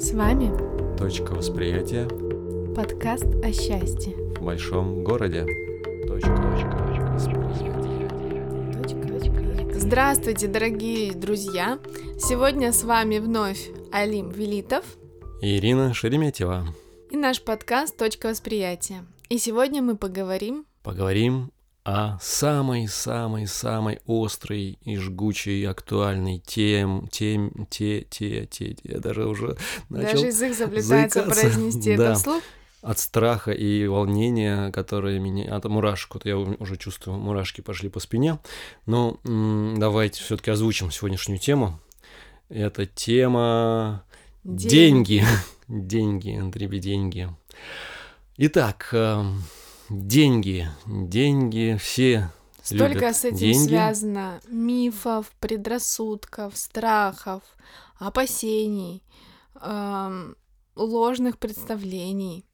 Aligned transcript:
С 0.00 0.12
вами 0.12 0.50
Точка 0.98 1.30
восприятия 1.32 2.08
подкаст 2.74 3.24
о 3.24 3.52
счастье. 3.52 4.14
в 4.36 4.42
большом 4.42 5.04
городе. 5.04 5.46
Точка, 6.08 6.34
точка, 6.36 6.70
точка. 6.88 7.18
Здравствуйте, 9.78 10.48
дорогие 10.48 11.12
друзья! 11.12 11.78
Сегодня 12.18 12.72
с 12.72 12.82
вами 12.82 13.18
вновь 13.18 13.70
Алим 13.92 14.30
Велитов 14.30 14.84
И 15.40 15.56
Ирина 15.58 15.94
Шереметьева. 15.94 16.66
и 17.10 17.16
наш 17.16 17.40
подкаст 17.42 17.96
«Точка 17.96 18.30
восприятия». 18.30 19.04
И 19.28 19.38
сегодня 19.38 19.82
мы 19.82 19.96
поговорим 19.96 20.66
Поговорим 20.82 21.50
о 21.84 22.18
самой-самой-самой 22.20 24.00
острой 24.06 24.78
и 24.82 24.96
жгучей 24.96 25.68
актуальной 25.68 26.38
тем, 26.38 27.08
тем, 27.08 27.66
те, 27.68 28.00
те, 28.02 28.46
те, 28.46 28.76
я 28.84 28.98
даже 29.00 29.26
уже 29.26 29.56
начал 29.90 30.12
Даже 30.14 30.26
язык 30.26 30.56
заплетается 30.56 31.20
заикаться. 31.20 31.40
произнести 31.40 31.96
Да. 31.96 32.04
это 32.04 32.14
вслух. 32.14 32.42
от 32.80 32.98
страха 32.98 33.52
и 33.52 33.86
волнения, 33.86 34.70
которые 34.72 35.20
меня... 35.20 35.54
От 35.54 35.66
мурашек, 35.66 36.14
вот 36.14 36.24
я 36.24 36.38
уже 36.38 36.76
чувствую, 36.78 37.18
мурашки 37.18 37.60
пошли 37.60 37.90
по 37.90 38.00
спине. 38.00 38.38
Но 38.86 39.18
м, 39.24 39.74
давайте 39.78 40.22
все 40.22 40.36
таки 40.38 40.50
озвучим 40.50 40.90
сегодняшнюю 40.90 41.38
тему. 41.38 41.78
Это 42.48 42.86
тема... 42.86 44.04
Деньги. 44.42 45.22
Деньги, 45.68 46.36
Андрей, 46.40 46.68
деньги. 46.80 47.28
Итак, 48.38 48.88
эм, 48.92 49.42
деньги. 50.02 50.68
Деньги 50.86 51.76
все 51.80 52.30
Столько 52.62 52.94
любят 52.94 53.16
с 53.16 53.24
этим 53.24 53.36
деньги. 53.36 53.68
связано 53.68 54.40
мифов, 54.48 55.30
предрассудков, 55.40 56.56
страхов, 56.56 57.42
опасений, 57.98 59.02
эм, 59.60 60.36
ложных 60.76 61.38
представлений. 61.38 62.44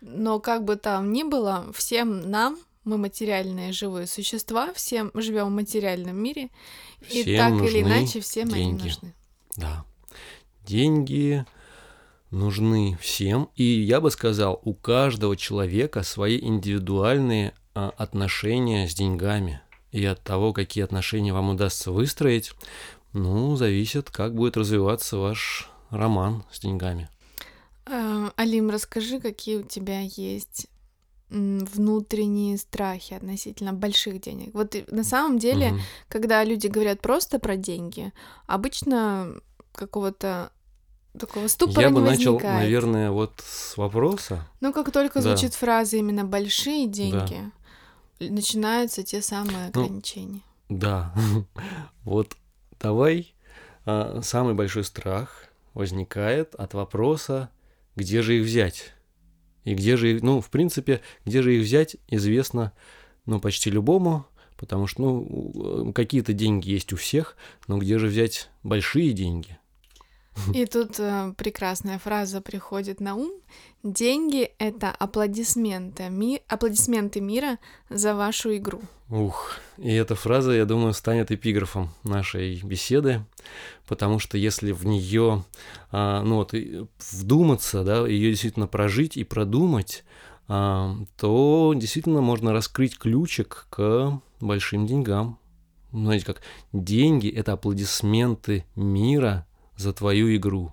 Но 0.00 0.40
как 0.40 0.64
бы 0.64 0.76
там 0.76 1.12
ни 1.12 1.22
было, 1.22 1.70
всем 1.74 2.30
нам, 2.30 2.58
мы 2.84 2.96
материальные 2.98 3.72
живые 3.72 4.06
существа, 4.06 4.72
всем 4.74 5.10
живем 5.14 5.46
в 5.46 5.50
материальном 5.50 6.16
мире, 6.16 6.48
и 7.10 7.22
Всем 7.22 7.58
так 7.58 7.68
или 7.68 7.82
иначе 7.82 8.20
всем 8.20 8.48
они 8.48 8.64
деньги. 8.64 8.82
нужны. 8.84 9.14
Да. 9.56 9.84
Деньги 10.66 11.44
нужны 12.30 12.96
всем, 13.00 13.48
и 13.56 13.64
я 13.64 14.00
бы 14.00 14.10
сказал, 14.10 14.60
у 14.64 14.74
каждого 14.74 15.36
человека 15.36 16.02
свои 16.02 16.38
индивидуальные 16.40 17.54
а, 17.74 17.92
отношения 17.96 18.88
с 18.88 18.94
деньгами. 18.94 19.60
И 19.92 20.04
от 20.04 20.22
того, 20.22 20.52
какие 20.52 20.84
отношения 20.84 21.32
вам 21.32 21.50
удастся 21.50 21.90
выстроить, 21.90 22.52
ну, 23.12 23.56
зависит, 23.56 24.10
как 24.10 24.34
будет 24.34 24.56
развиваться 24.56 25.16
ваш 25.16 25.68
роман 25.90 26.44
с 26.52 26.60
деньгами. 26.60 27.08
Э, 27.86 28.30
Алим, 28.36 28.70
расскажи, 28.70 29.18
какие 29.20 29.56
у 29.56 29.62
тебя 29.62 30.00
есть 30.00 30.68
внутренние 31.30 32.58
страхи 32.58 33.14
относительно 33.14 33.72
больших 33.72 34.20
денег. 34.20 34.50
Вот 34.52 34.74
на 34.90 35.04
самом 35.04 35.38
деле, 35.38 35.70
Мгм. 35.70 35.80
когда 36.08 36.42
люди 36.42 36.66
говорят 36.66 37.00
просто 37.00 37.38
про 37.38 37.56
деньги, 37.56 38.12
обычно 38.46 39.34
какого-то 39.72 40.50
такого 41.18 41.48
ступора 41.48 41.82
Я 41.82 41.90
бы 41.90 42.00
не 42.00 42.06
начал, 42.10 42.34
возникает. 42.34 42.62
наверное, 42.62 43.10
вот 43.10 43.32
с 43.44 43.76
вопроса. 43.76 44.46
Но 44.60 44.72
как 44.72 44.90
только 44.92 45.20
Да. 45.20 45.30
звучит 45.34 45.54
фраза 45.54 45.96
именно 45.96 46.24
большие 46.24 46.86
деньги, 46.86 47.50
начинаются 48.18 49.02
те 49.02 49.22
самые 49.22 49.70
Ну, 49.74 49.82
ограничения. 49.84 50.40
Да, 50.68 51.12
вот 52.04 52.36
давай. 52.80 53.34
а, 53.86 54.20
Самый 54.22 54.54
большой 54.54 54.84
страх 54.84 55.46
возникает 55.74 56.54
от 56.54 56.74
вопроса, 56.74 57.50
где 57.96 58.22
же 58.22 58.38
их 58.38 58.44
взять? 58.44 58.92
И 59.64 59.74
где 59.74 59.96
же 59.96 60.12
их, 60.12 60.22
ну, 60.22 60.40
в 60.40 60.48
принципе, 60.50 61.00
где 61.24 61.42
же 61.42 61.54
их 61.56 61.62
взять, 61.64 61.96
известно, 62.08 62.72
ну, 63.26 63.40
почти 63.40 63.70
любому, 63.70 64.26
потому 64.56 64.86
что, 64.86 65.02
ну, 65.02 65.20
у- 65.88 65.92
какие-то 65.92 66.32
деньги 66.32 66.70
есть 66.70 66.92
у 66.92 66.96
всех, 66.96 67.36
но 67.66 67.78
где 67.78 67.98
же 67.98 68.06
взять 68.06 68.48
большие 68.62 69.12
деньги? 69.12 69.58
И 70.54 70.66
тут 70.66 70.98
э, 70.98 71.32
прекрасная 71.36 71.98
фраза 71.98 72.40
приходит 72.40 73.00
на 73.00 73.14
ум. 73.14 73.32
Деньги— 73.82 74.50
это 74.58 74.90
аплодисменты, 74.90 76.10
ми- 76.10 76.42
аплодисменты 76.48 77.20
мира 77.20 77.58
за 77.88 78.14
вашу 78.14 78.56
игру. 78.56 78.80
Ух, 79.08 79.56
и 79.78 79.92
эта 79.92 80.14
фраза, 80.14 80.52
я 80.52 80.66
думаю, 80.66 80.92
станет 80.92 81.32
эпиграфом 81.32 81.90
нашей 82.04 82.60
беседы, 82.62 83.24
потому 83.88 84.20
что 84.20 84.38
если 84.38 84.70
в 84.70 84.86
нее, 84.86 85.44
ну 85.90 86.36
вот, 86.36 86.54
вдуматься, 87.10 87.82
да, 87.82 88.06
ее 88.06 88.30
действительно 88.30 88.68
прожить 88.68 89.16
и 89.16 89.24
продумать, 89.24 90.04
а, 90.46 90.96
то 91.16 91.72
действительно 91.76 92.20
можно 92.20 92.52
раскрыть 92.52 92.98
ключик 92.98 93.66
к 93.70 94.20
большим 94.40 94.86
деньгам. 94.86 95.38
Знаете, 95.92 96.26
как 96.26 96.42
деньги— 96.72 97.28
это 97.30 97.52
аплодисменты 97.52 98.64
мира 98.76 99.46
за 99.80 99.92
твою 99.92 100.34
игру. 100.36 100.72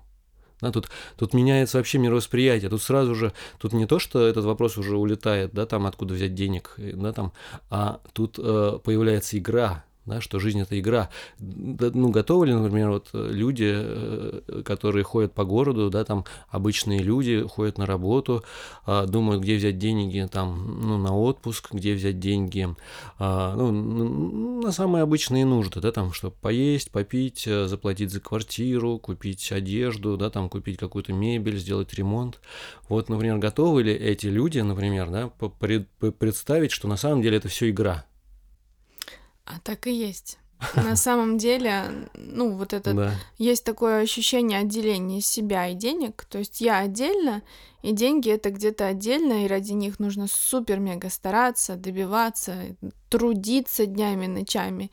Да, 0.60 0.72
тут, 0.72 0.88
тут 1.16 1.34
меняется 1.34 1.78
вообще 1.78 1.98
мировосприятие. 1.98 2.68
Тут 2.68 2.82
сразу 2.82 3.14
же, 3.14 3.32
тут 3.58 3.72
не 3.72 3.86
то, 3.86 3.98
что 3.98 4.26
этот 4.26 4.44
вопрос 4.44 4.76
уже 4.76 4.96
улетает, 4.96 5.52
да, 5.52 5.66
там 5.66 5.86
откуда 5.86 6.14
взять 6.14 6.34
денег, 6.34 6.74
э, 6.78 6.92
да, 6.94 7.12
там, 7.12 7.32
а 7.70 8.00
тут 8.12 8.38
э, 8.38 8.78
появляется 8.82 9.38
игра, 9.38 9.84
да, 10.08 10.20
что 10.20 10.38
жизнь 10.38 10.60
это 10.60 10.78
игра. 10.78 11.10
Ну, 11.38 12.10
готовы 12.10 12.46
ли, 12.46 12.54
например, 12.54 12.90
вот 12.90 13.08
э, 13.12 13.28
люди, 13.30 13.70
э, 13.70 14.62
которые 14.64 15.04
ходят 15.04 15.32
по 15.32 15.44
городу, 15.44 15.90
да, 15.90 16.04
там 16.04 16.24
обычные 16.48 17.00
люди 17.00 17.42
ходят 17.42 17.78
на 17.78 17.86
работу, 17.86 18.44
а, 18.86 19.06
думают, 19.06 19.42
где 19.42 19.56
взять 19.56 19.78
деньги, 19.78 20.26
там, 20.30 20.80
ну, 20.82 20.98
на 20.98 21.16
отпуск, 21.16 21.72
где 21.72 21.94
взять 21.94 22.18
деньги, 22.18 22.68
а, 23.18 23.54
ну, 23.54 24.62
на 24.62 24.72
самые 24.72 25.02
обычные 25.02 25.44
нужды, 25.44 25.80
да, 25.80 25.92
там, 25.92 26.12
чтобы 26.12 26.34
поесть, 26.40 26.90
попить, 26.90 27.46
э, 27.46 27.66
заплатить 27.66 28.10
за 28.10 28.20
квартиру, 28.20 28.98
купить 28.98 29.52
одежду, 29.52 30.16
да, 30.16 30.30
там, 30.30 30.48
купить 30.48 30.78
какую-то 30.78 31.12
мебель, 31.12 31.58
сделать 31.58 31.94
ремонт. 31.94 32.40
Вот, 32.88 33.08
например, 33.08 33.38
готовы 33.38 33.82
ли 33.82 33.92
эти 33.92 34.26
люди, 34.26 34.60
например, 34.60 35.10
да, 35.10 35.30
представить, 36.10 36.72
что 36.72 36.88
на 36.88 36.96
самом 36.96 37.22
деле 37.22 37.36
это 37.36 37.48
все 37.48 37.70
игра? 37.70 38.04
А 39.48 39.58
так 39.64 39.86
и 39.86 39.92
есть. 39.92 40.38
На 40.74 40.96
самом 41.06 41.38
деле, 41.38 42.08
ну, 42.14 42.52
вот 42.56 42.72
это 42.72 42.92
Да. 42.92 43.12
есть 43.38 43.64
такое 43.64 44.02
ощущение 44.02 44.58
отделения 44.60 45.20
себя 45.20 45.68
и 45.68 45.74
денег. 45.74 46.24
То 46.28 46.38
есть 46.38 46.60
я 46.60 46.78
отдельно, 46.78 47.42
и 47.82 47.92
деньги 47.92 48.30
это 48.30 48.50
где-то 48.50 48.86
отдельно, 48.86 49.44
и 49.44 49.48
ради 49.48 49.72
них 49.72 49.98
нужно 49.98 50.26
супер-мега 50.28 51.10
стараться, 51.10 51.76
добиваться, 51.76 52.54
трудиться 53.08 53.86
днями, 53.86 54.26
ночами. 54.26 54.90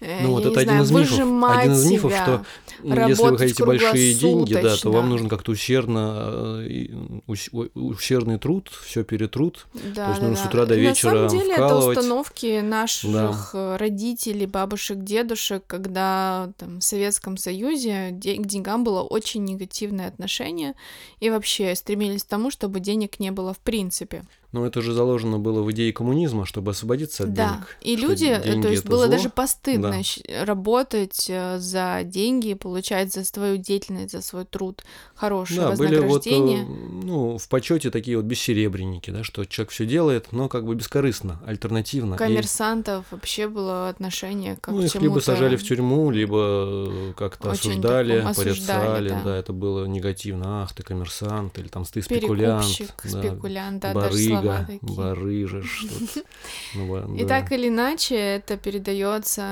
э, 0.00 0.22
Ну, 0.22 0.32
вот 0.32 0.44
это 0.44 0.64
не 0.64 0.70
один 0.72 0.84
знаю, 0.84 1.04
из 1.04 1.10
мифов. 1.10 1.50
Один 1.56 1.72
из 1.72 1.90
мифов, 1.90 2.12
себя. 2.12 2.22
что 2.22 2.44
ну, 2.82 3.08
если 3.08 3.22
вы 3.22 3.38
хотите 3.38 3.64
большие 3.64 4.14
деньги, 4.14 4.54
да, 4.54 4.76
то 4.76 4.90
вам 4.92 5.08
нужен 5.08 5.28
как-то 5.28 5.52
усердно, 5.52 6.60
э, 6.66 6.88
усердный 7.26 8.38
труд, 8.38 8.70
все 8.84 9.04
перетрут. 9.04 9.66
Да, 9.72 10.08
есть 10.08 10.20
да, 10.20 10.28
нужно 10.28 10.36
с 10.36 10.42
да. 10.42 10.48
утра 10.48 10.66
до 10.66 10.74
На 10.74 10.78
вечера 10.80 11.10
самом 11.10 11.28
деле 11.28 11.54
вкалывать. 11.54 11.92
это 11.96 12.00
установки 12.00 12.60
наших 12.60 13.50
э, 13.54 13.76
родителей, 13.76 14.46
бабушек, 14.46 14.98
дедушек, 14.98 15.64
когда 15.66 16.52
там, 16.58 16.80
в 16.80 16.84
Советском 16.84 17.36
Союзе 17.38 18.10
к 18.10 18.18
деньгам 18.46 18.84
было 18.84 19.02
очень 19.02 19.44
негативное 19.44 20.08
отношение, 20.08 20.74
и 21.20 21.30
вообще 21.30 21.74
стремились 21.74 22.23
тому, 22.24 22.50
чтобы 22.50 22.80
денег 22.80 23.20
не 23.20 23.30
было 23.30 23.52
в 23.54 23.58
принципе. 23.58 24.24
Но 24.54 24.64
это 24.64 24.82
же 24.82 24.92
заложено 24.92 25.40
было 25.40 25.62
в 25.62 25.72
идее 25.72 25.92
коммунизма, 25.92 26.46
чтобы 26.46 26.70
освободиться 26.70 27.24
от 27.24 27.34
да, 27.34 27.48
денег. 27.48 27.76
и 27.80 27.96
что 27.96 28.06
люди, 28.06 28.40
деньги 28.44 28.62
то 28.62 28.68
есть 28.68 28.86
было 28.86 29.06
зло. 29.06 29.16
даже 29.16 29.28
постыдно 29.28 29.90
Да. 29.90 30.44
работать 30.44 31.26
э, 31.28 31.58
за 31.58 32.02
деньги, 32.04 32.54
получать 32.54 33.12
за 33.12 33.24
свою 33.24 33.56
деятельность, 33.56 34.12
за 34.12 34.22
свой 34.22 34.44
труд 34.44 34.84
хорошее 35.16 35.60
Да, 35.60 35.72
были 35.72 35.96
вот, 35.98 36.24
э, 36.24 36.30
вознаграждение. 36.30 36.64
ну, 37.02 37.36
в 37.36 37.48
почете 37.48 37.90
такие 37.90 38.16
вот 38.16 38.26
бессеребренники, 38.26 39.10
да, 39.10 39.24
что 39.24 39.44
человек 39.44 39.72
все 39.72 39.86
делает, 39.86 40.28
но 40.30 40.48
как 40.48 40.64
бы 40.66 40.76
бескорыстно, 40.76 41.40
альтернативно. 41.44 42.14
И, 42.14 42.18
Коммерсантов 42.18 43.06
вообще 43.10 43.48
было 43.48 43.88
отношение 43.88 44.56
как 44.60 44.72
ну, 44.72 44.82
к 44.82 44.84
их 44.84 44.94
либо 44.94 45.18
сажали 45.18 45.56
в 45.56 45.64
тюрьму, 45.64 46.12
либо 46.12 47.12
как-то 47.16 47.50
осуждали, 47.50 48.24
порицали, 48.36 49.08
да. 49.08 49.22
да. 49.24 49.36
это 49.36 49.52
было 49.52 49.84
негативно. 49.86 50.62
Ах, 50.62 50.72
ты 50.74 50.84
коммерсант, 50.84 51.58
или 51.58 51.66
там 51.66 51.84
ты 51.84 52.02
спекулянт. 52.02 52.62
Перекупщик, 52.62 53.12
да, 53.12 53.18
спекулянт, 53.18 53.82
да, 53.82 53.94
даже 53.94 54.18
слова 54.18 54.43
барыга, 54.48 54.78
барыжа, 54.94 55.62
что-то. 55.62 56.22
Ну, 56.74 57.14
И 57.16 57.24
да. 57.24 57.40
так 57.40 57.52
или 57.52 57.68
иначе 57.68 58.16
это 58.16 58.56
передается. 58.56 59.42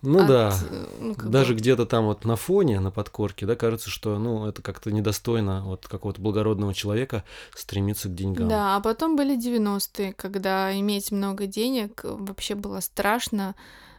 Ну 0.00 0.24
да, 0.28 0.54
ну, 1.00 1.14
как 1.16 1.28
даже 1.28 1.54
бы, 1.54 1.58
где-то 1.58 1.84
там 1.84 2.06
вот 2.06 2.24
на 2.24 2.36
фоне, 2.36 2.78
на 2.78 2.92
подкорке, 2.92 3.46
да, 3.46 3.56
кажется, 3.56 3.90
что, 3.90 4.16
ну, 4.18 4.46
это 4.46 4.62
как-то 4.62 4.92
недостойно 4.92 5.64
вот 5.64 5.88
какого-то 5.88 6.20
благородного 6.20 6.72
человека 6.72 7.24
стремиться 7.56 8.08
к 8.08 8.14
деньгам. 8.14 8.48
Да, 8.48 8.76
а 8.76 8.80
потом 8.80 9.16
были 9.16 9.36
90-е, 9.36 10.12
когда 10.12 10.78
иметь 10.78 11.10
много 11.10 11.46
денег 11.46 12.02
вообще 12.04 12.54
было 12.54 12.78
страшно. 12.78 13.56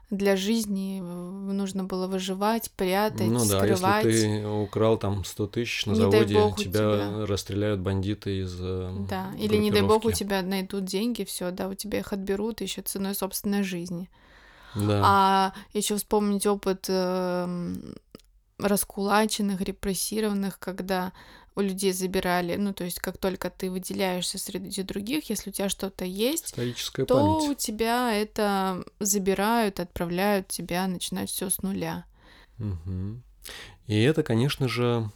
Для 0.10 0.36
жизни 0.36 1.02
нужно 1.02 1.84
было 1.84 2.08
выживать, 2.08 2.72
прятать, 2.72 3.28
ну, 3.28 3.40
да, 3.48 3.60
скрывать. 3.60 4.06
если 4.06 4.42
ты 4.42 4.48
украл 4.48 4.98
там 4.98 5.24
100 5.24 5.48
тысяч 5.48 5.86
на 5.86 5.92
Не 5.92 5.98
заводе, 5.98 6.34
бог 6.34 6.58
тебя, 6.58 6.72
тебя. 6.72 7.26
расстреляют 7.28 7.80
бандиты 7.82 8.40
из 8.40 8.58
э, 8.60 8.92
Да, 9.08 9.32
или 9.38 9.56
не 9.58 9.72
дай 9.72 9.84
бог 9.84 10.06
у 10.06 10.12
тебя 10.12 10.42
найдут 10.42 10.86
деньги, 10.86 11.24
все, 11.24 11.52
да, 11.52 11.68
у 11.68 11.76
тебя 11.76 12.00
их 12.00 12.12
отберут 12.12 12.62
еще 12.62 12.82
ценой 12.82 13.14
собственной 13.14 13.64
жизни. 13.64 14.10
Да. 14.76 15.02
А 15.04 15.54
еще 15.74 15.96
вспомнить 15.96 16.46
опыт 16.48 16.86
эм, 16.90 17.96
раскулаченных, 18.58 19.62
репрессированных, 19.62 20.60
когда 20.60 21.14
у 21.56 21.62
людей 21.62 21.92
забирали, 21.94 22.56
ну, 22.56 22.74
то 22.74 22.84
есть 22.84 23.00
как 23.00 23.18
только 23.18 23.50
ты 23.50 23.70
выделяешься 23.70 24.38
среди 24.38 24.84
других, 24.84 25.30
если 25.30 25.50
у 25.50 25.54
тебя 25.54 25.70
что-то 25.70 26.06
есть, 26.06 26.46
Историческая 26.48 27.06
то 27.06 27.16
у 27.16 27.40
память. 27.46 27.58
тебя 27.58 28.14
это 28.14 28.84
забирают, 29.00 29.80
отправляют 29.80 30.48
тебя 30.48 30.88
начинать 30.88 31.30
все 31.30 31.50
с 31.50 31.62
нуля. 31.62 32.06
Мгм. 32.58 33.24
И 33.88 34.02
это, 34.02 34.24
конечно 34.24 34.68
же, 34.68 35.10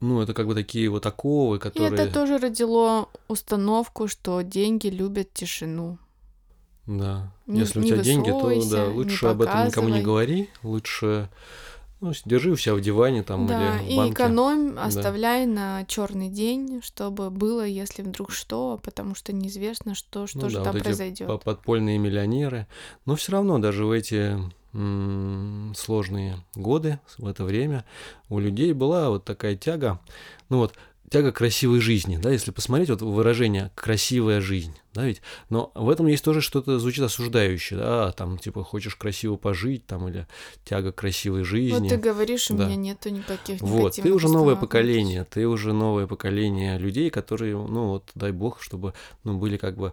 ну, 0.00 0.20
это 0.20 0.34
как 0.34 0.46
бы 0.46 0.54
такие 0.54 0.88
вот 0.90 1.06
оковы, 1.06 1.56
И 1.56 1.60
которые... 1.60 1.92
это 1.92 2.12
тоже 2.12 2.38
родило 2.38 3.08
установку, 3.26 4.06
что 4.08 4.42
деньги 4.42 4.88
любят 4.88 5.32
тишину. 5.32 5.98
Да. 6.86 7.32
Не- 7.46 7.60
Если 7.60 7.80
у 7.80 7.84
тебя 7.84 7.98
деньги, 7.98 8.30
то 8.30 8.70
да, 8.70 8.86
лучше 8.86 9.26
об 9.26 9.42
этом 9.42 9.66
никому 9.66 9.88
не 9.88 10.02
говори, 10.02 10.48
лучше 10.62 11.28
ну, 12.00 12.12
держи 12.24 12.50
у 12.50 12.56
себя 12.56 12.74
в 12.74 12.80
диване 12.80 13.22
там 13.22 13.46
да, 13.46 13.76
или 13.80 13.82
в 13.88 13.90
и 13.92 13.96
банке. 13.96 14.14
экономь, 14.14 14.78
оставляй 14.78 15.46
на 15.46 15.84
черный 15.86 16.28
день, 16.28 16.80
чтобы 16.82 17.30
было, 17.30 17.66
если 17.66 18.02
вдруг 18.02 18.30
что, 18.30 18.78
потому 18.82 19.14
что 19.14 19.32
неизвестно, 19.32 19.94
что, 19.94 20.26
что 20.26 20.38
Ну 20.38 20.48
же 20.50 20.58
да, 20.58 20.64
там 20.64 20.74
вот 20.74 20.82
произойдет. 20.82 21.26
по- 21.26 21.38
подпольные 21.38 21.98
миллионеры. 21.98 22.66
Но 23.06 23.16
все 23.16 23.32
равно 23.32 23.58
даже 23.58 23.84
в 23.84 23.90
эти 23.90 24.38
сложные 25.74 26.36
годы, 26.54 27.00
в 27.16 27.26
это 27.26 27.44
время, 27.44 27.84
у 28.28 28.38
людей 28.38 28.72
была 28.72 29.08
вот 29.10 29.24
такая 29.24 29.56
тяга, 29.56 29.98
ну 30.48 30.58
вот, 30.58 30.74
тяга 31.10 31.32
к 31.32 31.36
красивой 31.36 31.80
жизни, 31.80 32.16
да, 32.16 32.30
если 32.30 32.50
посмотреть 32.50 32.90
вот 32.90 33.02
выражение 33.02 33.70
«красивая 33.74 34.40
жизнь», 34.40 34.74
да, 34.94 35.04
ведь, 35.04 35.22
но 35.48 35.70
в 35.74 35.88
этом 35.90 36.06
есть 36.06 36.24
тоже 36.24 36.40
что-то 36.40 36.78
звучит 36.78 37.04
осуждающее, 37.04 37.78
да, 37.78 38.12
там, 38.12 38.38
типа, 38.38 38.64
хочешь 38.64 38.96
красиво 38.96 39.36
пожить, 39.36 39.86
там, 39.86 40.08
или 40.08 40.26
тяга 40.64 40.92
к 40.92 40.96
красивой 40.96 41.44
жизни. 41.44 41.78
Вот 41.78 41.88
ты 41.88 41.96
говоришь, 41.96 42.50
у 42.50 42.56
Да. 42.56 42.66
меня 42.66 42.76
нету 42.76 43.10
никаких 43.10 43.60
Вот, 43.60 43.94
ты 43.94 44.12
уже 44.12 44.28
новое 44.28 44.56
поколение, 44.56 45.24
ты 45.24 45.46
уже 45.46 45.72
новое 45.72 46.06
поколение 46.06 46.78
людей, 46.78 47.10
которые, 47.10 47.56
ну 47.56 47.88
вот, 47.88 48.10
дай 48.14 48.32
бог, 48.32 48.60
чтобы, 48.60 48.92
ну, 49.24 49.38
были 49.38 49.56
как 49.56 49.76
бы 49.76 49.92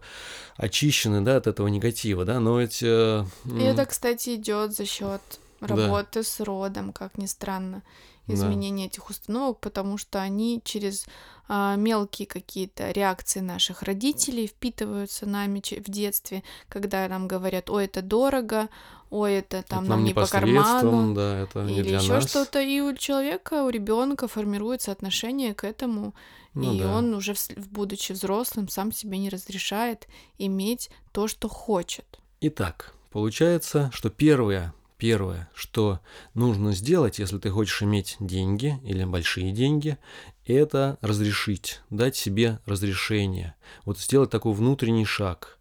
очищены, 0.57 1.21
да, 1.21 1.37
от 1.37 1.47
этого 1.47 1.67
негатива, 1.67 2.25
да, 2.25 2.39
но 2.39 2.59
ведь... 2.59 2.81
э, 2.83 3.25
И 3.45 3.49
м, 3.49 3.59
это, 3.59 3.85
кстати, 3.85 4.35
идет 4.35 4.73
за 4.75 4.85
счет 4.85 5.21
Да. 5.61 5.67
работы 5.67 6.23
с 6.23 6.39
родом, 6.39 6.93
как 6.93 7.17
ни 7.17 7.25
странно, 7.27 7.83
Да. 8.27 8.33
изменения 8.33 8.85
этих 8.87 9.09
установок, 9.09 9.59
потому 9.59 9.97
что 9.97 10.21
они 10.21 10.61
через 10.63 11.05
а, 11.47 11.75
мелкие 11.75 12.27
какие-то 12.27 12.91
реакции 12.91 13.39
наших 13.39 13.83
родителей 13.83 14.47
впитываются 14.47 15.25
нами 15.27 15.61
в 15.79 15.89
детстве, 15.91 16.43
когда 16.69 17.07
нам 17.07 17.27
говорят, 17.27 17.69
ой, 17.69 17.85
это 17.85 18.01
дорого, 18.01 18.69
ой, 19.11 19.35
это 19.35 19.61
там 19.63 19.83
это 19.83 19.89
нам 19.91 20.03
не 20.03 20.13
по 20.13 20.25
карману, 20.25 21.13
да, 21.13 21.39
это 21.39 21.63
не 21.63 21.79
или 21.79 21.93
еще 21.95 22.21
что-то, 22.21 22.59
и 22.61 22.79
у 22.81 22.95
человека, 22.95 23.63
у 23.63 23.69
ребенка 23.69 24.27
формируется 24.27 24.91
отношение 24.91 25.53
к 25.53 25.63
этому, 25.63 26.13
Ну 26.55 26.73
и 26.73 26.79
да. 26.79 26.97
он 26.97 27.13
уже, 27.13 27.33
вс- 27.33 27.53
будучи 27.69 28.13
взрослым, 28.13 28.67
сам 28.69 28.91
себе 28.91 29.19
не 29.19 29.29
разрешает 29.29 30.07
иметь 30.39 30.89
то, 31.11 31.27
что 31.27 31.47
хочет. 31.47 32.05
Итак, 32.41 32.93
получается, 33.11 33.91
что 33.93 34.09
первое, 34.09 34.73
первое, 34.97 35.49
что 35.53 35.99
нужно 36.33 36.73
сделать, 36.73 37.19
если 37.19 37.37
ты 37.37 37.49
хочешь 37.49 37.81
иметь 37.81 38.17
деньги 38.19 38.79
или 38.83 39.03
большие 39.03 39.51
деньги, 39.51 39.97
это 40.45 40.97
разрешить, 41.01 41.81
дать 41.89 42.15
себе 42.15 42.59
разрешение. 42.65 43.55
Вот 43.83 43.99
сделать 43.99 44.29
такой 44.29 44.53
внутренний 44.53 45.05
шаг. 45.05 45.59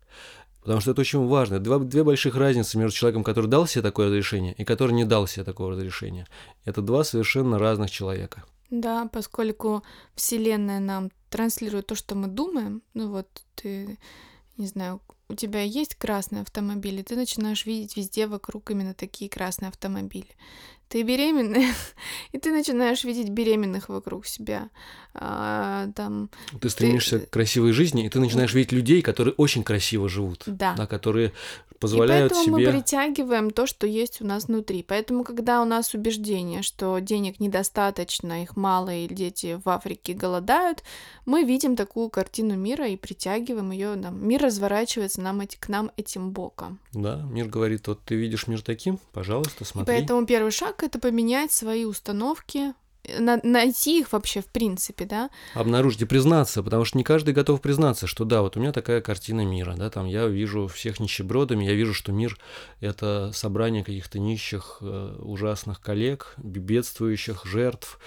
Потому 0.61 0.81
что 0.81 0.93
это 0.93 1.03
очень 1.03 1.27
важно. 1.27 1.59
Два, 1.59 1.79
две 1.79 2.05
больших 2.05 2.37
разницы 2.37 2.79
между 2.79 2.97
человеком, 2.97 3.23
который 3.23 3.47
дал 3.47 3.67
себе 3.67 3.83
такое 3.83 4.07
разрешение, 4.07 4.55
и 4.55 4.65
который 4.65 4.93
не 4.93 5.05
дал 5.05 5.27
себе 5.27 5.45
такого 5.45 5.73
разрешения. 5.73 6.27
Это 6.65 6.81
два 6.81 7.05
совершенно 7.05 7.59
разных 7.59 7.91
человека. 7.91 8.45
Да, 8.71 9.07
поскольку 9.13 9.85
Вселенная 10.15 10.81
нам 10.81 11.11
транслирует 11.29 11.87
то, 11.87 11.95
что 11.95 12.15
мы 12.15 12.29
думаем, 12.29 12.83
ну 12.95 13.11
вот 13.11 13.29
ты, 13.55 13.99
не 14.57 14.67
знаю, 14.67 15.01
у 15.29 15.35
тебя 15.35 15.63
есть 15.63 15.95
красный 15.95 16.43
автомобиль, 16.43 17.01
и 17.01 17.03
ты 17.03 17.17
начинаешь 17.17 17.67
видеть 17.67 17.97
везде 17.97 18.27
вокруг 18.27 18.71
именно 18.71 18.95
такие 18.95 19.31
красные 19.31 19.69
автомобили. 19.69 20.29
Ты 20.89 21.03
беременная, 21.03 21.73
и 22.33 22.39
ты 22.39 22.51
начинаешь 22.53 23.05
видеть 23.05 23.31
беременных 23.31 23.89
вокруг 23.89 24.27
себя. 24.27 24.71
А, 25.15 25.89
там, 25.95 26.31
Ты 26.61 26.69
стремишься 26.69 27.21
к 27.21 27.31
красивой 27.31 27.73
жизни, 27.73 28.05
и 28.05 28.09
ты 28.09 28.21
начинаешь 28.21 28.53
видеть 28.53 28.73
людей, 28.73 29.03
которые 29.03 29.35
очень 29.35 29.65
красиво 29.65 30.09
живут, 30.09 30.43
да. 30.47 30.75
которые 30.87 31.33
И 31.85 31.91
позволяют 31.91 32.33
поэтому 32.33 32.59
себе... 32.59 32.67
мы 32.67 32.73
притягиваем 32.79 33.51
то, 33.51 33.67
что 33.67 33.87
есть 33.87 34.21
у 34.21 34.27
нас 34.27 34.47
внутри. 34.47 34.83
Поэтому, 34.83 35.25
когда 35.25 35.63
у 35.63 35.65
нас 35.65 35.95
убеждение, 35.95 36.63
что 36.63 36.99
денег 36.99 37.41
недостаточно, 37.41 38.43
их 38.43 38.57
мало, 38.57 38.95
и 38.95 39.07
дети 39.07 39.61
в 39.65 39.69
Африке 39.69 40.13
голодают, 40.15 40.83
мы 41.27 41.45
видим 41.45 41.77
такую 41.77 42.09
картину 42.09 42.57
мира 42.57 42.89
и 42.89 42.97
притягиваем 42.97 43.71
ее. 43.71 43.95
Мир 44.11 44.43
разворачивается 44.43 45.21
нам, 45.21 45.41
эти- 45.41 45.57
к 45.57 45.69
нам 45.69 45.91
этим 45.97 46.31
боком. 46.31 46.79
Да, 46.93 47.23
мир 47.31 47.47
говорит, 47.47 47.87
вот 47.89 48.01
ты 48.05 48.15
видишь 48.15 48.47
мир 48.47 48.63
таким, 48.63 48.99
пожалуйста, 49.13 49.65
И 49.65 49.67
смотри. 49.67 49.95
поэтому 49.95 50.27
первый 50.27 50.51
шаг 50.51 50.83
это 50.83 50.99
поменять 50.99 51.53
свои 51.53 51.85
установки, 51.85 52.75
на- 53.19 53.41
найти 53.43 54.01
их 54.01 54.13
вообще 54.13 54.41
в 54.41 54.47
принципе, 54.47 55.05
да, 55.05 55.31
Обнаружить 55.55 56.03
и 56.03 56.05
признаться, 56.05 56.63
потому 56.63 56.85
что 56.85 56.99
не 56.99 57.05
каждый 57.05 57.35
готов 57.35 57.61
признаться, 57.61 58.07
что 58.07 58.25
да, 58.25 58.43
вот 58.43 58.57
у 58.57 58.61
меня 58.61 58.73
такая 58.73 59.01
картина 59.01 59.45
мира, 59.45 59.75
да, 59.77 59.91
там 59.91 60.07
я 60.07 60.27
вижу 60.27 60.67
всех 60.69 61.01
нищебродами, 61.01 61.65
я 61.65 61.75
вижу, 61.75 61.95
что 61.95 62.13
мир— 62.13 62.39
это 62.81 63.31
собрание 63.35 63.85
каких-то 63.85 64.19
нищих, 64.19 64.79
э, 64.81 65.17
ужасных 65.21 65.81
коллег, 65.81 66.35
бедствующих, 66.39 67.45
жертв, 67.45 67.99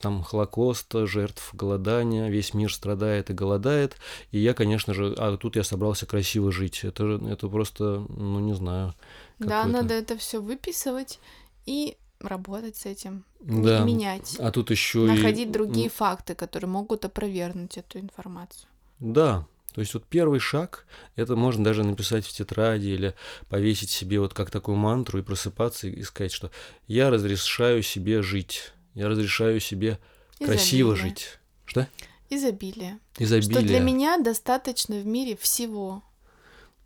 там 0.00 0.22
Холокоста, 0.22 1.06
жертв 1.06 1.50
голодания, 1.54 2.28
весь 2.28 2.54
мир 2.54 2.72
страдает 2.72 3.30
и 3.30 3.34
голодает, 3.34 3.96
и 4.30 4.38
я, 4.38 4.54
конечно 4.54 4.94
же, 4.94 5.14
а 5.16 5.36
тут 5.36 5.56
я 5.56 5.64
собрался 5.64 6.06
красиво 6.06 6.52
жить, 6.52 6.84
это, 6.84 7.20
это 7.28 7.48
просто, 7.48 8.06
ну, 8.08 8.40
не 8.40 8.54
знаю. 8.54 8.94
да, 9.38 9.64
надо 9.66 9.94
это 9.94 10.16
все 10.16 10.40
выписывать 10.40 11.18
и 11.66 11.96
работать 12.20 12.76
с 12.76 12.86
этим, 12.86 13.24
Да. 13.40 13.84
менять. 13.84 14.36
А 14.38 14.50
тут 14.50 14.70
еще 14.70 15.00
находить 15.00 15.48
и... 15.48 15.52
другие 15.52 15.88
факты, 15.88 16.34
которые 16.34 16.68
могут 16.68 17.04
опровергнуть 17.04 17.78
эту 17.78 17.98
информацию. 18.00 18.68
Да, 18.98 19.46
то 19.74 19.80
есть 19.80 19.94
вот 19.94 20.04
первый 20.04 20.40
шаг, 20.40 20.86
это 21.14 21.36
можно 21.36 21.62
даже 21.62 21.84
написать 21.84 22.26
в 22.26 22.32
тетради 22.32 22.88
или 22.88 23.14
повесить 23.48 23.90
себе 23.90 24.18
вот 24.18 24.34
как 24.34 24.50
такую 24.50 24.76
мантру 24.76 25.20
и 25.20 25.22
просыпаться 25.22 25.86
и 25.86 26.02
сказать, 26.02 26.32
что 26.32 26.50
я 26.86 27.10
разрешаю 27.10 27.82
себе 27.82 28.22
жить, 28.22 28.72
я 28.94 29.08
разрешаю 29.08 29.60
себе 29.60 30.00
красиво 30.38 30.94
Изобилие. 30.94 31.10
жить. 31.10 31.38
Что? 31.64 31.86
Изобилие. 32.30 32.98
Изобилие. 33.18 33.58
Что 33.58 33.62
для 33.66 33.80
меня 33.80 34.18
достаточно 34.18 34.96
в 34.96 35.06
мире 35.06 35.36
всего. 35.36 36.02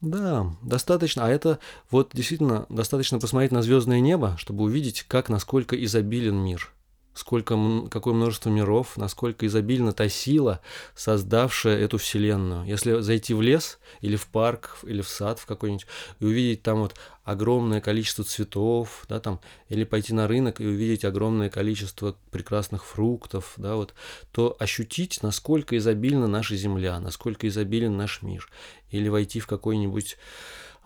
Да, 0.02 0.46
достаточно. 0.62 1.24
А 1.24 1.28
это 1.30 1.60
вот 1.90 2.10
действительно 2.12 2.66
достаточно 2.68 3.20
посмотреть 3.20 3.52
на 3.52 3.62
звездное 3.62 4.00
небо, 4.00 4.34
чтобы 4.36 4.64
увидеть, 4.64 5.04
как 5.06 5.28
насколько 5.28 5.82
изобилен 5.82 6.36
мир. 6.36 6.72
Сколько, 7.14 7.58
какое 7.90 8.14
множество 8.14 8.48
миров, 8.48 8.96
насколько 8.96 9.46
изобильна 9.46 9.92
та 9.92 10.08
сила, 10.08 10.60
создавшая 10.94 11.78
эту 11.78 11.98
вселенную. 11.98 12.64
Если 12.64 13.00
зайти 13.00 13.34
в 13.34 13.42
лес 13.42 13.78
или 14.00 14.16
в 14.16 14.26
парк, 14.26 14.78
или 14.82 15.02
в 15.02 15.08
сад 15.08 15.38
в 15.38 15.44
какой-нибудь, 15.44 15.86
и 16.20 16.24
увидеть 16.24 16.62
там 16.62 16.80
вот 16.80 16.94
огромное 17.24 17.80
количество 17.80 18.24
цветов, 18.24 19.04
да, 19.08 19.20
там, 19.20 19.40
или 19.68 19.84
пойти 19.84 20.14
на 20.14 20.26
рынок 20.26 20.60
и 20.60 20.66
увидеть 20.66 21.04
огромное 21.04 21.50
количество 21.50 22.16
прекрасных 22.30 22.84
фруктов, 22.84 23.54
да, 23.58 23.76
вот, 23.76 23.94
то 24.32 24.56
ощутить, 24.58 25.22
насколько 25.22 25.76
изобильна 25.76 26.26
наша 26.26 26.56
земля, 26.56 26.98
насколько 26.98 27.46
изобилен 27.46 27.96
наш 27.96 28.22
мир. 28.22 28.48
Или 28.90 29.08
войти 29.08 29.40
в 29.40 29.46
какой-нибудь 29.46 30.16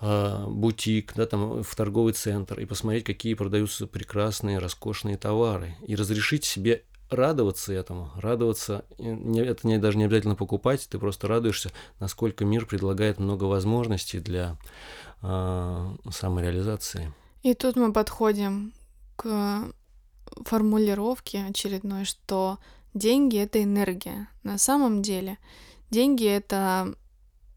бутик, 0.01 1.15
да, 1.15 1.27
там 1.27 1.63
в 1.63 1.75
торговый 1.75 2.13
центр 2.13 2.61
и 2.61 2.67
посмотреть, 2.67 3.05
какие 3.05 3.35
продаются 3.35 3.87
прекрасные, 3.87 4.59
роскошные 4.59 5.17
товары. 5.17 5.77
И 5.87 5.97
разрешить 5.97 6.45
себе 6.45 6.83
радоваться 7.11 7.73
этому, 7.73 8.11
радоваться, 8.17 8.85
не- 8.99 9.41
это 9.41 9.67
не, 9.67 9.79
даже 9.79 9.97
не 9.97 10.05
обязательно 10.05 10.35
покупать, 10.35 10.87
ты 10.91 10.99
просто 10.99 11.29
радуешься, 11.29 11.71
насколько 12.01 12.45
мир 12.45 12.67
предлагает 12.67 13.19
много 13.19 13.45
возможностей 13.45 14.19
для 14.19 14.57
а, 15.23 15.95
самореализации. 16.11 17.13
И 17.43 17.55
тут 17.55 17.77
мы 17.77 17.93
подходим 17.93 18.73
к 19.15 19.73
формулировке 20.45 21.45
очередной, 21.49 22.05
что 22.05 22.59
деньги 22.93 23.39
это 23.39 23.63
энергия. 23.63 24.29
На 24.43 24.59
самом 24.59 25.01
деле 25.03 25.39
деньги 25.91 26.27
это 26.27 26.95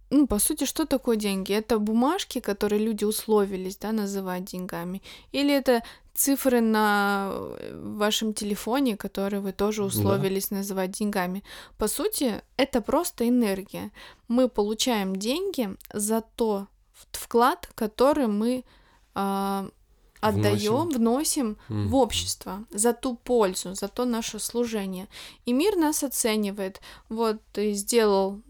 ну, 0.10 0.28
по 0.28 0.40
сути, 0.40 0.66
что 0.66 0.86
такое 0.86 1.18
деньги? 1.18 1.54
Это 1.54 1.78
бумажки, 1.80 2.40
которые 2.40 2.84
люди 2.84 3.06
условились, 3.06 3.78
да, 3.78 3.92
называть 3.92 4.46
деньгами? 4.46 5.02
Или 5.32 5.54
это 5.54 5.84
цифры 6.14 6.62
на 6.62 7.32
вашем 7.72 8.34
телефоне, 8.34 8.98
которые 8.98 9.40
вы 9.40 9.52
тоже 9.52 9.84
условились 9.84 10.50
да. 10.50 10.58
называть 10.58 10.92
деньгами? 10.92 11.44
По 11.78 11.88
сути, 11.88 12.42
это 12.58 12.82
просто 12.82 13.28
энергия. 13.28 13.92
Мы 14.28 14.50
получаем 14.50 15.16
деньги 15.16 15.70
за 15.94 16.22
то 16.36 16.68
вклад, 17.12 17.70
который 17.76 18.28
мы 18.28 18.64
э, 19.16 19.70
отдаем, 20.22 20.90
вносим 20.90 21.58
mm. 21.70 21.88
в 21.88 21.96
общество 21.96 22.66
за 22.72 22.94
ту 22.94 23.16
пользу, 23.16 23.76
за 23.76 23.88
то 23.88 24.06
наше 24.06 24.40
служение. 24.40 25.08
И 25.46 25.54
мир 25.54 25.76
нас 25.76 26.04
оценивает. 26.04 26.82
Вот 27.10 27.38
ты 27.54 27.74
сделал 27.74 28.42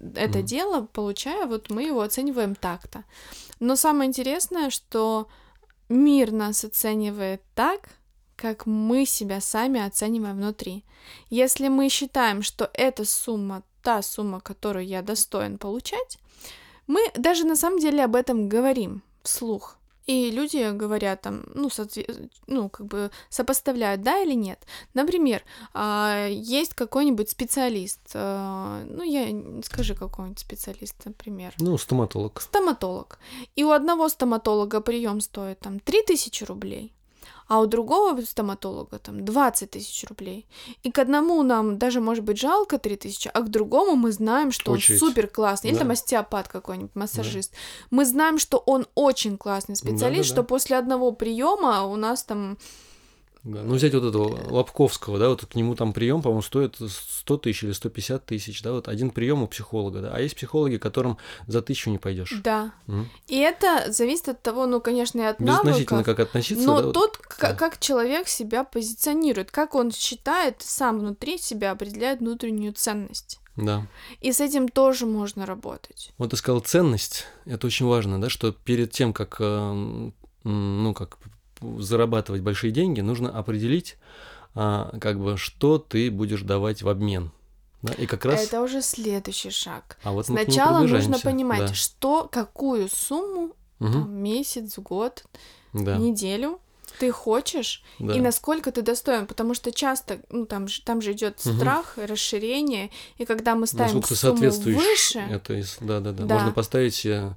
это 0.00 0.40
mm. 0.40 0.42
дело, 0.42 0.88
получая, 0.92 1.46
вот 1.46 1.70
мы 1.70 1.84
его 1.84 2.00
оцениваем 2.00 2.54
так-то. 2.54 3.04
Но 3.60 3.76
самое 3.76 4.08
интересное, 4.08 4.70
что 4.70 5.28
мир 5.88 6.32
нас 6.32 6.64
оценивает 6.64 7.42
так, 7.54 7.90
как 8.36 8.64
мы 8.66 9.04
себя 9.04 9.40
сами 9.40 9.84
оцениваем 9.84 10.36
внутри. 10.36 10.84
Если 11.28 11.68
мы 11.68 11.88
считаем, 11.90 12.42
что 12.42 12.70
эта 12.72 13.04
сумма 13.04 13.62
та 13.82 14.02
сумма, 14.02 14.40
которую 14.40 14.86
я 14.86 15.02
достоин 15.02 15.58
получать, 15.58 16.18
мы 16.86 17.00
даже 17.14 17.44
на 17.44 17.56
самом 17.56 17.78
деле 17.78 18.04
об 18.04 18.16
этом 18.16 18.48
говорим 18.48 19.02
вслух. 19.22 19.76
И 20.06 20.30
люди 20.30 20.70
говорят 20.72 21.22
там, 21.22 21.44
ну, 21.54 21.68
соотве- 21.68 22.30
ну, 22.46 22.68
как 22.68 22.86
бы 22.86 23.10
сопоставляют, 23.28 24.02
да 24.02 24.22
или 24.22 24.34
нет. 24.34 24.66
Например, 24.94 25.42
а, 25.72 26.26
есть 26.28 26.74
какой-нибудь 26.74 27.30
специалист, 27.30 28.00
а, 28.14 28.82
ну, 28.86 29.02
я, 29.02 29.62
скажи 29.62 29.94
какой-нибудь 29.94 30.38
специалист, 30.38 30.96
например. 31.04 31.54
Ну, 31.58 31.76
стоматолог. 31.78 32.40
Стоматолог. 32.40 33.18
И 33.56 33.64
у 33.64 33.70
одного 33.70 34.08
стоматолога 34.08 34.80
прием 34.80 35.20
стоит 35.20 35.60
там 35.60 35.80
3000 35.80 36.44
рублей, 36.44 36.92
а 37.50 37.58
у 37.58 37.66
другого 37.66 38.20
стоматолога 38.22 39.00
там 39.00 39.24
20 39.24 39.72
тысяч 39.72 40.04
рублей. 40.08 40.46
И 40.84 40.92
к 40.92 41.00
одному 41.00 41.42
нам 41.42 41.78
даже 41.78 42.00
может 42.00 42.22
быть 42.22 42.38
жалко 42.38 42.78
3 42.78 42.96
тысячи, 42.96 43.28
а 43.34 43.40
к 43.40 43.50
другому 43.50 43.96
мы 43.96 44.12
знаем, 44.12 44.52
что 44.52 44.70
Очередь. 44.70 45.02
он 45.02 45.08
супер 45.08 45.26
классный. 45.26 45.70
Или 45.70 45.74
да. 45.74 45.80
там 45.80 45.90
остеопат 45.90 46.46
какой-нибудь, 46.46 46.94
массажист. 46.94 47.50
Да. 47.50 47.56
Мы 47.90 48.04
знаем, 48.04 48.38
что 48.38 48.58
он 48.58 48.86
очень 48.94 49.36
классный 49.36 49.74
специалист, 49.74 50.00
да, 50.00 50.08
да, 50.10 50.16
да. 50.16 50.42
что 50.42 50.44
после 50.44 50.76
одного 50.78 51.10
приема 51.10 51.82
у 51.86 51.96
нас 51.96 52.22
там 52.22 52.56
да. 53.42 53.62
Ну, 53.62 53.74
взять 53.74 53.94
вот 53.94 54.04
этого 54.04 54.52
Лобковского, 54.52 55.18
да, 55.18 55.30
вот 55.30 55.46
к 55.46 55.54
нему 55.54 55.74
там 55.74 55.92
прием, 55.92 56.20
по-моему, 56.20 56.42
стоит 56.42 56.76
100 56.76 57.36
тысяч 57.38 57.64
или 57.64 57.72
150 57.72 58.26
тысяч, 58.26 58.62
да, 58.62 58.72
вот 58.72 58.88
один 58.88 59.10
прием 59.10 59.42
у 59.42 59.46
психолога, 59.46 60.00
да, 60.00 60.10
а 60.14 60.20
есть 60.20 60.36
психологи, 60.36 60.76
которым 60.76 61.16
за 61.46 61.62
тысячу 61.62 61.90
не 61.90 61.98
пойдешь. 61.98 62.40
Да. 62.44 62.72
Mm. 62.86 63.06
И 63.28 63.38
это 63.38 63.90
зависит 63.90 64.28
от 64.28 64.42
того, 64.42 64.66
ну, 64.66 64.80
конечно, 64.80 65.20
и 65.20 65.24
от 65.24 65.40
навыка. 65.40 66.04
как 66.04 66.20
относиться. 66.20 66.66
Но 66.66 66.82
да, 66.82 66.92
тот, 66.92 67.18
вот, 67.18 67.36
да. 67.40 67.54
как 67.54 67.80
человек 67.80 68.28
себя 68.28 68.64
позиционирует, 68.64 69.50
как 69.50 69.74
он 69.74 69.90
считает, 69.90 70.56
сам 70.58 70.98
внутри 70.98 71.38
себя 71.38 71.70
определяет 71.70 72.20
внутреннюю 72.20 72.74
ценность. 72.74 73.40
Да. 73.56 73.86
И 74.20 74.32
с 74.32 74.40
этим 74.40 74.68
тоже 74.68 75.06
можно 75.06 75.46
работать. 75.46 76.12
Вот 76.18 76.30
ты 76.30 76.36
сказал 76.36 76.60
ценность, 76.60 77.26
это 77.46 77.66
очень 77.66 77.86
важно, 77.86 78.20
да, 78.20 78.28
что 78.28 78.52
перед 78.52 78.90
тем, 78.92 79.12
как, 79.12 79.36
э, 79.40 80.10
ну, 80.44 80.94
как 80.94 81.18
зарабатывать 81.78 82.42
большие 82.42 82.70
деньги, 82.72 83.00
нужно 83.00 83.30
определить, 83.30 83.96
а, 84.54 84.96
как 85.00 85.20
бы, 85.20 85.36
что 85.36 85.78
ты 85.78 86.10
будешь 86.10 86.42
давать 86.42 86.82
в 86.82 86.88
обмен. 86.88 87.30
Да, 87.82 87.94
и 87.94 88.06
как 88.06 88.24
раз... 88.24 88.44
Это 88.44 88.60
уже 88.62 88.82
следующий 88.82 89.50
шаг. 89.50 89.96
А 90.02 90.12
вот 90.12 90.26
Сначала 90.26 90.86
нужно 90.86 91.18
понимать, 91.18 91.68
да. 91.68 91.74
что, 91.74 92.28
какую 92.30 92.88
сумму, 92.88 93.54
угу. 93.78 93.92
там, 93.92 94.12
месяц, 94.12 94.78
год, 94.78 95.24
да. 95.72 95.96
неделю 95.96 96.60
ты 96.98 97.10
хочешь 97.12 97.82
да. 97.98 98.14
и 98.14 98.20
насколько 98.20 98.72
ты 98.72 98.82
достоин, 98.82 99.26
потому 99.26 99.54
что 99.54 99.72
часто, 99.72 100.20
ну 100.28 100.44
там 100.44 100.68
же 100.68 100.82
там 100.82 101.00
же 101.00 101.12
идет 101.12 101.40
угу. 101.44 101.56
страх, 101.56 101.94
расширение, 101.96 102.90
и 103.16 103.24
когда 103.24 103.54
мы 103.54 103.66
ставим 103.66 103.96
насколько 103.96 104.14
сумму 104.14 104.50
выше, 104.50 105.20
это 105.20 105.54
из, 105.54 105.78
да, 105.80 106.00
да, 106.00 106.12
да, 106.12 106.24
да, 106.24 106.34
можно 106.34 106.52
поставить 106.52 106.94
себе 106.94 107.34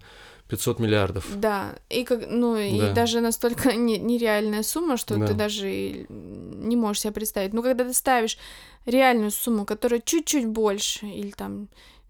500 0.53 0.77
миллиардов. 0.77 1.25
Да, 1.35 1.73
и 1.89 2.03
как, 2.03 2.27
ну, 2.29 2.55
да. 2.55 2.63
и 2.63 2.93
даже 2.93 3.21
настолько 3.21 3.73
не, 3.75 3.97
нереальная 3.97 4.61
сумма, 4.61 4.97
что 4.97 5.17
да. 5.17 5.25
ты 5.25 5.33
даже 5.33 6.05
не 6.09 6.75
можешь 6.75 7.01
себе 7.01 7.11
представить. 7.11 7.53
Но 7.53 7.63
когда 7.63 7.83
ты 7.83 7.93
ставишь 7.93 8.37
реальную 8.85 9.31
сумму, 9.31 9.65
которая 9.65 9.99
чуть-чуть 9.99 10.45
больше, 10.45 11.07
или 11.07 11.31
там 11.31 11.69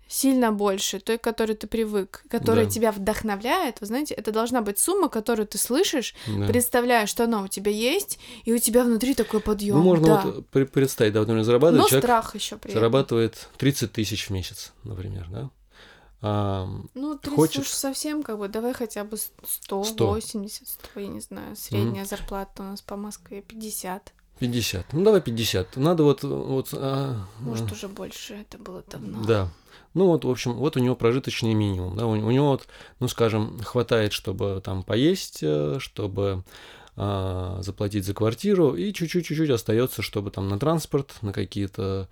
сильно 0.10 0.52
больше 0.52 1.00
той, 1.00 1.18
к 1.18 1.22
которой 1.22 1.54
ты 1.54 1.68
привык, 1.68 2.26
которая 2.30 2.66
да. 2.66 2.72
тебя 2.72 2.92
вдохновляет, 2.92 3.80
вы 3.80 3.88
знаете, 3.88 4.14
это 4.14 4.34
должна 4.34 4.62
быть 4.62 4.78
сумма, 4.78 5.08
которую 5.08 5.48
ты 5.48 5.58
слышишь, 5.58 6.14
да. 6.28 6.46
представляешь, 6.46 7.08
что 7.08 7.24
она 7.24 7.44
у 7.44 7.48
тебя 7.48 7.72
есть, 7.72 8.20
и 8.44 8.52
у 8.52 8.58
тебя 8.58 8.84
внутри 8.84 9.14
такой 9.14 9.40
подъем. 9.40 9.78
Ну, 9.78 9.84
можно 9.84 10.08
да. 10.08 10.22
вот 10.26 10.70
представить, 10.70 11.14
да, 11.14 11.22
вот, 11.22 11.30
например, 11.30 11.46
зарабатывает 11.46 11.82
Но 11.82 11.88
человек, 11.88 12.04
страх 12.04 12.36
еще 12.36 12.58
при 12.58 12.74
зарабатывает 12.74 13.48
30 13.58 13.94
тысяч 13.94 14.28
в 14.28 14.30
месяц, 14.32 14.74
например, 14.84 15.28
да, 15.32 15.50
а, 16.26 16.70
ну, 16.94 17.18
ты 17.18 17.30
хочешь... 17.32 17.68
совсем 17.68 18.24
как 18.24 18.40
бы, 18.40 18.48
давай 18.48 18.74
хотя 18.74 19.04
бы 19.04 19.18
100, 19.18 19.84
100. 19.84 20.08
80, 20.08 20.68
100, 20.68 21.00
я 21.02 21.08
не 21.08 21.20
знаю. 21.20 21.56
Средняя 21.58 22.06
mm. 22.06 22.08
зарплата 22.08 22.64
у 22.64 22.66
нас 22.66 22.82
по 22.82 22.96
Москве 22.96 23.42
50. 23.42 24.14
50. 24.40 24.94
Ну, 24.94 25.04
давай 25.04 25.20
50. 25.20 25.76
Надо 25.76 26.04
вот... 26.04 26.24
вот 26.24 26.70
а, 26.72 27.26
Может, 27.40 27.70
а... 27.70 27.74
уже 27.74 27.90
больше, 27.90 28.36
это 28.36 28.58
было 28.58 28.86
давно. 28.90 29.22
Да. 29.26 29.50
Ну, 29.94 30.08
вот, 30.08 30.24
в 30.24 30.30
общем, 30.30 30.54
вот 30.54 30.78
у 30.78 30.80
него 30.80 30.96
прожиточный 30.96 31.54
минимум. 31.54 31.98
Да? 31.98 32.08
У, 32.08 32.12
у 32.12 32.32
него, 32.32 32.52
вот, 32.52 32.68
ну, 33.02 33.10
скажем, 33.10 33.60
хватает, 33.60 34.14
чтобы 34.14 34.62
там 34.64 34.84
поесть, 34.84 35.40
э, 35.42 35.76
чтобы 35.80 36.46
а, 36.96 37.58
заплатить 37.62 38.06
за 38.06 38.14
квартиру, 38.14 38.76
и 38.76 38.94
чуть-чуть-чуть 38.94 39.50
остается, 39.50 40.02
чтобы 40.02 40.32
там 40.32 40.48
на 40.48 40.58
транспорт, 40.58 41.16
на 41.22 41.34
какие-то 41.34 42.08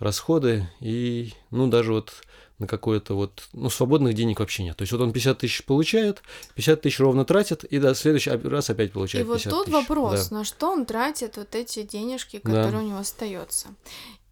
расходы, 0.00 0.68
и, 0.80 1.32
ну, 1.50 1.68
даже 1.68 1.92
вот 1.92 2.12
на 2.58 2.66
какое-то 2.66 3.14
вот, 3.14 3.48
ну, 3.52 3.68
свободных 3.68 4.14
денег 4.14 4.40
вообще 4.40 4.62
нет. 4.62 4.76
То 4.76 4.82
есть 4.82 4.92
вот 4.92 5.00
он 5.00 5.12
50 5.12 5.38
тысяч 5.38 5.64
получает, 5.64 6.22
50 6.54 6.82
тысяч 6.82 7.00
ровно 7.00 7.24
тратит, 7.24 7.64
и 7.64 7.78
да, 7.78 7.94
следующий 7.94 8.30
раз 8.30 8.70
опять 8.70 8.92
получает 8.92 9.26
И 9.26 9.28
вот 9.28 9.42
тут 9.42 9.66
тысяч. 9.66 9.74
вопрос, 9.74 10.28
да. 10.28 10.38
на 10.38 10.44
что 10.44 10.70
он 10.70 10.86
тратит 10.86 11.36
вот 11.36 11.54
эти 11.54 11.82
денежки, 11.82 12.38
которые 12.38 12.70
да. 12.70 12.78
у 12.78 12.82
него 12.82 12.98
остаются. 12.98 13.68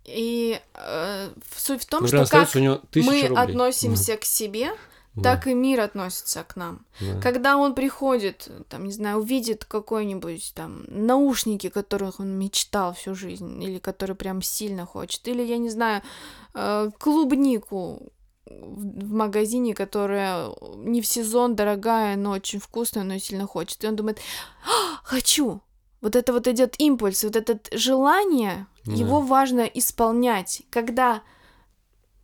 И 0.04 0.60
э, 0.74 1.30
суть 1.56 1.82
в 1.82 1.86
том, 1.86 2.02
Например, 2.02 2.26
что 2.26 2.38
как 2.38 2.54
мы 2.54 2.72
рублей. 2.94 3.28
относимся 3.28 4.12
mm. 4.12 4.18
к 4.18 4.24
себе, 4.24 4.72
да. 5.14 5.34
так 5.34 5.46
и 5.46 5.54
мир 5.54 5.80
относится 5.80 6.44
к 6.44 6.56
нам. 6.56 6.86
Да. 7.00 7.20
Когда 7.20 7.56
он 7.56 7.74
приходит, 7.74 8.50
там, 8.68 8.84
не 8.84 8.92
знаю, 8.92 9.18
увидит 9.18 9.64
какой-нибудь 9.64 10.52
там 10.54 10.84
наушники, 10.88 11.68
которых 11.68 12.20
он 12.20 12.38
мечтал 12.38 12.94
всю 12.94 13.14
жизнь, 13.14 13.62
или 13.62 13.78
который 13.78 14.16
прям 14.16 14.42
сильно 14.42 14.86
хочет, 14.86 15.26
или, 15.28 15.42
я 15.42 15.58
не 15.58 15.70
знаю, 15.70 16.02
э, 16.54 16.90
клубнику 16.98 18.12
в 18.46 19.12
магазине, 19.12 19.74
которая 19.74 20.50
не 20.76 21.00
в 21.00 21.06
сезон, 21.06 21.54
дорогая, 21.54 22.16
но 22.16 22.30
очень 22.30 22.58
вкусная, 22.58 23.04
но 23.04 23.18
сильно 23.18 23.46
хочет. 23.46 23.82
И 23.84 23.86
он 23.86 23.96
думает, 23.96 24.18
а, 24.64 25.00
хочу! 25.04 25.60
Вот 26.00 26.16
это 26.16 26.32
вот 26.32 26.48
идет 26.48 26.74
импульс, 26.78 27.22
вот 27.22 27.36
это 27.36 27.60
желание, 27.76 28.66
да. 28.84 28.92
его 28.92 29.20
важно 29.20 29.60
исполнять. 29.60 30.62
Когда 30.68 31.22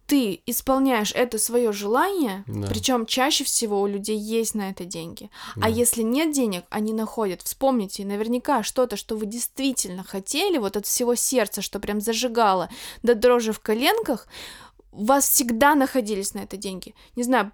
ты 0.09 0.41
исполняешь 0.47 1.13
это 1.15 1.39
свое 1.39 1.71
желание, 1.71 2.43
да. 2.47 2.67
причем 2.69 3.05
чаще 3.05 3.45
всего 3.45 3.83
у 3.83 3.87
людей 3.87 4.17
есть 4.17 4.55
на 4.55 4.71
это 4.71 4.87
деньги. 4.87 5.31
А 5.55 5.61
да. 5.61 5.67
А 5.67 5.69
если 5.69 6.01
нет 6.01 6.33
денег, 6.33 6.65
они 6.71 6.95
находят. 6.95 7.43
Вспомните, 7.43 8.07
наверняка 8.07 8.63
что-то, 8.63 8.97
что 8.97 9.17
вы 9.17 9.27
действительно 9.27 10.03
хотели, 10.03 10.57
вот 10.57 10.79
от 10.79 10.87
всего 10.87 11.15
сердца, 11.15 11.61
что 11.61 11.79
прям 11.79 12.01
зажигало 12.01 12.71
до 13.03 13.15
дрожи 13.15 13.53
в 13.53 13.61
коленках, 13.61 14.27
у 14.93 15.05
вас 15.05 15.29
всегда 15.29 15.75
находились 15.75 16.33
на 16.33 16.39
это 16.39 16.57
деньги. 16.57 16.95
Не 17.15 17.23
знаю, 17.23 17.53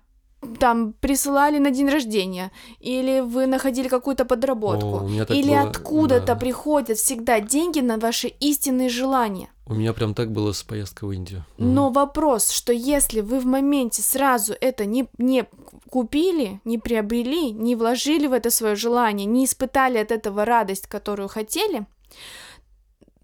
там 0.59 0.93
присылали 1.01 1.59
на 1.59 1.71
день 1.71 1.89
рождения, 1.89 2.53
или 2.81 3.21
вы 3.21 3.47
находили 3.47 3.89
какую-то 3.89 4.25
подработку, 4.25 5.07
О, 5.07 5.09
или 5.29 5.51
было... 5.51 5.61
откуда-то 5.63 6.27
да. 6.27 6.37
приходят 6.37 6.99
всегда 6.99 7.41
деньги 7.41 7.81
на 7.81 7.99
ваши 7.99 8.29
истинные 8.29 8.89
желания. 8.89 9.49
У 9.67 9.75
меня 9.75 9.95
прям 9.95 10.15
так 10.15 10.31
было 10.31 10.53
с 10.53 10.63
поездкой 10.63 11.09
в 11.09 11.13
Индию. 11.13 11.45
Но 11.57 11.87
угу. 11.87 11.95
вопрос, 11.95 12.51
что 12.51 12.73
если 12.73 13.21
вы 13.21 13.41
в 13.41 13.47
моменте 13.47 14.03
сразу 14.03 14.55
это 14.61 14.85
не, 14.85 15.07
не 15.17 15.47
купили, 15.89 16.61
не 16.65 16.77
приобрели, 16.79 17.51
не 17.51 17.75
вложили 17.75 18.27
в 18.27 18.33
это 18.33 18.51
свое 18.51 18.77
желание, 18.77 19.25
не 19.25 19.47
испытали 19.47 19.97
от 19.97 20.11
этого 20.11 20.45
радость, 20.45 20.87
которую 20.87 21.29
хотели, 21.29 21.87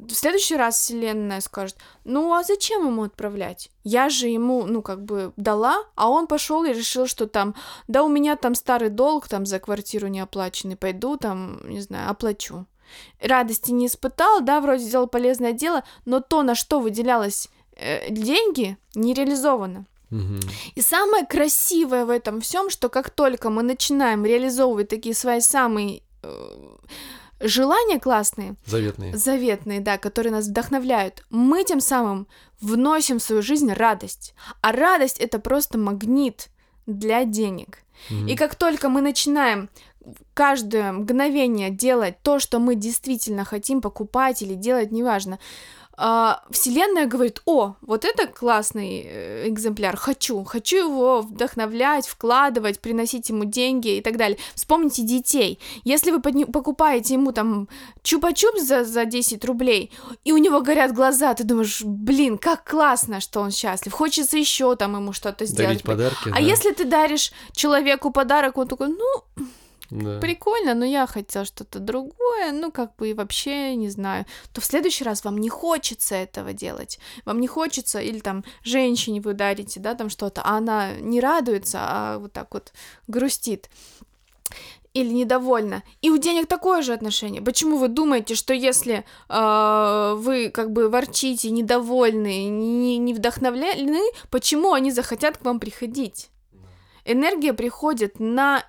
в 0.08 0.14
следующий 0.14 0.56
раз 0.56 0.76
Вселенная 0.76 1.40
скажет, 1.40 1.76
ну 2.04 2.32
а 2.34 2.42
зачем 2.42 2.86
ему 2.86 3.02
отправлять? 3.02 3.70
Я 3.84 4.08
же 4.08 4.28
ему, 4.28 4.66
ну, 4.66 4.82
как 4.82 5.04
бы 5.04 5.32
дала, 5.36 5.84
а 5.94 6.08
он 6.08 6.26
пошел 6.26 6.64
и 6.64 6.72
решил, 6.72 7.06
что 7.06 7.26
там, 7.26 7.54
да 7.88 8.02
у 8.02 8.08
меня 8.08 8.36
там 8.36 8.54
старый 8.54 8.90
долг, 8.90 9.28
там 9.28 9.46
за 9.46 9.58
квартиру 9.58 10.08
не 10.08 10.20
оплаченный, 10.20 10.76
пойду 10.76 11.16
там, 11.16 11.60
не 11.68 11.80
знаю, 11.80 12.10
оплачу. 12.10 12.66
Радости 13.22 13.70
не 13.70 13.86
испытал, 13.86 14.40
да, 14.40 14.60
вроде 14.60 14.84
сделал 14.84 15.06
полезное 15.06 15.52
дело, 15.52 15.84
но 16.04 16.20
то, 16.20 16.42
на 16.42 16.54
что 16.54 16.80
выделялось 16.80 17.48
э, 17.76 18.10
деньги, 18.10 18.76
не 18.94 19.14
реализовано. 19.14 19.86
И 20.74 20.80
самое 20.80 21.24
красивое 21.24 22.04
в 22.04 22.10
этом 22.10 22.40
всем, 22.40 22.68
что 22.68 22.88
как 22.88 23.10
только 23.10 23.48
мы 23.48 23.62
начинаем 23.62 24.24
реализовывать 24.24 24.88
такие 24.88 25.14
свои 25.14 25.40
самые 25.40 26.02
э, 26.22 26.76
желания 27.40 27.98
классные, 27.98 28.54
Заветные. 28.66 29.16
заветные, 29.16 29.80
да, 29.80 29.98
которые 29.98 30.32
нас 30.32 30.46
вдохновляют, 30.46 31.24
мы 31.30 31.64
тем 31.64 31.80
самым 31.80 32.26
вносим 32.60 33.18
в 33.18 33.22
свою 33.22 33.42
жизнь 33.42 33.72
радость. 33.72 34.34
А 34.60 34.72
радость 34.72 35.18
это 35.18 35.38
просто 35.38 35.78
магнит 35.78 36.48
для 36.86 37.24
денег. 37.24 37.78
Мгм. 38.10 38.28
И 38.28 38.36
как 38.36 38.54
только 38.54 38.88
мы 38.88 39.00
начинаем 39.00 39.68
каждое 40.34 40.92
мгновение 40.92 41.70
делать 41.70 42.22
то, 42.22 42.38
что 42.38 42.58
мы 42.58 42.74
действительно 42.74 43.44
хотим 43.44 43.80
покупать 43.80 44.42
или 44.42 44.54
делать, 44.54 44.90
неважно, 44.90 45.38
а, 46.02 46.42
Вселенная 46.50 47.06
говорит, 47.06 47.42
о, 47.44 47.74
вот 47.82 48.06
это 48.06 48.26
классный 48.26 49.02
э, 49.04 49.48
экземпляр, 49.48 49.98
хочу, 49.98 50.44
хочу 50.44 50.78
его 50.78 51.20
вдохновлять, 51.20 52.06
вкладывать, 52.06 52.80
приносить 52.80 53.28
ему 53.28 53.44
деньги 53.44 53.98
и 53.98 54.00
так 54.00 54.16
далее. 54.16 54.38
Вспомните 54.54 55.02
детей. 55.02 55.58
Если 55.84 56.10
вы 56.10 56.22
покупаете 56.22 57.12
ему 57.14 57.32
там 57.32 57.68
чупа-чуп 58.02 58.58
за, 58.58 58.84
за 58.84 59.04
10 59.04 59.44
рублей, 59.44 59.92
и 60.24 60.32
у 60.32 60.38
него 60.38 60.62
горят 60.62 60.94
глаза, 60.94 61.34
ты 61.34 61.44
думаешь, 61.44 61.82
блин, 61.84 62.38
как 62.38 62.64
классно, 62.64 63.20
что 63.20 63.40
он 63.40 63.50
счастлив, 63.50 63.92
хочется 63.92 64.38
еще 64.38 64.76
там 64.76 64.96
ему 64.96 65.12
что-то 65.12 65.44
сделать. 65.44 65.68
Дарить 65.68 65.82
подарки. 65.82 66.30
А 66.30 66.36
да. 66.36 66.40
если 66.40 66.72
ты 66.72 66.86
даришь 66.86 67.30
человеку 67.52 68.10
подарок, 68.10 68.56
он 68.56 68.68
такой, 68.68 68.88
ну, 68.88 69.44
Да. 69.90 70.20
прикольно, 70.20 70.74
но 70.74 70.84
я 70.84 71.06
хотела 71.06 71.44
что-то 71.44 71.78
другое, 71.78 72.52
ну, 72.52 72.70
как 72.70 72.94
бы 72.96 73.10
и 73.10 73.14
вообще 73.14 73.74
не 73.74 73.88
знаю, 73.88 74.24
то 74.52 74.60
в 74.60 74.64
следующий 74.64 75.04
раз 75.04 75.24
вам 75.24 75.38
не 75.38 75.48
хочется 75.48 76.14
этого 76.14 76.52
делать. 76.52 76.98
Вам 77.24 77.40
не 77.40 77.48
хочется, 77.48 78.00
или 78.00 78.20
там 78.20 78.44
женщине 78.62 79.20
вы 79.20 79.34
дарите, 79.34 79.80
да, 79.80 79.94
там 79.94 80.08
что-то, 80.08 80.42
а 80.42 80.58
она 80.58 80.92
не 80.94 81.20
радуется, 81.20 81.78
а 81.80 82.18
вот 82.18 82.32
так 82.32 82.54
вот 82.54 82.72
грустит 83.08 83.68
или 84.92 85.12
недовольна. 85.12 85.82
И 86.02 86.10
у 86.10 86.18
денег 86.18 86.46
такое 86.46 86.82
же 86.82 86.92
отношение. 86.92 87.40
Почему 87.42 87.78
вы 87.78 87.88
думаете, 87.88 88.34
что 88.34 88.52
если 88.52 89.04
э, 89.28 90.14
вы 90.16 90.50
как 90.50 90.72
бы 90.72 90.88
ворчите, 90.88 91.50
недовольны, 91.50 92.48
не, 92.48 92.98
не 92.98 93.14
вдохновлены, 93.14 94.00
почему 94.30 94.72
они 94.72 94.90
захотят 94.90 95.38
к 95.38 95.44
вам 95.44 95.60
приходить? 95.60 96.30
Энергия 97.04 97.52
приходит 97.52 98.18
на 98.18 98.64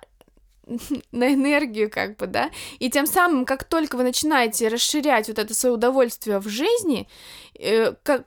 на 1.12 1.32
энергию, 1.32 1.90
как 1.90 2.16
бы, 2.16 2.26
да, 2.26 2.50
и 2.78 2.90
тем 2.90 3.06
самым, 3.06 3.44
как 3.44 3.64
только 3.64 3.96
вы 3.96 4.04
начинаете 4.04 4.68
расширять 4.68 5.28
вот 5.28 5.38
это 5.38 5.54
свое 5.54 5.74
удовольствие 5.74 6.38
в 6.38 6.48
жизни, 6.48 7.08
э, 7.58 7.94
как, 8.02 8.26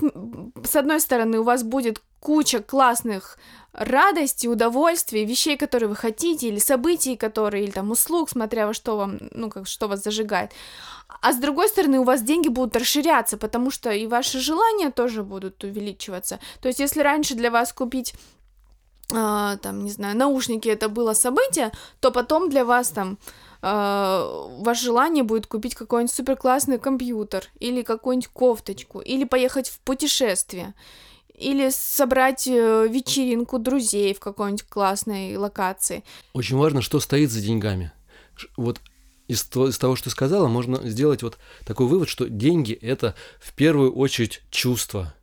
с 0.64 0.76
одной 0.76 1.00
стороны, 1.00 1.40
у 1.40 1.44
вас 1.44 1.64
будет 1.64 2.02
куча 2.20 2.60
классных 2.60 3.38
радостей, 3.72 4.50
удовольствий, 4.50 5.26
вещей, 5.26 5.58
которые 5.58 5.90
вы 5.90 5.96
хотите, 5.96 6.48
или 6.48 6.60
событий, 6.60 7.16
которые, 7.16 7.66
или 7.66 7.72
там 7.72 7.92
услуг, 7.92 8.30
смотря 8.30 8.68
во 8.68 8.74
что 8.74 8.98
вам, 8.98 9.20
ну, 9.32 9.50
как, 9.50 9.68
что 9.68 9.88
вас 9.88 10.04
зажигает. 10.04 10.52
А 11.22 11.34
с 11.34 11.38
другой 11.38 11.68
стороны, 11.68 12.00
у 12.00 12.04
вас 12.04 12.22
деньги 12.22 12.48
будут 12.48 12.76
расширяться, 12.76 13.38
потому 13.38 13.72
что 13.72 13.92
и 13.92 14.08
ваши 14.08 14.40
желания 14.40 14.92
тоже 14.92 15.24
будут 15.24 15.64
увеличиваться. 15.64 16.40
То 16.62 16.68
есть, 16.68 16.80
если 16.80 17.02
раньше 17.02 17.36
для 17.36 17.52
вас 17.52 17.74
купить 17.74 18.14
а, 19.14 19.58
там, 19.58 19.84
не 19.84 19.92
знаю, 19.92 20.18
наушники 20.18 20.68
это 20.68 20.90
было 20.90 21.14
событие, 21.14 21.72
то 22.00 22.12
потом 22.12 22.50
для 22.50 22.66
вас 22.66 22.90
там 22.90 23.18
а, 23.62 24.48
ваше 24.60 24.86
желание 24.86 25.24
будет 25.24 25.48
купить 25.48 25.76
какой-нибудь 25.76 26.14
супер 26.14 26.36
классный 26.36 26.80
компьютер 26.80 27.46
или 27.60 27.82
какую-нибудь 27.82 28.30
кофточку, 28.30 29.00
или 29.00 29.24
поехать 29.24 29.70
в 29.70 29.80
путешествие, 29.80 30.74
или 31.34 31.70
собрать 31.70 32.48
э, 32.48 32.88
вечеринку 32.88 33.60
друзей 33.60 34.14
в 34.14 34.20
какой-нибудь 34.20 34.64
классной 34.64 35.36
локации. 35.36 36.04
Очень 36.34 36.58
важно, 36.58 36.82
что 36.82 37.00
стоит 37.00 37.30
за 37.30 37.42
деньгами. 37.42 37.92
Вот 38.56 38.80
из, 39.28 39.44
из 39.54 39.78
того, 39.78 39.96
что 39.96 40.06
ты 40.06 40.10
сказала, 40.12 40.48
можно 40.48 40.88
сделать 40.88 41.24
вот 41.24 41.38
такой 41.66 41.88
вывод, 41.88 42.08
что 42.08 42.30
деньги– 42.30 42.74
это 42.82 43.16
в 43.40 43.54
первую 43.54 43.94
очередь 43.94 44.44
чувство. 44.50 45.14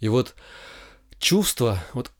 И 0.00 0.08
вот 0.08 0.34
чувство, 1.18 1.82
вот 1.94 2.10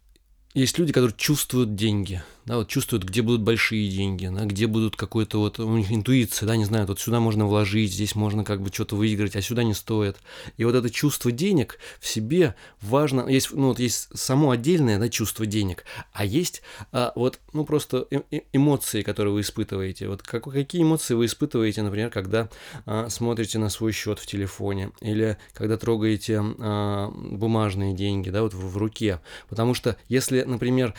есть 0.54 0.78
люди, 0.78 0.92
которые 0.92 1.14
чувствуют 1.16 1.74
деньги, 1.74 2.22
да, 2.46 2.56
вот 2.56 2.68
чувствуют, 2.68 3.04
где 3.04 3.22
будут 3.22 3.42
большие 3.42 3.88
деньги, 3.88 4.26
да, 4.26 4.44
где 4.44 4.66
будут 4.66 4.96
какой-то 4.96 5.38
вот 5.38 5.60
у 5.60 5.76
них 5.76 5.92
интуиция, 5.92 6.46
да, 6.46 6.56
не 6.56 6.64
знаю, 6.64 6.86
вот 6.86 6.98
сюда 7.00 7.20
можно 7.20 7.46
вложить, 7.46 7.92
здесь 7.92 8.14
можно 8.14 8.44
как 8.44 8.62
бы 8.62 8.70
что-то 8.72 8.96
выиграть, 8.96 9.36
а 9.36 9.42
сюда 9.42 9.62
не 9.62 9.74
стоит. 9.74 10.16
И 10.56 10.64
вот 10.64 10.74
это 10.74 10.90
чувство 10.90 11.30
денег 11.30 11.78
в 12.00 12.08
себе 12.08 12.54
важно, 12.80 13.28
есть, 13.28 13.52
ну 13.52 13.68
вот 13.68 13.78
есть 13.78 14.08
само 14.14 14.50
отдельное, 14.50 14.98
да, 14.98 15.08
чувство 15.08 15.46
денег, 15.46 15.84
а 16.12 16.24
есть 16.24 16.62
а, 16.90 17.12
вот, 17.14 17.38
ну 17.52 17.64
просто 17.64 18.06
э- 18.10 18.22
э- 18.30 18.40
эмоции, 18.52 19.02
которые 19.02 19.34
вы 19.34 19.42
испытываете. 19.42 20.08
Вот 20.08 20.22
как, 20.22 20.44
какие 20.44 20.82
эмоции 20.82 21.14
вы 21.14 21.26
испытываете, 21.26 21.82
например, 21.82 22.10
когда 22.10 22.48
а, 22.86 23.08
смотрите 23.08 23.58
на 23.58 23.68
свой 23.68 23.92
счет 23.92 24.18
в 24.18 24.26
телефоне 24.26 24.90
или 25.00 25.36
когда 25.54 25.76
трогаете 25.76 26.42
а, 26.58 27.08
бумажные 27.10 27.94
деньги, 27.94 28.30
да, 28.30 28.42
вот 28.42 28.52
в, 28.52 28.72
в 28.72 28.76
руке. 28.76 29.20
Потому 29.48 29.74
что 29.74 29.96
если, 30.08 30.42
например, 30.42 30.94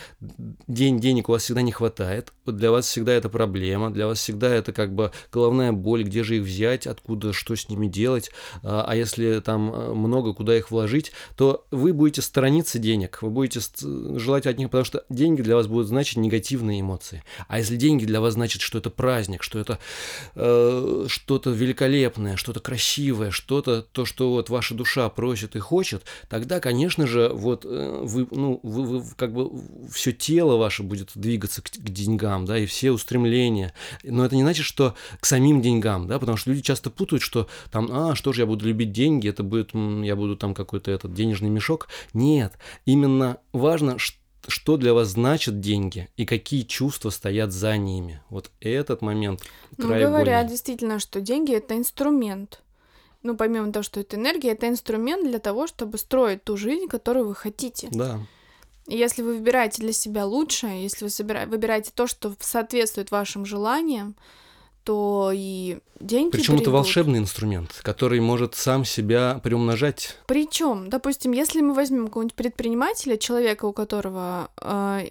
день 0.66 0.98
денег 1.00 1.28
у 1.28 1.33
вас 1.34 1.42
всегда 1.42 1.62
не 1.62 1.72
хватает, 1.72 2.32
для 2.46 2.70
вас 2.70 2.86
всегда 2.86 3.12
это 3.12 3.28
проблема, 3.28 3.90
для 3.90 4.06
вас 4.06 4.18
всегда 4.18 4.54
это 4.54 4.72
как 4.72 4.94
бы 4.94 5.12
головная 5.32 5.72
боль, 5.72 6.04
где 6.04 6.24
же 6.24 6.38
их 6.38 6.44
взять, 6.44 6.86
откуда, 6.86 7.32
что 7.32 7.54
с 7.54 7.68
ними 7.68 7.86
делать, 7.86 8.30
а 8.62 8.94
а 8.94 8.96
если 8.96 9.40
там 9.40 9.72
а, 9.74 9.92
много, 9.92 10.32
куда 10.34 10.56
их 10.56 10.70
вложить, 10.70 11.10
то 11.36 11.66
вы 11.72 11.92
будете 11.92 12.22
сторониться 12.22 12.78
денег, 12.78 13.18
вы 13.22 13.30
будете 13.30 13.60
желать 14.16 14.46
от 14.46 14.56
них, 14.56 14.68
потому 14.68 14.84
что 14.84 15.04
деньги 15.08 15.42
для 15.42 15.56
вас 15.56 15.66
будут 15.66 15.88
значить 15.88 16.16
негативные 16.16 16.80
эмоции. 16.80 17.24
А 17.48 17.58
если 17.58 17.74
деньги 17.74 18.04
для 18.04 18.20
вас 18.20 18.34
значит, 18.34 18.62
что 18.62 18.78
это 18.78 18.90
праздник, 18.90 19.42
что 19.42 19.58
это 19.58 19.80
э, 20.36 21.06
что-то 21.08 21.50
великолепное, 21.50 22.36
что-то 22.36 22.60
красивое, 22.60 23.32
что-то 23.32 23.82
то, 23.82 24.04
что 24.04 24.30
вот 24.30 24.48
ваша 24.48 24.74
душа 24.74 25.08
просит 25.08 25.56
и 25.56 25.58
хочет, 25.58 26.04
тогда, 26.28 26.60
конечно 26.60 27.08
же, 27.08 27.30
вот 27.30 27.64
э, 27.64 28.00
вы, 28.00 28.28
ну, 28.30 28.60
вы, 28.62 28.84
вы 28.84 29.04
как 29.16 29.32
бы 29.32 29.50
все 29.92 30.12
тело 30.12 30.56
ваше 30.56 30.84
будет 30.84 31.10
двигаться 31.24 31.62
к, 31.62 31.70
к 31.70 31.90
деньгам, 31.90 32.44
да, 32.44 32.58
и 32.58 32.66
все 32.66 32.92
устремления. 32.92 33.72
Но 34.04 34.24
это 34.24 34.36
не 34.36 34.42
значит, 34.42 34.64
что 34.64 34.94
к 35.18 35.26
самим 35.26 35.60
деньгам, 35.60 36.06
да, 36.06 36.18
потому 36.18 36.36
что 36.36 36.50
люди 36.50 36.62
часто 36.62 36.90
путают, 36.90 37.22
что 37.22 37.48
там, 37.72 37.88
а, 37.90 38.14
что 38.14 38.32
же 38.32 38.42
я 38.42 38.46
буду 38.46 38.66
любить 38.66 38.92
деньги, 38.92 39.28
это 39.28 39.42
будет, 39.42 39.70
я 39.74 40.14
буду 40.14 40.36
там 40.36 40.54
какой-то 40.54 40.90
этот 40.90 41.14
денежный 41.14 41.50
мешок. 41.50 41.88
Нет, 42.12 42.52
именно 42.84 43.38
важно, 43.52 43.98
что 43.98 44.18
что 44.46 44.76
для 44.76 44.92
вас 44.92 45.08
значат 45.08 45.60
деньги 45.60 46.10
и 46.18 46.26
какие 46.26 46.64
чувства 46.64 47.08
стоят 47.08 47.50
за 47.50 47.78
ними. 47.78 48.20
Вот 48.28 48.50
этот 48.60 49.00
момент 49.00 49.42
Ну, 49.78 49.88
говорят 49.88 50.48
действительно, 50.48 50.98
что 50.98 51.22
деньги 51.22 51.54
это 51.54 51.78
инструмент. 51.78 52.62
Ну, 53.22 53.38
помимо 53.38 53.72
того, 53.72 53.82
что 53.82 54.00
это 54.00 54.16
энергия, 54.16 54.52
это 54.52 54.68
инструмент 54.68 55.26
для 55.26 55.38
того, 55.38 55.66
чтобы 55.66 55.96
строить 55.96 56.44
ту 56.44 56.58
жизнь, 56.58 56.88
которую 56.88 57.26
вы 57.26 57.34
хотите. 57.34 57.88
Да, 57.90 58.20
если 58.86 59.22
вы 59.22 59.34
выбираете 59.34 59.82
для 59.82 59.92
себя 59.92 60.26
лучшее, 60.26 60.82
если 60.82 61.06
вы 61.06 61.46
выбираете 61.46 61.90
то, 61.94 62.06
что 62.06 62.34
соответствует 62.40 63.10
вашим 63.10 63.46
желаниям, 63.46 64.16
то 64.82 65.30
и 65.34 65.78
деньги 65.98 66.30
причем 66.32 66.56
это 66.56 66.70
волшебный 66.70 67.18
инструмент, 67.18 67.80
который 67.82 68.20
может 68.20 68.54
сам 68.54 68.84
себя 68.84 69.40
приумножать. 69.42 70.18
Причем, 70.26 70.90
допустим, 70.90 71.32
если 71.32 71.62
мы 71.62 71.72
возьмем 71.72 72.06
какого-нибудь 72.08 72.34
предпринимателя, 72.36 73.16
человека, 73.16 73.64
у 73.64 73.72
которого 73.72 74.50
э, 74.60 75.08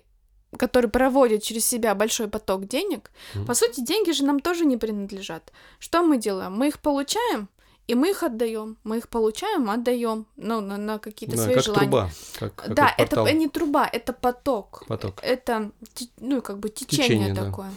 который 0.58 0.90
проводит 0.90 1.42
через 1.42 1.66
себя 1.66 1.96
большой 1.96 2.28
поток 2.28 2.68
денег, 2.68 3.10
Мгм. 3.34 3.46
по 3.48 3.56
сути, 3.56 3.82
деньги 3.82 4.12
же 4.12 4.24
нам 4.24 4.40
тоже 4.40 4.66
не 4.66 4.78
принадлежат. 4.78 5.52
Что 5.80 6.04
мы 6.04 6.18
делаем? 6.18 6.54
Мы 6.54 6.68
их 6.68 6.80
получаем, 6.80 7.50
и 7.88 7.96
мы 7.96 8.12
их 8.12 8.24
отдаем. 8.24 8.78
Мы 8.84 8.98
их 9.00 9.10
получаем, 9.10 9.70
отдаем, 9.70 10.26
ну, 10.38 10.62
на, 10.62 10.78
на 10.78 11.00
какие-то 11.00 11.36
Да, 11.36 11.44
свои 11.44 11.56
как 11.56 11.64
желания. 11.64 11.82
труба, 11.90 12.10
как, 12.40 12.56
как 12.56 12.74
да, 12.74 12.84
вот 12.86 12.98
портал, 13.10 13.26
это 13.28 13.36
не 13.36 13.48
труба, 13.50 13.90
это 13.92 14.14
поток. 14.14 14.84
поток. 14.88 15.16
Это, 15.22 15.72
ну, 16.18 16.42
как 16.42 16.60
бы 16.60 16.70
течение, 16.70 17.08
Течение, 17.08 17.34
да. 17.34 17.46
такое. 17.46 17.72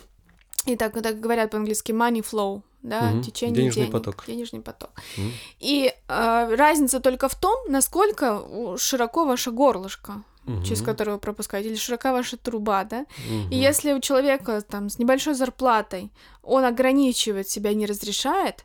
И 0.66 0.76
так, 0.76 0.92
так 1.02 1.20
говорят 1.20 1.50
по-английски 1.50 1.92
money 1.92 2.24
flow, 2.24 2.62
да, 2.82 3.10
Мгм. 3.10 3.22
течение 3.22 3.56
Денежный 3.56 3.82
денег, 3.82 3.92
поток. 3.92 4.24
денежный 4.26 4.60
поток. 4.60 4.90
Мгм. 5.16 5.32
И 5.60 5.92
э, 6.08 6.54
разница 6.56 7.00
только 7.00 7.28
в 7.28 7.34
том, 7.34 7.56
насколько 7.68 8.42
широко 8.78 9.24
ваше 9.24 9.50
горлышко, 9.50 10.22
через 10.64 10.78
Мгм. 10.80 10.86
которое 10.86 11.12
вы 11.12 11.18
пропускаете, 11.18 11.68
или 11.68 11.76
широка 11.76 12.12
ваша 12.12 12.36
труба, 12.36 12.84
да. 12.84 13.06
Мгм. 13.28 13.50
И 13.50 13.56
если 13.56 13.92
у 13.92 14.00
человека 14.00 14.60
там 14.62 14.88
с 14.88 14.98
небольшой 14.98 15.34
зарплатой 15.34 16.12
он 16.42 16.64
ограничивает 16.64 17.48
себя, 17.48 17.74
не 17.74 17.86
разрешает, 17.86 18.64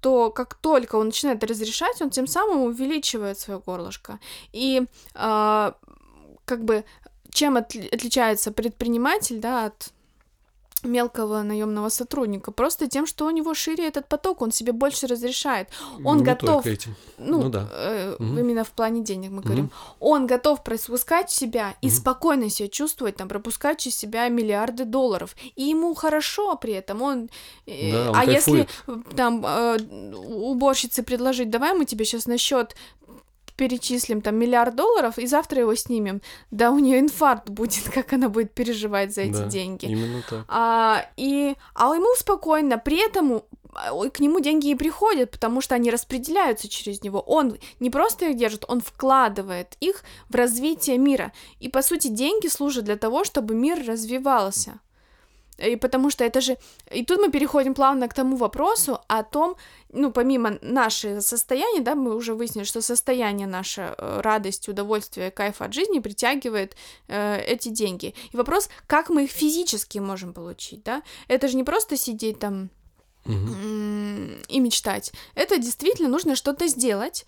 то 0.00 0.30
как 0.30 0.54
только 0.54 0.96
он 0.96 1.06
начинает 1.06 1.42
разрешать, 1.44 2.00
он 2.00 2.10
тем 2.10 2.26
самым 2.26 2.62
увеличивает 2.62 3.38
свое 3.38 3.60
горлышко. 3.60 4.18
И 4.52 4.84
а, 5.14 5.74
как 6.44 6.64
бы 6.64 6.84
чем 7.30 7.56
отли- 7.56 7.94
отличается 7.94 8.50
предприниматель, 8.52 9.40
да, 9.40 9.66
от 9.66 9.92
мелкого 10.86 11.42
наемного 11.42 11.88
сотрудника, 11.90 12.52
просто 12.52 12.86
тем, 12.88 13.06
что 13.06 13.26
у 13.26 13.30
него 13.30 13.54
шире 13.54 13.86
этот 13.88 14.08
поток, 14.08 14.42
он 14.42 14.52
себе 14.52 14.72
больше 14.72 15.06
разрешает. 15.06 15.68
Он 16.04 16.18
Не 16.18 16.24
готов, 16.24 16.66
этим. 16.66 16.94
ну, 17.18 17.42
Ну 17.42 17.48
да. 17.48 17.68
э, 17.72 18.16
Мгм. 18.18 18.38
именно 18.38 18.64
в 18.64 18.70
плане 18.70 19.02
денег 19.02 19.30
мы 19.30 19.42
говорим, 19.42 19.70
он 20.00 20.26
готов 20.26 20.62
пропускать 20.62 21.30
себя 21.30 21.74
и 21.82 21.86
Мгм. 21.86 21.94
спокойно 21.96 22.50
себя 22.50 22.68
чувствовать, 22.68 23.16
там, 23.16 23.28
пропускать 23.28 23.78
через 23.78 23.96
себя 23.96 24.28
миллиарды 24.28 24.84
долларов. 24.84 25.34
И 25.56 25.64
ему 25.64 25.94
хорошо 25.94 26.56
при 26.56 26.72
этом. 26.74 27.02
Он, 27.02 27.28
э, 27.66 27.92
Да, 27.92 28.10
он 28.10 28.16
а 28.16 28.24
если 28.24 28.64
кайфует. 28.64 28.68
э, 29.10 29.16
там 29.16 29.44
э, 29.46 29.78
уборщице 30.14 31.02
предложить, 31.02 31.50
давай 31.50 31.72
мы 31.74 31.84
тебе 31.84 32.04
сейчас 32.04 32.26
на 32.26 32.38
счет 32.38 32.76
перечислим 33.56 34.20
там 34.20 34.36
миллиард 34.36 34.74
долларов 34.74 35.18
и 35.18 35.26
завтра 35.26 35.60
его 35.60 35.74
снимем, 35.74 36.20
да 36.50 36.70
у 36.70 36.78
нее 36.78 37.00
инфаркт 37.00 37.48
будет, 37.48 37.88
как 37.94 38.12
она 38.12 38.28
будет 38.28 38.52
переживать 38.52 39.14
за 39.14 39.22
эти 39.22 39.32
Да, 39.32 39.46
деньги. 39.46 39.86
Именно 39.86 40.22
так. 40.28 40.44
А, 40.48 41.06
и, 41.16 41.54
а 41.74 41.94
ему 41.94 42.14
спокойно, 42.16 42.78
при 42.78 43.04
этом 43.04 43.42
а, 43.74 44.08
к 44.10 44.20
нему 44.20 44.40
деньги 44.40 44.68
и 44.68 44.74
приходят, 44.74 45.30
потому 45.30 45.60
что 45.60 45.74
они 45.74 45.90
распределяются 45.90 46.68
через 46.68 47.02
него. 47.02 47.20
Он 47.20 47.58
не 47.80 47.90
просто 47.90 48.26
их 48.26 48.36
держит, 48.36 48.64
он 48.68 48.80
вкладывает 48.80 49.76
их 49.80 50.02
в 50.28 50.34
развитие 50.34 50.98
мира. 50.98 51.32
И, 51.60 51.68
по 51.68 51.82
сути, 51.82 52.08
деньги 52.08 52.48
служат 52.48 52.84
для 52.84 52.96
того, 52.96 53.24
чтобы 53.24 53.54
мир 53.54 53.84
развивался. 53.86 54.80
И 55.58 55.76
потому 55.76 56.10
что 56.10 56.24
это 56.24 56.40
же... 56.40 56.56
И 56.90 57.04
тут 57.04 57.18
мы 57.18 57.30
переходим 57.30 57.74
плавно 57.74 58.08
к 58.08 58.14
тому 58.14 58.36
вопросу 58.36 59.00
о 59.08 59.22
том, 59.22 59.56
ну, 59.92 60.10
помимо 60.10 60.58
нашего 60.60 61.20
состояния, 61.20 61.80
да, 61.80 61.94
мы 61.94 62.14
уже 62.14 62.34
выяснили, 62.34 62.64
что 62.64 62.82
состояние 62.82 63.46
наше, 63.46 63.94
э, 63.96 64.20
радость, 64.20 64.68
удовольствие, 64.68 65.30
кайф 65.30 65.62
от 65.62 65.72
жизни 65.72 66.00
притягивает 66.00 66.76
э, 67.08 67.40
эти 67.40 67.70
деньги. 67.70 68.14
И 68.32 68.36
вопрос, 68.36 68.68
как 68.86 69.08
мы 69.08 69.24
их 69.24 69.30
физически 69.30 69.98
можем 69.98 70.32
получить, 70.32 70.82
да? 70.82 71.02
Это 71.28 71.48
же 71.48 71.56
не 71.56 71.64
просто 71.64 71.96
сидеть 71.96 72.38
там 72.38 72.70
и 73.26 74.60
мечтать. 74.60 75.12
Это 75.34 75.58
действительно 75.58 76.08
нужно 76.08 76.36
что-то 76.36 76.68
сделать. 76.68 77.26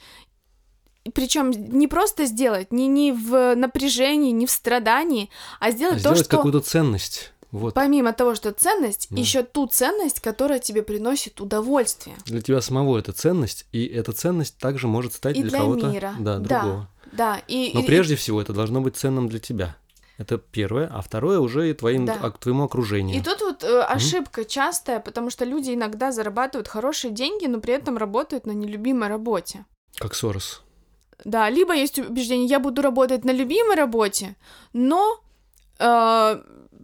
Причем 1.15 1.51
не 1.51 1.89
просто 1.89 2.27
сделать, 2.27 2.73
не, 2.73 2.87
не 2.87 3.13
в 3.13 3.55
напряжении, 3.57 4.31
не 4.31 4.47
в 4.47 4.51
страдании, 4.51 5.29
а 5.59 5.71
сделать 5.71 5.97
то, 5.97 6.01
Сделать 6.01 6.19
что 6.27 6.37
какую-то 6.37 6.61
ценность. 6.61 7.33
Вот. 7.51 7.75
помимо 7.75 8.13
того, 8.13 8.35
что 8.35 8.53
ценность, 8.53 9.07
Да. 9.11 9.19
еще 9.21 9.43
ту 9.43 9.67
ценность, 9.67 10.21
которая 10.21 10.59
тебе 10.59 10.83
приносит 10.83 11.41
удовольствие. 11.41 12.17
Для 12.27 12.43
тебя 12.43 12.61
самого 12.61 12.99
это 12.99 13.13
ценность, 13.13 13.67
и 13.73 13.87
эта 13.87 14.13
ценность 14.13 14.59
также 14.59 14.87
может 14.87 15.15
стать 15.15 15.37
И 15.37 15.41
для, 15.43 15.51
для 15.51 15.59
кого-то 15.61 15.87
мира. 15.89 16.15
Да, 16.19 16.39
Да. 16.39 16.61
другого. 16.61 16.89
Да, 17.13 17.41
и, 17.49 17.71
Но 17.73 17.81
и- 17.81 17.87
прежде 17.87 18.17
всего 18.17 18.41
это 18.43 18.53
должно 18.53 18.81
быть 18.83 18.97
ценным 18.97 19.29
для 19.29 19.39
тебя. 19.39 19.77
Это 20.19 20.37
первое, 20.37 20.91
а 20.93 21.01
второе 21.01 21.39
уже 21.39 21.71
и 21.71 21.75
твоим, 21.75 22.05
Да. 22.05 22.19
а, 22.21 22.31
к 22.33 22.39
твоему 22.39 22.65
окружению. 22.65 23.17
И 23.17 23.23
тут 23.23 23.41
вот 23.41 23.63
э, 23.65 23.81
ошибка 23.83 24.45
частая, 24.45 24.99
потому 25.01 25.31
что 25.31 25.45
люди 25.45 25.71
иногда 25.71 26.11
зарабатывают 26.13 26.67
хорошие 26.69 27.13
деньги, 27.13 27.47
но 27.47 27.61
при 27.61 27.73
этом 27.75 27.97
работают 27.97 28.45
на 28.45 28.51
нелюбимой 28.51 29.09
работе. 29.09 29.65
Как 29.97 30.15
Сорос. 30.15 30.63
Да, 31.25 31.49
либо 31.49 31.73
есть 31.75 31.99
убеждение, 31.99 32.47
я 32.49 32.59
буду 32.61 32.83
работать 32.83 33.25
на 33.25 33.31
любимой 33.31 33.77
работе, 33.77 34.37
но 34.73 35.21
э, 35.79 36.43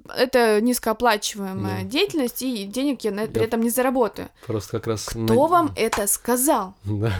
это 0.09 0.61
низкооплачиваемая 0.61 1.83
Да. 1.83 1.89
деятельность, 1.89 2.43
и 2.43 2.65
денег 2.65 3.03
я 3.05 3.11
на- 3.11 3.27
при 3.27 3.41
Я- 3.41 3.45
этом 3.47 3.61
не 3.63 3.71
заработаю. 3.71 4.29
Просто 4.47 4.79
как 4.79 4.87
раз... 4.87 5.05
Кто 5.07 5.47
вам 5.47 5.73
это 5.77 6.07
сказал? 6.07 6.75
Да. 6.85 7.13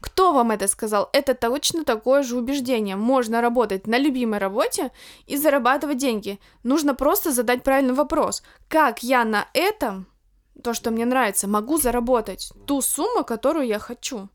Кто 0.00 0.32
вам 0.32 0.50
это 0.50 0.66
сказал? 0.66 1.08
Это 1.12 1.34
точно 1.34 1.84
такое 1.84 2.22
же 2.24 2.36
убеждение. 2.36 2.96
Можно 2.96 3.40
работать 3.40 3.86
на 3.86 3.98
любимой 3.98 4.38
работе 4.40 4.90
и 5.28 5.36
зарабатывать 5.36 5.98
деньги. 5.98 6.40
Нужно 6.64 6.94
просто 6.94 7.30
задать 7.30 7.62
правильный 7.62 7.94
вопрос. 7.94 8.42
Как 8.68 9.02
я 9.04 9.24
на 9.24 9.46
этом, 9.54 10.06
то, 10.62 10.74
что 10.74 10.90
мне 10.90 11.04
нравится, 11.04 11.46
могу 11.46 11.78
заработать 11.78 12.52
ту 12.66 12.80
сумму, 12.82 13.22
которую 13.24 13.66
я 13.66 13.78
хочу? 13.78 14.28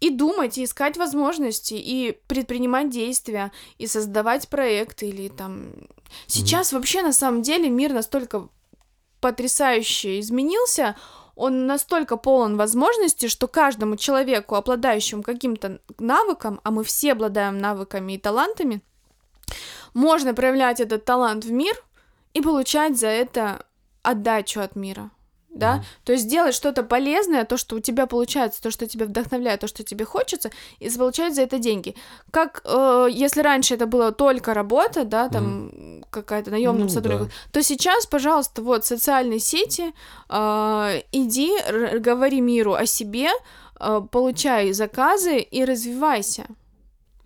И 0.00 0.10
думать, 0.10 0.58
и 0.58 0.64
искать 0.64 0.96
возможности, 0.96 1.74
и 1.74 2.18
предпринимать 2.26 2.90
действия, 2.90 3.50
и 3.78 3.86
создавать 3.86 4.48
проекты, 4.48 5.08
или 5.08 5.28
там... 5.28 5.70
Сейчас 6.26 6.72
вообще, 6.72 7.02
на 7.02 7.12
самом 7.12 7.42
деле, 7.42 7.68
мир 7.68 7.92
настолько 7.92 8.48
потрясающе 9.20 10.20
изменился, 10.20 10.96
он 11.34 11.66
настолько 11.66 12.16
полон 12.16 12.56
возможностей, 12.56 13.28
что 13.28 13.46
каждому 13.46 13.96
человеку, 13.96 14.56
обладающему 14.56 15.22
каким-то 15.22 15.80
навыком, 15.98 16.60
а 16.64 16.70
мы 16.70 16.82
все 16.82 17.12
обладаем 17.12 17.58
навыками 17.58 18.14
и 18.14 18.18
талантами, 18.18 18.82
можно 19.94 20.34
проявлять 20.34 20.80
этот 20.80 21.04
талант 21.04 21.44
в 21.44 21.52
мир 21.52 21.74
и 22.34 22.40
получать 22.40 22.98
за 22.98 23.08
это 23.08 23.64
отдачу 24.02 24.60
от 24.60 24.76
мира. 24.76 25.10
Да, 25.50 25.76
Мгм. 25.76 25.84
то 26.04 26.12
есть 26.12 26.28
делать 26.28 26.54
что-то 26.54 26.82
полезное, 26.82 27.44
то, 27.44 27.56
что 27.56 27.76
у 27.76 27.80
тебя 27.80 28.06
получается, 28.06 28.62
то, 28.62 28.70
что 28.70 28.86
тебя 28.86 29.06
вдохновляет, 29.06 29.60
то, 29.60 29.66
что 29.66 29.82
тебе 29.82 30.04
хочется, 30.04 30.50
и 30.78 30.90
получать 30.90 31.34
за 31.34 31.42
это 31.42 31.58
деньги. 31.58 31.94
Как 32.30 32.60
э, 32.64 33.08
если 33.10 33.40
раньше 33.40 33.74
это 33.74 33.86
было 33.86 34.12
только 34.12 34.52
работа, 34.54 35.04
да, 35.04 35.28
там 35.28 36.04
какая-то 36.10 36.50
наемным 36.50 36.86
Ну, 36.86 36.88
сотрудником, 36.88 37.28
да. 37.28 37.50
то 37.52 37.62
сейчас, 37.62 38.06
пожалуйста, 38.06 38.62
вот 38.62 38.84
социальные 38.84 39.40
сети, 39.40 39.94
э, 40.28 41.02
иди, 41.12 41.50
говори 41.98 42.40
миру 42.40 42.74
о 42.74 42.86
себе, 42.86 43.28
э, 43.80 44.00
получай 44.12 44.72
заказы 44.72 45.38
и 45.38 45.64
развивайся. 45.64 46.44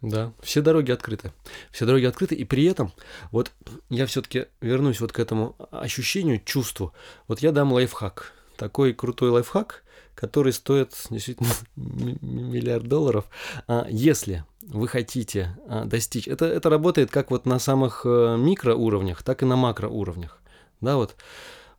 Да, 0.03 0.33
все 0.43 0.62
дороги 0.62 0.91
открыты. 0.91 1.33
Все 1.71 1.87
дороги 1.87 2.05
открыты, 2.07 2.35
и 2.35 2.45
при 2.45 2.65
этом, 2.65 2.93
вот 3.31 3.53
я 3.88 4.07
все-таки 4.07 4.47
вернусь 4.61 5.01
вот 5.01 5.12
к 5.12 5.21
этому 5.21 5.55
ощущению, 5.71 6.41
чувству. 6.45 6.93
Вот 7.29 7.38
я 7.38 7.53
дам 7.53 7.73
лайфхак. 7.73 8.33
Такой 8.57 8.95
крутой 8.95 9.31
лайфхак, 9.31 9.85
который 10.17 10.53
стоит 10.53 10.93
действительно 11.09 11.51
миллиард 11.77 12.88
долларов. 12.88 13.27
А 13.69 13.87
Если 13.88 14.45
вы 14.61 14.88
хотите 14.88 15.57
а, 15.69 15.85
достичь, 15.85 16.27
это, 16.27 16.47
это 16.47 16.69
работает 16.69 17.12
как 17.12 17.31
вот 17.31 17.47
на 17.47 17.61
самых 17.61 18.03
э, 18.05 18.37
микроуровнях, 18.38 19.23
так 19.23 19.43
и 19.43 19.47
на 19.47 19.55
макроуровнях. 19.55 20.41
Да, 20.81 20.97
вот 20.97 21.15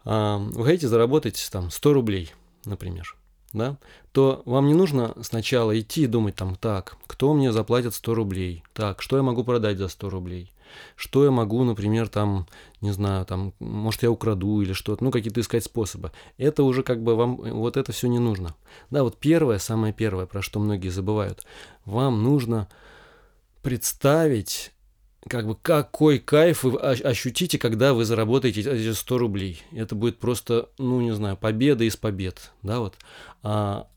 а, 0.05 0.37
вы 0.37 0.63
хотите 0.63 0.87
заработать 0.87 1.49
там 1.51 1.69
100 1.69 1.93
рублей, 1.93 2.33
например, 2.63 3.17
да, 3.53 3.77
то 4.11 4.41
вам 4.45 4.67
не 4.67 4.73
нужно 4.73 5.13
сначала 5.21 5.79
идти 5.79 6.03
и 6.03 6.07
думать 6.07 6.35
там, 6.35 6.55
так, 6.55 6.97
кто 7.07 7.33
мне 7.33 7.51
заплатит 7.51 7.93
100 7.93 8.13
рублей, 8.15 8.63
так, 8.73 9.01
что 9.01 9.17
я 9.17 9.23
могу 9.23 9.43
продать 9.43 9.77
за 9.77 9.87
100 9.87 10.09
рублей, 10.09 10.51
что 10.95 11.23
я 11.23 11.31
могу, 11.31 11.63
например, 11.63 12.09
там, 12.09 12.47
не 12.81 12.91
знаю, 12.91 13.25
там, 13.25 13.53
может, 13.59 14.03
я 14.03 14.11
украду 14.11 14.61
или 14.61 14.73
что-то, 14.73 15.03
ну, 15.03 15.11
какие-то 15.11 15.39
искать 15.39 15.63
способы. 15.63 16.11
Это 16.37 16.63
уже 16.63 16.83
как 16.83 17.01
бы 17.03 17.15
вам, 17.15 17.35
вот 17.35 17.77
это 17.77 17.91
все 17.91 18.07
не 18.07 18.19
нужно. 18.19 18.55
Да, 18.89 19.03
вот 19.03 19.17
первое, 19.17 19.59
самое 19.59 19.93
первое, 19.93 20.25
про 20.25 20.41
что 20.41 20.59
многие 20.59 20.89
забывают, 20.89 21.45
вам 21.85 22.23
нужно 22.23 22.67
представить, 23.61 24.71
как 25.27 25.47
бы 25.47 25.55
какой 25.55 26.19
кайф 26.19 26.63
вы 26.63 26.79
ощутите, 26.79 27.57
когда 27.57 27.93
вы 27.93 28.05
заработаете 28.05 28.61
эти 28.61 28.93
100 28.93 29.17
рублей. 29.17 29.61
Это 29.71 29.95
будет 29.95 30.19
просто, 30.19 30.69
ну, 30.77 31.01
не 31.01 31.13
знаю, 31.13 31.37
победа 31.37 31.83
из 31.83 31.95
побед, 31.95 32.51
да, 32.61 32.79
вот. 32.79 32.97
А, 33.41 33.87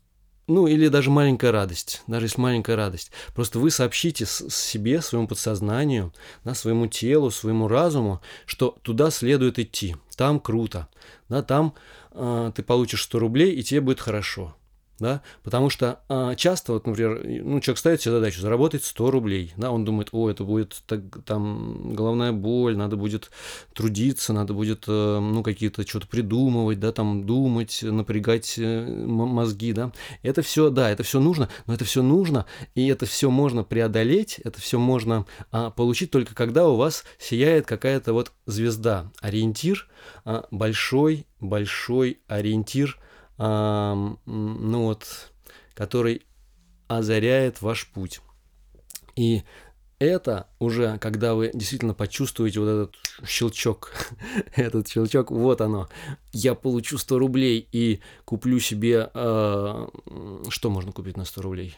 ну, 0.47 0.65
или 0.67 0.87
даже 0.87 1.09
маленькая 1.09 1.51
радость, 1.51 2.03
даже 2.07 2.25
если 2.27 2.39
маленькая 2.39 2.75
радость. 2.75 3.11
Просто 3.35 3.59
вы 3.59 3.69
сообщите 3.69 4.25
себе, 4.25 5.01
своему 5.01 5.27
подсознанию, 5.27 6.13
да, 6.45 6.55
своему 6.55 6.87
телу, 6.87 7.31
своему 7.31 7.67
разуму, 7.67 8.21
что 8.45 8.77
туда 8.81 9.11
следует 9.11 9.59
идти, 9.59 9.95
там 10.15 10.39
круто, 10.39 10.87
да, 11.27 11.43
там 11.43 11.73
а, 12.11 12.51
ты 12.51 12.63
получишь 12.63 13.03
100 13.03 13.19
рублей, 13.19 13.53
и 13.53 13.63
тебе 13.63 13.81
будет 13.81 13.99
хорошо. 13.99 14.55
Да? 14.99 15.21
Потому 15.43 15.69
что 15.69 15.99
а, 16.09 16.35
часто, 16.35 16.73
вот, 16.73 16.87
например, 16.87 17.21
ну, 17.23 17.59
человек 17.59 17.77
ставит 17.77 18.01
себе 18.01 18.13
задачу 18.13 18.41
заработать 18.41 18.83
100 18.83 19.11
рублей. 19.11 19.53
Да? 19.55 19.71
Он 19.71 19.85
думает, 19.85 20.09
о, 20.11 20.29
это 20.29 20.43
будет 20.43 20.81
так, 20.87 21.01
там 21.25 21.93
головная 21.93 22.31
боль, 22.31 22.75
надо 22.75 22.97
будет 22.97 23.29
трудиться, 23.73 24.33
надо 24.33 24.53
будет 24.53 24.85
э, 24.87 25.19
ну, 25.19 25.43
какие-то 25.43 25.87
что-то 25.87 26.07
придумывать, 26.07 26.79
да, 26.79 26.91
там 26.91 27.25
думать, 27.25 27.79
напрягать 27.83 28.55
э, 28.57 28.85
мозги. 29.05 29.73
Да? 29.73 29.91
Это 30.23 30.41
все, 30.41 30.69
да, 30.69 30.89
это 30.89 31.03
все 31.03 31.19
нужно, 31.19 31.49
но 31.67 31.73
это 31.73 31.85
все 31.85 32.01
нужно, 32.01 32.45
и 32.73 32.87
это 32.87 33.05
все 33.05 33.29
можно 33.29 33.63
преодолеть, 33.63 34.39
это 34.43 34.59
все 34.59 34.79
можно 34.79 35.25
а, 35.51 35.69
получить 35.69 36.11
только 36.11 36.33
когда 36.35 36.67
у 36.67 36.75
вас 36.75 37.03
сияет 37.19 37.65
какая-то 37.65 38.13
вот 38.13 38.31
звезда, 38.45 39.11
ориентир, 39.21 39.87
а, 40.25 40.45
большой, 40.51 41.25
большой 41.39 42.19
ориентир, 42.27 42.99
ну 43.37 44.17
вот, 44.83 45.31
который 45.73 46.23
озаряет 46.87 47.61
ваш 47.61 47.87
путь. 47.87 48.21
И 49.15 49.43
это 49.99 50.47
уже, 50.59 50.99
когда 50.99 51.33
вы 51.33 51.49
действительно 51.53 51.93
почувствуете 51.93 52.59
вот 52.59 52.67
этот 52.67 52.95
щелчок, 53.27 53.91
этот 54.55 54.87
щелчок, 54.87 55.31
вот 55.31 55.61
оно, 55.61 55.89
я 56.31 56.53
получу 56.53 56.97
100 56.97 57.19
рублей 57.19 57.67
и 57.71 58.01
куплю 58.25 58.59
себе, 58.59 59.09
м, 59.13 60.49
что 60.49 60.69
можно 60.69 60.91
купить 60.91 61.17
на 61.17 61.25
100 61.25 61.41
рублей, 61.41 61.75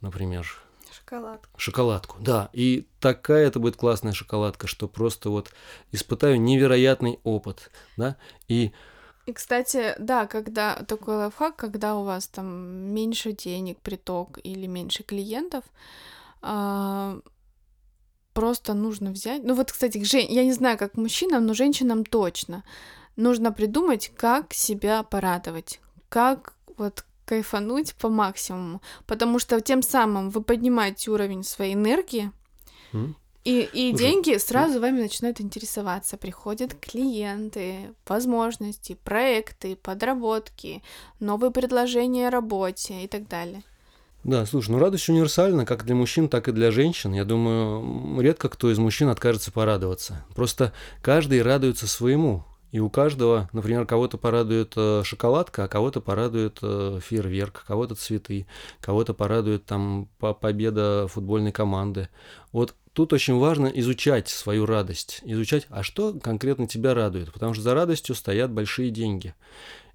например? 0.00 0.46
Шоколадку. 0.92 1.60
Шоколадку, 1.60 2.16
да. 2.20 2.50
И 2.52 2.88
такая 3.00 3.46
это 3.46 3.60
будет 3.60 3.76
классная 3.76 4.12
шоколадка, 4.12 4.66
что 4.66 4.88
просто 4.88 5.30
вот 5.30 5.52
испытаю 5.92 6.40
невероятный 6.40 7.20
опыт, 7.22 7.70
да. 7.96 8.16
И 8.48 8.72
и, 9.26 9.32
кстати, 9.32 9.94
да, 9.98 10.26
когда 10.26 10.76
такой 10.84 11.16
лайфхак, 11.16 11.56
когда 11.56 11.96
у 11.96 12.04
вас 12.04 12.28
там 12.28 12.46
меньше 12.94 13.32
денег, 13.32 13.78
приток 13.80 14.38
или 14.42 14.66
меньше 14.66 15.02
клиентов, 15.02 15.64
а, 16.42 17.18
просто 18.32 18.74
нужно 18.74 19.10
взять. 19.10 19.42
Ну 19.44 19.54
вот, 19.54 19.72
кстати, 19.72 19.98
я 20.32 20.44
не 20.44 20.52
знаю, 20.52 20.78
как 20.78 20.96
мужчинам, 20.96 21.46
но 21.46 21.54
женщинам 21.54 22.04
точно 22.04 22.62
нужно 23.16 23.50
придумать, 23.52 24.12
как 24.16 24.52
себя 24.52 25.02
порадовать, 25.02 25.80
как 26.08 26.54
вот 26.76 27.04
кайфануть 27.24 27.94
по 27.94 28.08
максимуму, 28.08 28.80
потому 29.06 29.38
что 29.38 29.60
тем 29.60 29.82
самым 29.82 30.30
вы 30.30 30.42
поднимаете 30.42 31.10
уровень 31.10 31.42
своей 31.42 31.74
энергии, 31.74 32.30
mm. 32.92 33.14
И, 33.46 33.68
и 33.72 33.94
Уже. 33.94 34.02
деньги 34.02 34.36
сразу 34.38 34.80
вами 34.80 35.02
начинают 35.02 35.40
интересоваться. 35.40 36.16
Приходят 36.16 36.74
клиенты, 36.74 37.94
возможности, 38.04 38.98
проекты, 39.04 39.76
подработки, 39.76 40.82
новые 41.20 41.52
предложения 41.52 42.26
о 42.26 42.32
работе 42.32 43.04
и 43.04 43.06
так 43.06 43.28
далее. 43.28 43.62
Да, 44.24 44.44
слушай, 44.46 44.70
ну 44.70 44.80
радость 44.80 45.08
универсальна 45.08 45.64
как 45.64 45.84
для 45.84 45.94
мужчин, 45.94 46.28
так 46.28 46.48
и 46.48 46.52
для 46.52 46.72
женщин. 46.72 47.12
Я 47.12 47.24
думаю, 47.24 48.20
редко 48.20 48.48
кто 48.48 48.68
из 48.72 48.78
мужчин 48.78 49.10
откажется 49.10 49.52
порадоваться. 49.52 50.24
Просто 50.34 50.72
каждый 51.00 51.40
радуется 51.40 51.86
своему. 51.86 52.42
И 52.72 52.80
у 52.80 52.90
каждого, 52.90 53.48
например, 53.52 53.86
кого-то 53.86 54.18
порадует 54.18 54.72
э, 54.74 55.02
шоколадка, 55.04 55.64
а 55.64 55.68
кого-то 55.68 56.00
порадует 56.00 56.58
э, 56.62 56.98
фейерверк, 57.00 57.64
кого-то 57.64 57.94
цветы, 57.94 58.48
кого-то 58.80 59.14
порадует 59.14 59.66
там 59.66 60.08
победа 60.18 61.06
футбольной 61.08 61.52
команды. 61.52 62.08
Вот 62.50 62.74
тут 62.96 63.12
очень 63.12 63.36
важно 63.36 63.66
изучать 63.66 64.28
свою 64.28 64.64
радость, 64.64 65.20
изучать, 65.22 65.66
а 65.68 65.82
что 65.82 66.14
конкретно 66.14 66.66
тебя 66.66 66.94
радует, 66.94 67.30
потому 67.30 67.52
что 67.52 67.62
за 67.62 67.74
радостью 67.74 68.14
стоят 68.14 68.50
большие 68.50 68.90
деньги. 68.90 69.34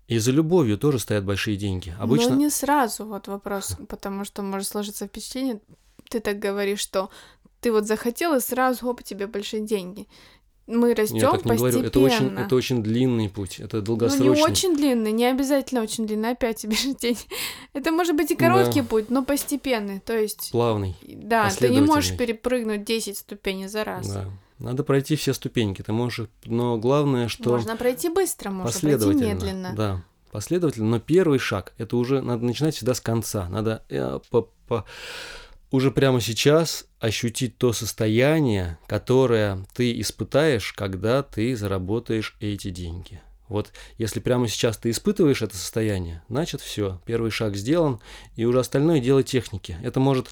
И 0.07 0.19
за 0.19 0.31
любовью 0.31 0.77
тоже 0.77 0.99
стоят 0.99 1.25
большие 1.25 1.57
деньги. 1.57 1.95
Обычно... 1.99 2.29
Но 2.29 2.35
не 2.35 2.51
сразу 2.51 3.05
вот 3.05 3.27
вопрос, 3.27 3.75
потому 3.89 4.23
что 4.23 4.43
может 4.43 4.67
сложиться 4.67 5.07
впечатление, 5.07 5.59
ты 6.09 6.19
так 6.19 6.37
говоришь, 6.37 6.79
что 6.79 7.09
ты 7.59 7.71
вот 7.71 7.87
захотел, 7.87 8.35
и 8.35 8.39
сразу, 8.39 8.87
оп, 8.87 9.01
тебе 9.01 9.25
большие 9.25 9.65
деньги 9.65 10.07
мы 10.67 10.93
растем 10.93 11.17
Я 11.17 11.31
так 11.31 11.45
не 11.45 11.49
постепенно. 11.49 11.71
говорю, 11.71 11.87
это 11.87 11.99
очень, 11.99 12.37
это 12.37 12.55
очень 12.55 12.83
длинный 12.83 13.29
путь, 13.29 13.59
это 13.59 13.81
долгосрочный. 13.81 14.27
Ну, 14.27 14.35
не 14.35 14.43
очень 14.43 14.75
длинный, 14.75 15.11
не 15.11 15.25
обязательно 15.25 15.81
очень 15.81 16.07
длинный, 16.07 16.31
опять 16.31 16.57
тебе 16.57 16.75
день. 16.99 17.17
Это 17.73 17.91
может 17.91 18.15
быть 18.15 18.31
и 18.31 18.35
короткий 18.35 18.81
да. 18.81 18.87
путь, 18.87 19.09
но 19.09 19.23
постепенный, 19.23 19.99
то 19.99 20.17
есть... 20.17 20.51
Плавный, 20.51 20.95
Да, 21.01 21.49
ты 21.49 21.69
не 21.69 21.81
можешь 21.81 22.15
перепрыгнуть 22.15 22.83
10 22.83 23.17
ступеней 23.17 23.67
за 23.67 23.83
раз. 23.83 24.07
Да. 24.07 24.25
Надо 24.59 24.83
пройти 24.83 25.15
все 25.15 25.33
ступеньки, 25.33 25.81
ты 25.81 25.91
можешь, 25.91 26.27
но 26.45 26.77
главное, 26.77 27.27
что... 27.27 27.49
Можно 27.49 27.75
пройти 27.75 28.09
быстро, 28.09 28.51
можно 28.51 28.79
пройти 28.79 29.07
медленно. 29.07 29.73
Да, 29.75 30.03
последовательно, 30.31 30.87
но 30.87 30.99
первый 30.99 31.39
шаг, 31.39 31.73
это 31.79 31.97
уже 31.97 32.21
надо 32.21 32.45
начинать 32.45 32.75
всегда 32.75 32.93
с 32.93 33.01
конца, 33.01 33.49
надо 33.49 33.83
э, 33.89 34.19
по, 34.29 34.49
по, 34.67 34.85
уже 35.71 35.89
прямо 35.89 36.21
сейчас 36.21 36.85
ощутить 36.99 37.57
то 37.57 37.73
состояние, 37.73 38.77
которое 38.87 39.65
ты 39.73 39.99
испытаешь, 39.99 40.73
когда 40.73 41.23
ты 41.23 41.55
заработаешь 41.55 42.35
эти 42.39 42.69
деньги. 42.69 43.21
Вот 43.47 43.71
если 43.97 44.19
прямо 44.21 44.47
сейчас 44.47 44.77
ты 44.77 44.91
испытываешь 44.91 45.41
это 45.41 45.57
состояние, 45.57 46.23
значит 46.29 46.61
все, 46.61 47.01
первый 47.05 47.31
шаг 47.31 47.55
сделан, 47.55 47.99
и 48.35 48.45
уже 48.45 48.59
остальное 48.59 49.01
дело 49.01 49.23
техники. 49.23 49.77
Это 49.83 49.99
может 49.99 50.29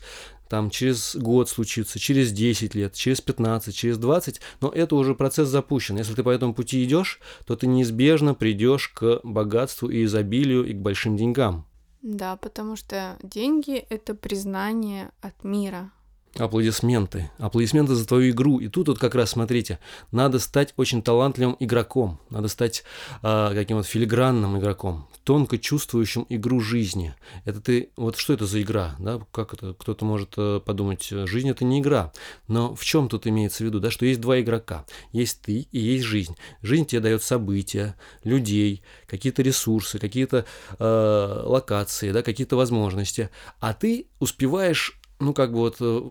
там 0.47 0.69
через 0.69 1.15
год 1.15 1.47
случиться, 1.49 1.99
через 1.99 2.31
10 2.31 2.75
лет, 2.75 2.93
через 2.93 3.21
15, 3.21 3.75
через 3.75 3.97
20, 3.97 4.41
но 4.61 4.69
это 4.69 4.95
уже 4.95 5.15
процесс 5.15 5.49
запущен. 5.49 5.97
Если 5.97 6.15
ты 6.15 6.23
по 6.23 6.29
этому 6.29 6.53
пути 6.53 6.83
идешь, 6.83 7.19
то 7.45 7.55
ты 7.55 7.67
неизбежно 7.67 8.33
придешь 8.33 8.87
к 8.87 9.19
богатству 9.23 9.89
и 9.89 10.05
изобилию 10.05 10.65
и 10.65 10.73
к 10.73 10.77
большим 10.77 11.17
деньгам. 11.17 11.68
Да, 12.01 12.37
потому 12.37 12.75
что 12.75 13.17
деньги— 13.21 13.75
это 13.89 14.15
признание 14.15 15.11
от 15.21 15.43
мира, 15.43 15.91
Аплодисменты. 16.37 17.31
Аплодисменты 17.39 17.95
за 17.95 18.07
твою 18.07 18.31
игру. 18.31 18.59
И 18.59 18.67
тут 18.67 18.87
вот 18.87 18.99
как 18.99 19.15
раз, 19.15 19.31
смотрите, 19.31 19.79
надо 20.11 20.39
стать 20.39 20.73
очень 20.77 21.01
талантливым 21.01 21.57
игроком. 21.59 22.19
Надо 22.29 22.47
стать 22.47 22.83
э, 23.23 23.51
каким 23.53 23.77
вот 23.77 23.87
филигранным 23.87 24.57
игроком, 24.57 25.07
тонко 25.23 25.57
чувствующим 25.57 26.27
игру 26.29 26.59
жизни. 26.59 27.15
Это 27.45 27.59
ты... 27.61 27.89
Вот 27.97 28.15
что 28.15 28.33
это 28.33 28.45
за 28.45 28.61
игра? 28.61 28.95
Да? 28.99 29.19
Как 29.31 29.53
это? 29.53 29.73
Кто-то 29.73 30.05
может 30.05 30.33
э, 30.37 30.61
подумать, 30.63 31.07
жизнь 31.09 31.49
это 31.49 31.65
не 31.65 31.79
игра. 31.79 32.11
Но 32.47 32.75
в 32.75 32.85
чем 32.85 33.09
тут 33.09 33.25
имеется 33.25 33.63
в 33.63 33.67
виду? 33.67 33.79
Да? 33.79 33.89
Что 33.89 34.05
есть 34.05 34.21
два 34.21 34.39
игрока. 34.39 34.85
Есть 35.11 35.41
ты 35.41 35.67
и 35.71 35.79
есть 35.79 36.05
жизнь. 36.05 36.35
Жизнь 36.61 36.85
тебе 36.85 37.01
дает 37.01 37.23
события, 37.23 37.95
людей, 38.23 38.83
какие-то 39.07 39.41
ресурсы, 39.41 39.97
какие-то 39.97 40.45
э, 40.77 41.41
локации, 41.43 42.11
да? 42.11 42.21
какие-то 42.21 42.55
возможности. 42.55 43.31
А 43.59 43.73
ты 43.73 44.07
успеваешь 44.19 44.99
ну, 45.19 45.33
как 45.33 45.51
бы 45.51 45.59
вот 45.59 45.77
э, 45.81 46.01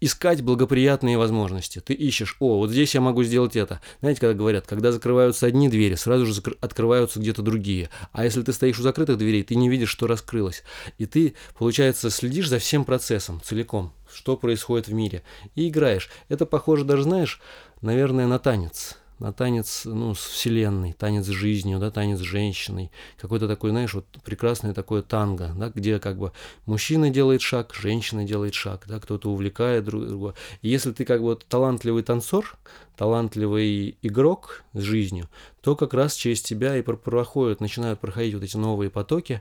искать 0.00 0.42
благоприятные 0.42 1.18
возможности. 1.18 1.80
Ты 1.80 1.94
ищешь, 1.94 2.36
о, 2.40 2.58
вот 2.58 2.70
здесь 2.70 2.94
я 2.94 3.00
могу 3.00 3.22
сделать 3.24 3.56
это. 3.56 3.80
Знаете, 4.00 4.20
когда 4.20 4.34
говорят, 4.34 4.66
когда 4.66 4.92
закрываются 4.92 5.46
одни 5.46 5.68
двери, 5.68 5.94
сразу 5.94 6.26
же 6.26 6.40
открываются 6.60 7.20
где-то 7.20 7.42
другие. 7.42 7.90
А 8.12 8.24
если 8.24 8.42
ты 8.42 8.52
стоишь 8.52 8.78
у 8.78 8.82
закрытых 8.82 9.18
дверей, 9.18 9.42
ты 9.42 9.54
не 9.54 9.68
видишь, 9.68 9.90
что 9.90 10.06
раскрылось. 10.06 10.62
И 10.98 11.06
ты, 11.06 11.34
получается, 11.58 12.10
следишь 12.10 12.48
за 12.48 12.58
всем 12.58 12.84
процессом 12.84 13.40
целиком, 13.42 13.92
что 14.12 14.36
происходит 14.36 14.88
в 14.88 14.92
мире, 14.92 15.22
и 15.54 15.68
играешь. 15.68 16.10
Это 16.28 16.46
похоже 16.46 16.84
даже, 16.84 17.04
знаешь, 17.04 17.40
наверное, 17.80 18.26
на 18.26 18.38
танец 18.38 18.96
на 19.18 19.32
танец 19.32 19.82
ну, 19.84 20.14
с 20.14 20.20
вселенной, 20.20 20.92
танец 20.92 21.24
с 21.24 21.30
жизнью, 21.30 21.78
да, 21.78 21.90
танец 21.90 22.18
с 22.18 22.22
женщиной, 22.22 22.90
какой-то 23.18 23.48
такой, 23.48 23.70
знаешь, 23.70 23.94
вот 23.94 24.06
прекрасное 24.24 24.74
такое 24.74 25.02
танго, 25.02 25.52
да, 25.56 25.70
где 25.74 25.98
как 25.98 26.18
бы 26.18 26.32
мужчина 26.66 27.10
делает 27.10 27.40
шаг, 27.40 27.74
женщина 27.74 28.24
делает 28.24 28.54
шаг, 28.54 28.84
да, 28.86 29.00
кто-то 29.00 29.30
увлекает 29.30 29.84
друг 29.84 30.06
друга. 30.06 30.34
И 30.62 30.68
если 30.68 30.92
ты 30.92 31.04
как 31.04 31.22
бы 31.22 31.38
талантливый 31.48 32.02
танцор, 32.02 32.56
талантливый 32.96 33.98
игрок 34.02 34.64
с 34.72 34.80
жизнью, 34.80 35.28
то 35.60 35.76
как 35.76 35.94
раз 35.94 36.14
через 36.14 36.42
тебя 36.42 36.76
и 36.76 36.82
проходят, 36.82 37.60
начинают 37.60 38.00
проходить 38.00 38.34
вот 38.34 38.42
эти 38.42 38.56
новые 38.56 38.88
потоки, 38.88 39.40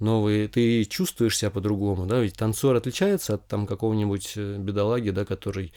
новые, 0.00 0.48
ты 0.48 0.84
чувствуешь 0.84 1.36
себя 1.36 1.50
по-другому, 1.50 2.06
да, 2.06 2.18
ведь 2.20 2.34
танцор 2.34 2.76
отличается 2.76 3.34
от 3.34 3.46
там 3.46 3.66
какого-нибудь 3.66 4.32
э, 4.36 4.56
бедолаги, 4.58 5.10
да, 5.10 5.24
который 5.24 5.72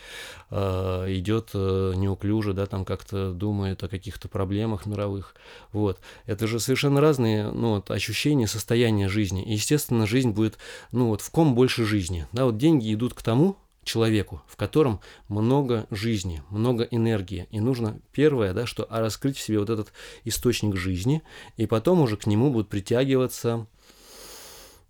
э, 0.50 1.06
идет 1.10 1.50
э, 1.54 1.94
неуклюже, 1.96 2.54
да, 2.54 2.66
там 2.66 2.86
как-то 2.86 3.32
думает 3.34 3.84
о 3.84 3.90
каких-то 3.90 4.28
проблемах 4.28 4.86
мировых, 4.86 5.36
вот, 5.72 6.00
это 6.26 6.48
же 6.48 6.60
совершенно 6.60 7.02
разные, 7.02 7.52
ну, 7.52 7.76
вот, 7.76 7.92
ощущения, 7.92 8.48
состояния 8.48 9.10
жизни, 9.10 9.44
и, 9.44 9.54
естественно, 9.54 10.08
жизнь 10.08 10.32
будет, 10.32 10.58
ну, 10.92 11.08
вот, 11.08 11.22
в 11.22 11.30
ком 11.30 11.56
больше 11.56 11.86
жизни, 11.86 12.26
да, 12.32 12.46
вот 12.46 12.58
деньги 12.58 12.94
идут 12.94 13.14
к 13.14 13.22
тому, 13.22 13.58
человеку, 13.90 14.42
в 14.48 14.56
котором 14.56 15.02
много 15.28 15.88
жизни, 15.90 16.44
много 16.52 16.84
энергии. 16.84 17.48
И 17.50 17.60
нужно 17.60 18.00
первое, 18.12 18.54
да, 18.54 18.68
что 18.68 18.86
а 18.90 19.00
раскрыть 19.00 19.36
в 19.38 19.42
себе 19.42 19.60
вот 19.60 19.70
этот 19.70 19.92
источник 20.26 20.76
жизни, 20.76 21.24
и 21.58 21.66
потом 21.66 22.02
уже 22.02 22.16
к 22.16 22.28
нему 22.28 22.52
будут 22.52 22.70
притягиваться 22.70 23.66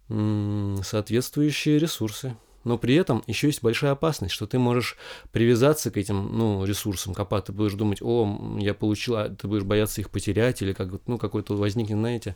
соответствующие 0.09 1.79
ресурсы. 1.79 2.35
Но 2.65 2.77
при 2.77 2.95
этом 2.95 3.23
еще 3.25 3.47
есть 3.47 3.63
большая 3.63 3.91
опасность, 3.91 4.33
что 4.33 4.45
ты 4.45 4.59
можешь 4.59 4.97
привязаться 5.31 5.91
к 5.91 5.97
этим 5.97 6.38
ну, 6.38 6.65
ресурсам 6.65 7.13
копа, 7.13 7.41
ты 7.41 7.53
будешь 7.53 7.73
думать, 7.73 8.01
о, 8.01 8.57
я 8.59 8.73
получила, 8.73 9.29
ты 9.29 9.47
будешь 9.47 9.63
бояться 9.63 10.01
их 10.01 10.09
потерять, 10.09 10.62
или 10.62 10.73
как, 10.73 10.89
ну, 11.07 11.17
какой-то 11.17 11.55
возникнет, 11.55 11.97
знаете, 11.97 12.35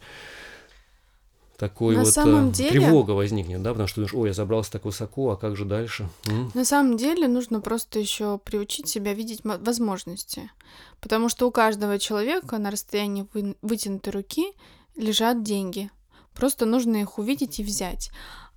такой 1.63 1.95
на 1.95 2.03
вот 2.03 2.13
самом 2.13 2.49
э, 2.49 2.51
деле... 2.51 2.69
тревога 2.71 3.11
возникнет, 3.11 3.61
да, 3.63 3.69
потому 3.71 3.87
что 3.87 4.01
думаешь, 4.01 4.13
ой, 4.13 4.27
я 4.27 4.33
забрался 4.33 4.73
так 4.73 4.83
высоко, 4.83 5.31
а 5.31 5.37
как 5.37 5.55
же 5.55 5.63
дальше? 5.63 6.09
М? 6.27 6.51
На 6.53 6.65
самом 6.65 6.97
деле 6.97 7.29
нужно 7.29 7.61
просто 7.61 7.99
еще 7.99 8.37
приучить 8.37 8.89
себя 8.89 9.13
видеть 9.13 9.41
возможности, 9.45 10.51
потому 10.99 11.29
что 11.29 11.47
у 11.47 11.51
каждого 11.51 11.99
человека 11.99 12.57
на 12.57 12.69
расстоянии 12.69 13.25
вы... 13.33 13.55
вытянутой 13.61 14.11
руки 14.11 14.53
лежат 14.97 15.41
деньги, 15.41 15.89
просто 16.33 16.65
нужно 16.65 16.97
их 16.97 17.17
увидеть 17.17 17.59
и 17.59 17.63
взять. 17.63 18.11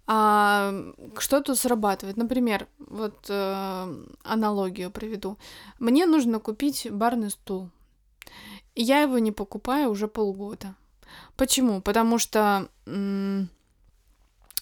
А 0.09 0.75
что 1.19 1.41
тут 1.41 1.57
срабатывает? 1.57 2.17
Например, 2.17 2.67
вот 2.79 3.27
э, 3.29 4.05
аналогию 4.25 4.91
приведу. 4.91 5.37
Мне 5.79 6.07
нужно 6.07 6.41
купить 6.41 6.89
барный 6.91 7.31
стул. 7.31 7.71
Я 8.75 9.03
его 9.03 9.19
не 9.19 9.31
покупаю 9.31 9.91
уже 9.91 10.09
полгода. 10.09 10.75
Почему? 11.37 11.81
Потому 11.81 12.19
что 12.19 12.69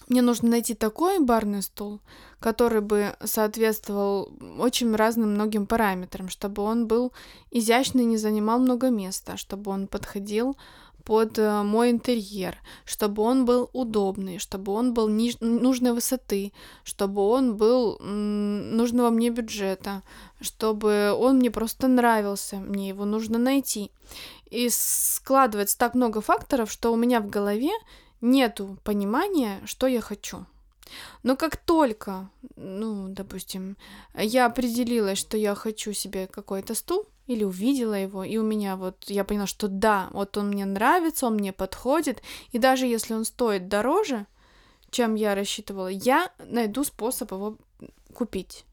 мне 0.07 0.21
нужно 0.21 0.49
найти 0.49 0.75
такой 0.75 1.19
барный 1.19 1.61
стол, 1.61 1.99
который 2.39 2.81
бы 2.81 3.15
соответствовал 3.23 4.31
очень 4.59 4.95
разным 4.95 5.31
многим 5.31 5.65
параметрам, 5.65 6.29
чтобы 6.29 6.61
он 6.61 6.85
был 6.85 7.11
изящный, 7.49 8.05
не 8.05 8.17
занимал 8.17 8.59
много 8.59 8.89
места, 8.89 9.35
чтобы 9.35 9.71
он 9.71 9.87
подходил 9.87 10.55
под 11.03 11.37
э, 11.37 11.63
мой 11.63 11.91
интерьер, 11.91 12.57
чтобы 12.83 13.21
он 13.23 13.45
был 13.45 13.69
удобный, 13.73 14.39
чтобы 14.39 14.71
он 14.73 14.93
был 14.93 15.07
ниж- 15.07 15.37
нужной 15.39 15.93
высоты, 15.93 16.51
чтобы 16.83 17.21
он 17.21 17.55
был 17.57 17.99
нужного 17.99 19.11
мне 19.11 19.29
бюджета, 19.29 20.01
чтобы 20.41 21.15
он 21.17 21.37
мне 21.37 21.51
просто 21.51 21.87
нравился, 21.87 22.57
мне 22.57 22.89
его 22.89 23.05
нужно 23.05 23.37
найти. 23.37 23.91
И 24.49 24.69
складывается 24.69 25.77
так 25.77 25.95
много 25.95 26.21
факторов, 26.21 26.71
что 26.71 26.93
у 26.93 26.95
меня 26.95 27.19
в 27.19 27.29
голове 27.29 27.71
нету 28.21 28.77
понимания, 28.83 29.61
что 29.65 29.87
я 29.87 30.01
хочу. 30.01 30.45
Но 31.23 31.35
как 31.35 31.57
только, 31.57 32.29
ну, 32.55 33.07
допустим, 33.09 33.75
я 34.13 34.45
определилась, 34.45 35.17
что 35.17 35.37
я 35.37 35.55
хочу 35.55 35.93
себе 35.93 36.27
какой-то 36.27 36.75
стул, 36.75 37.07
или 37.27 37.43
увидела 37.43 37.95
его, 37.95 38.23
и 38.23 38.37
у 38.37 38.43
меня 38.43 38.75
вот, 38.75 39.05
я 39.07 39.23
поняла, 39.23 39.47
что 39.47 39.67
да, 39.67 40.09
вот 40.11 40.37
он 40.37 40.49
мне 40.49 40.65
нравится, 40.65 41.25
он 41.25 41.35
мне 41.35 41.51
подходит, 41.53 42.21
и 42.51 42.59
даже 42.59 42.85
если 42.85 43.13
он 43.13 43.25
стоит 43.25 43.67
дороже, 43.67 44.27
чем 44.91 45.15
я 45.15 45.33
рассчитывала, 45.33 45.87
я 45.87 46.31
найду 46.37 46.83
способ 46.83 47.31
его 47.31 47.57
купить. 48.13 48.63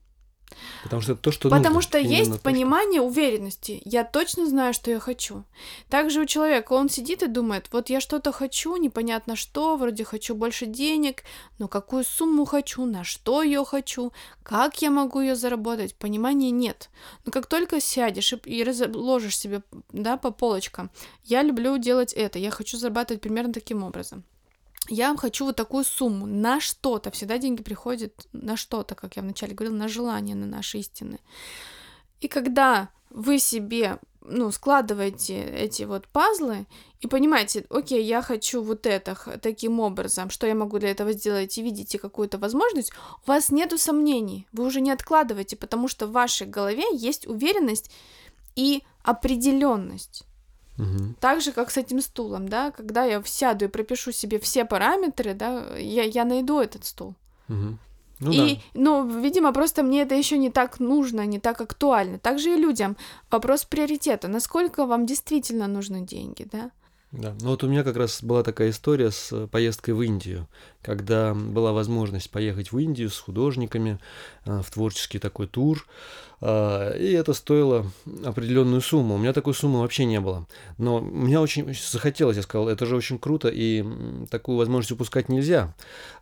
Потому 0.82 1.02
что 1.02 1.12
это 1.12 1.22
то, 1.22 1.32
что 1.32 1.48
Потому 1.48 1.76
нужно. 1.76 1.82
что 1.82 1.98
есть 1.98 2.32
то, 2.32 2.38
понимание 2.38 3.00
что... 3.00 3.08
уверенности. 3.08 3.82
Я 3.84 4.04
точно 4.04 4.46
знаю, 4.46 4.74
что 4.74 4.90
я 4.90 5.00
хочу. 5.00 5.44
Также 5.88 6.20
у 6.20 6.26
человека, 6.26 6.72
он 6.72 6.88
сидит 6.88 7.22
и 7.22 7.26
думает, 7.26 7.68
вот 7.72 7.90
я 7.90 8.00
что-то 8.00 8.32
хочу, 8.32 8.76
непонятно 8.76 9.36
что, 9.36 9.76
вроде 9.76 10.04
хочу 10.04 10.34
больше 10.34 10.66
денег, 10.66 11.22
но 11.58 11.68
какую 11.68 12.04
сумму 12.04 12.44
хочу, 12.44 12.84
на 12.84 13.04
что 13.04 13.42
ее 13.42 13.64
хочу, 13.64 14.12
как 14.42 14.82
я 14.82 14.90
могу 14.90 15.20
ее 15.20 15.36
заработать, 15.36 15.94
понимания 15.94 16.50
нет. 16.50 16.90
Но 17.24 17.32
как 17.32 17.46
только 17.46 17.80
сядешь 17.80 18.32
и, 18.32 18.36
и 18.44 18.64
разложишь 18.64 19.38
себе, 19.38 19.62
да, 19.92 20.16
по 20.16 20.30
полочкам, 20.30 20.90
я 21.24 21.42
люблю 21.42 21.78
делать 21.78 22.12
это, 22.12 22.38
я 22.38 22.50
хочу 22.50 22.76
зарабатывать 22.76 23.22
примерно 23.22 23.52
таким 23.52 23.82
образом 23.82 24.24
я 24.88 25.16
хочу 25.16 25.44
вот 25.44 25.56
такую 25.56 25.84
сумму 25.84 26.26
на 26.26 26.60
что-то. 26.60 27.10
Всегда 27.10 27.38
деньги 27.38 27.62
приходят 27.62 28.26
на 28.32 28.56
что-то, 28.56 28.94
как 28.94 29.16
я 29.16 29.22
вначале 29.22 29.54
говорила, 29.54 29.76
на 29.76 29.88
желание, 29.88 30.34
на 30.34 30.46
наши 30.46 30.78
истины. 30.78 31.18
И 32.20 32.28
когда 32.28 32.88
вы 33.10 33.38
себе 33.38 33.98
ну, 34.24 34.50
складываете 34.50 35.42
эти 35.42 35.82
вот 35.82 36.06
пазлы 36.08 36.66
и 37.00 37.06
понимаете, 37.06 37.66
окей, 37.70 38.04
я 38.04 38.22
хочу 38.22 38.62
вот 38.62 38.86
это 38.86 39.16
таким 39.42 39.80
образом, 39.80 40.30
что 40.30 40.46
я 40.46 40.54
могу 40.54 40.78
для 40.78 40.90
этого 40.90 41.12
сделать, 41.12 41.56
и 41.58 41.62
видите 41.62 41.98
какую-то 41.98 42.38
возможность, 42.38 42.92
у 43.26 43.30
вас 43.30 43.50
нету 43.50 43.78
сомнений, 43.78 44.46
вы 44.52 44.64
уже 44.64 44.80
не 44.80 44.90
откладываете, 44.90 45.56
потому 45.56 45.88
что 45.88 46.06
в 46.06 46.12
вашей 46.12 46.46
голове 46.46 46.84
есть 46.92 47.26
уверенность 47.26 47.90
и 48.54 48.82
определенность. 49.02 50.24
Угу. 50.82 51.14
Так 51.20 51.40
же, 51.40 51.52
как 51.52 51.70
с 51.70 51.76
этим 51.76 52.00
стулом, 52.00 52.48
да, 52.48 52.70
когда 52.70 53.04
я 53.04 53.22
сяду 53.24 53.66
и 53.66 53.68
пропишу 53.68 54.12
себе 54.12 54.38
все 54.38 54.64
параметры, 54.64 55.34
да, 55.34 55.76
я, 55.76 56.02
я 56.02 56.24
найду 56.24 56.60
этот 56.60 56.84
стул. 56.84 57.14
Угу. 57.48 57.78
Ну, 58.20 58.30
и, 58.30 58.54
да. 58.54 58.60
ну, 58.74 59.20
видимо, 59.20 59.52
просто 59.52 59.82
мне 59.82 60.02
это 60.02 60.14
еще 60.14 60.38
не 60.38 60.50
так 60.50 60.80
нужно, 60.80 61.26
не 61.26 61.40
так 61.40 61.60
актуально. 61.60 62.18
Также 62.18 62.54
и 62.54 62.56
людям 62.56 62.96
вопрос 63.30 63.64
приоритета. 63.64 64.28
Насколько 64.28 64.86
вам 64.86 65.06
действительно 65.06 65.66
нужны 65.66 66.02
деньги, 66.02 66.48
да? 66.50 66.70
Да, 67.12 67.34
ну 67.42 67.50
вот 67.50 67.62
у 67.62 67.68
меня 67.68 67.84
как 67.84 67.96
раз 67.96 68.22
была 68.22 68.42
такая 68.42 68.70
история 68.70 69.10
с 69.10 69.46
поездкой 69.48 69.92
в 69.92 70.00
Индию, 70.00 70.48
когда 70.80 71.34
была 71.34 71.72
возможность 71.72 72.30
поехать 72.30 72.72
в 72.72 72.78
Индию 72.78 73.10
с 73.10 73.18
художниками 73.18 73.98
э, 74.46 74.62
в 74.62 74.70
творческий 74.70 75.18
такой 75.18 75.46
тур, 75.46 75.86
э, 76.40 76.98
и 76.98 77.12
это 77.12 77.34
стоило 77.34 77.84
определенную 78.24 78.80
сумму. 78.80 79.16
У 79.16 79.18
меня 79.18 79.34
такой 79.34 79.52
суммы 79.52 79.80
вообще 79.80 80.06
не 80.06 80.20
было, 80.20 80.46
но 80.78 81.00
мне 81.00 81.38
очень 81.38 81.74
захотелось, 81.74 82.38
я 82.38 82.42
сказал, 82.42 82.70
это 82.70 82.86
же 82.86 82.96
очень 82.96 83.18
круто, 83.18 83.50
и 83.52 83.84
такую 84.30 84.56
возможность 84.56 84.92
упускать 84.92 85.28
нельзя. 85.28 85.74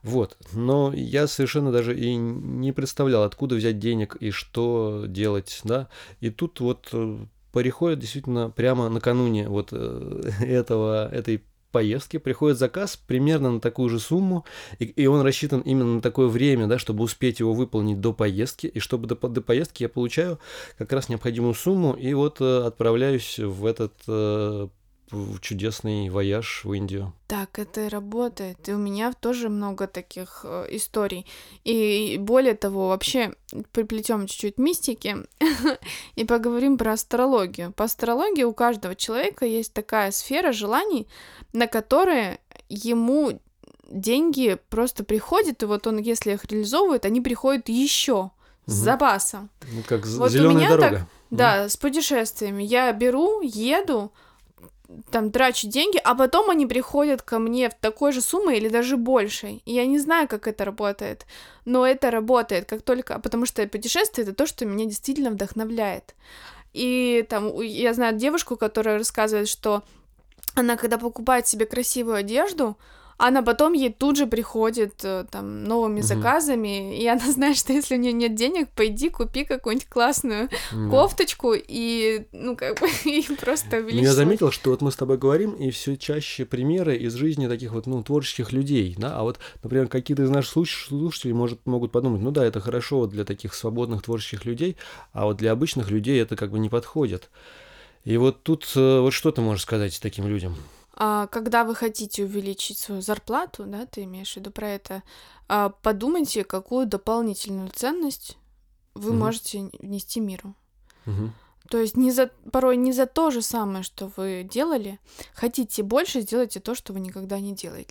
Вот, 0.03 0.37
но 0.55 0.93
я 0.93 1.29
совершенно 1.29 1.71
даже 1.71 1.97
и 1.97 2.17
не 2.17 2.73
представлял, 2.73 3.23
откуда 3.23 3.55
взять 3.55 3.79
денег 3.79 4.17
и 4.17 4.33
что 4.33 5.05
делать, 5.07 5.61
да, 5.63 5.89
и 6.19 6.31
тут 6.31 6.59
вот 6.59 6.89
э, 6.93 7.27
приходит 7.53 7.99
действительно 7.99 8.51
прямо 8.51 8.89
накануне 8.89 9.49
вот 9.49 9.71
э, 9.73 10.23
этого, 10.41 11.09
этой 11.13 11.43
поездки 11.71 12.19
приходит 12.19 12.59
заказ 12.59 12.97
примерно 12.97 13.53
на 13.53 13.61
такую 13.61 13.89
же 13.89 13.99
сумму, 13.99 14.45
и, 14.79 14.85
и 14.85 15.07
он 15.07 15.23
рассчитан 15.25 15.61
именно 15.61 15.95
на 15.95 16.01
такое 16.01 16.29
время, 16.29 16.67
да, 16.67 16.79
чтобы 16.79 17.05
успеть 17.05 17.41
его 17.41 17.55
выполнить 17.55 18.01
до 18.01 18.13
поездки, 18.13 18.67
и 18.67 18.79
чтобы 18.81 19.07
до, 19.07 19.15
до 19.15 19.41
поездки 19.41 19.85
я 19.85 19.89
получаю 19.89 20.39
как 20.79 20.93
раз 20.93 21.09
необходимую 21.09 21.55
сумму, 21.55 21.93
и 21.93 22.13
вот 22.15 22.41
э, 22.41 22.65
отправляюсь 22.67 23.39
в 23.39 23.65
этот 23.67 23.95
э, 24.07 24.69
чудесный 25.41 26.09
вояж 26.09 26.63
в 26.65 26.73
Индию. 26.73 27.13
Так, 27.27 27.59
это 27.59 27.87
и 27.87 27.89
работает. 27.89 28.69
И 28.69 28.73
у 28.73 28.79
меня 28.79 29.13
тоже 29.13 29.49
много 29.49 29.87
таких 29.87 30.41
э, 30.45 30.67
историй. 30.71 31.27
И 31.65 32.17
более 32.19 32.55
того, 32.55 32.89
вообще 32.89 33.35
приплетем 33.73 34.27
чуть-чуть 34.27 34.59
мистики 34.59 35.17
и 36.15 36.25
поговорим 36.25 36.79
про 36.79 36.93
астрологию. 36.93 37.73
По 37.73 37.85
астрологии 37.85 38.45
у 38.45 38.53
каждого 38.53 38.95
человека 38.95 39.47
есть 39.47 39.73
такая 39.73 40.11
сфера 40.11 40.53
желаний, 40.53 41.07
на 41.53 41.67
которые 41.67 42.39
ему 42.69 43.41
деньги 43.91 44.59
просто 44.69 45.05
приходят, 45.05 45.63
и 45.63 45.67
вот 45.67 45.87
он, 45.87 45.99
если 45.99 46.33
их 46.33 46.45
реализовывает, 46.45 47.05
они 47.05 47.21
приходят 47.21 47.69
еще 47.69 48.31
с 48.67 48.73
запасом. 48.73 49.51
Ну, 49.73 49.83
как 49.87 50.07
вот 50.07 50.31
зеленая 50.31 50.69
дорога. 50.69 50.91
Так, 50.91 51.07
да, 51.31 51.69
с 51.69 51.77
путешествиями. 51.77 52.63
Я 52.63 52.93
беру, 52.93 53.41
еду, 53.41 54.13
там 55.11 55.31
трачу 55.31 55.69
деньги, 55.69 56.01
а 56.03 56.15
потом 56.15 56.51
они 56.51 56.67
приходят 56.67 57.23
ко 57.23 57.39
мне 57.39 57.69
в 57.69 57.75
такой 57.75 58.13
же 58.13 58.21
суммой 58.21 58.57
или 58.57 58.69
даже 58.69 58.97
большей. 58.97 59.63
И 59.65 59.73
я 59.73 59.87
не 59.87 59.99
знаю, 59.99 60.29
как 60.29 60.47
это 60.47 60.65
работает, 60.65 61.27
но 61.65 61.87
это 61.87 62.11
работает, 62.11 62.69
как 62.69 62.83
только, 62.83 63.19
потому 63.19 63.47
что 63.47 63.67
путешествие 63.67 64.27
это 64.27 64.35
то, 64.35 64.47
что 64.47 64.65
меня 64.67 64.87
действительно 64.87 65.31
вдохновляет. 65.31 66.15
И 66.73 67.25
там 67.29 67.61
я 67.61 67.95
знаю 67.95 68.17
девушку, 68.17 68.57
которая 68.57 68.99
рассказывает, 68.99 69.49
что 69.49 69.83
она, 70.55 70.77
когда 70.77 70.99
покупает 70.99 71.47
себе 71.47 71.67
красивую 71.67 72.17
одежду, 72.17 72.77
она 73.21 73.43
потом 73.43 73.75
ей 73.75 73.93
тут 73.93 74.17
же 74.17 74.27
приходит 74.27 75.05
э, 75.05 75.27
там 75.31 75.65
новыми 75.65 76.01
угу. 76.01 76.07
заказами, 76.07 76.99
и 76.99 77.07
она 77.07 77.21
знает, 77.33 77.59
что 77.59 77.73
если 77.73 77.95
у 77.95 77.99
нее 77.99 78.13
нет 78.13 78.35
денег, 78.35 78.69
пойди 78.75 79.11
купи 79.11 79.45
какую-нибудь 79.45 79.89
классную 79.89 80.49
да. 80.73 80.89
кофточку 80.89 81.53
и 81.55 82.27
ну 82.33 82.57
как 82.57 82.81
бы 82.81 82.89
и 83.05 83.23
просто 83.39 83.79
увеличь. 83.79 84.03
Я 84.03 84.15
заметил, 84.15 84.51
что 84.51 84.71
вот 84.71 84.81
мы 84.81 84.91
с 84.91 84.97
тобой 84.97 85.19
говорим, 85.19 85.53
и 85.53 85.71
все 85.71 85.97
чаще 85.97 86.47
примеры 86.47 86.97
из 86.97 87.15
жизни 87.15 87.47
таких 87.47 87.73
вот 87.73 87.87
ну 87.87 88.03
творческих 88.03 88.53
людей, 88.53 88.95
да, 88.97 89.19
а 89.19 89.23
вот, 89.23 89.39
например, 89.63 89.89
какие-то 89.89 90.23
из 90.23 90.31
наших 90.31 90.53
слушателей 90.53 91.35
может 91.35 91.67
могут 91.67 91.93
подумать, 91.93 92.23
ну 92.23 92.31
да, 92.31 92.45
это 92.45 92.61
хорошо 92.61 93.07
для 93.07 93.25
таких 93.25 93.55
свободных 93.55 94.03
творческих 94.03 94.47
людей, 94.47 94.77
а 95.13 95.27
вот 95.27 95.37
для 95.37 95.53
обычных 95.53 95.91
людей 95.91 96.21
это 96.23 96.37
как 96.37 96.51
бы 96.51 96.59
не 96.59 96.71
подходит. 96.71 97.31
И 98.05 98.17
вот 98.17 98.43
тут 98.43 98.67
э, 98.77 99.01
вот 99.01 99.13
что 99.13 99.31
ты 99.31 99.43
можешь 99.43 99.63
сказать 99.63 99.99
таким 100.01 100.27
людям? 100.27 100.57
А, 101.03 101.29
когда 101.29 101.65
вы 101.65 101.75
хотите 101.75 102.25
увеличить 102.25 102.77
свою 102.77 103.01
зарплату, 103.01 103.65
да, 103.65 103.87
ты 103.87 104.05
имеешь 104.05 104.35
в 104.35 104.37
виду 104.37 104.51
про 104.51 104.69
это, 104.69 105.03
а, 105.49 105.71
подумайте, 105.71 106.45
какую 106.45 106.87
дополнительную 106.87 107.71
ценность 107.71 108.37
вы 108.93 109.13
угу. 109.13 109.19
можете 109.19 109.71
внести 109.79 110.21
миру. 110.21 110.55
Угу. 111.07 111.31
То 111.71 111.79
есть 111.79 111.97
не 111.97 112.11
за, 112.13 112.27
порой 112.53 112.77
не 112.77 112.93
за 112.93 113.07
то 113.07 113.31
же 113.31 113.41
самое, 113.41 113.83
что 113.83 114.13
вы 114.15 114.47
делали, 114.49 114.99
хотите 115.33 115.83
больше, 115.83 116.21
сделайте 116.21 116.61
то, 116.61 116.75
что 116.75 116.93
вы 116.93 117.01
никогда 117.01 117.41
не 117.41 117.55
делали. 117.55 117.87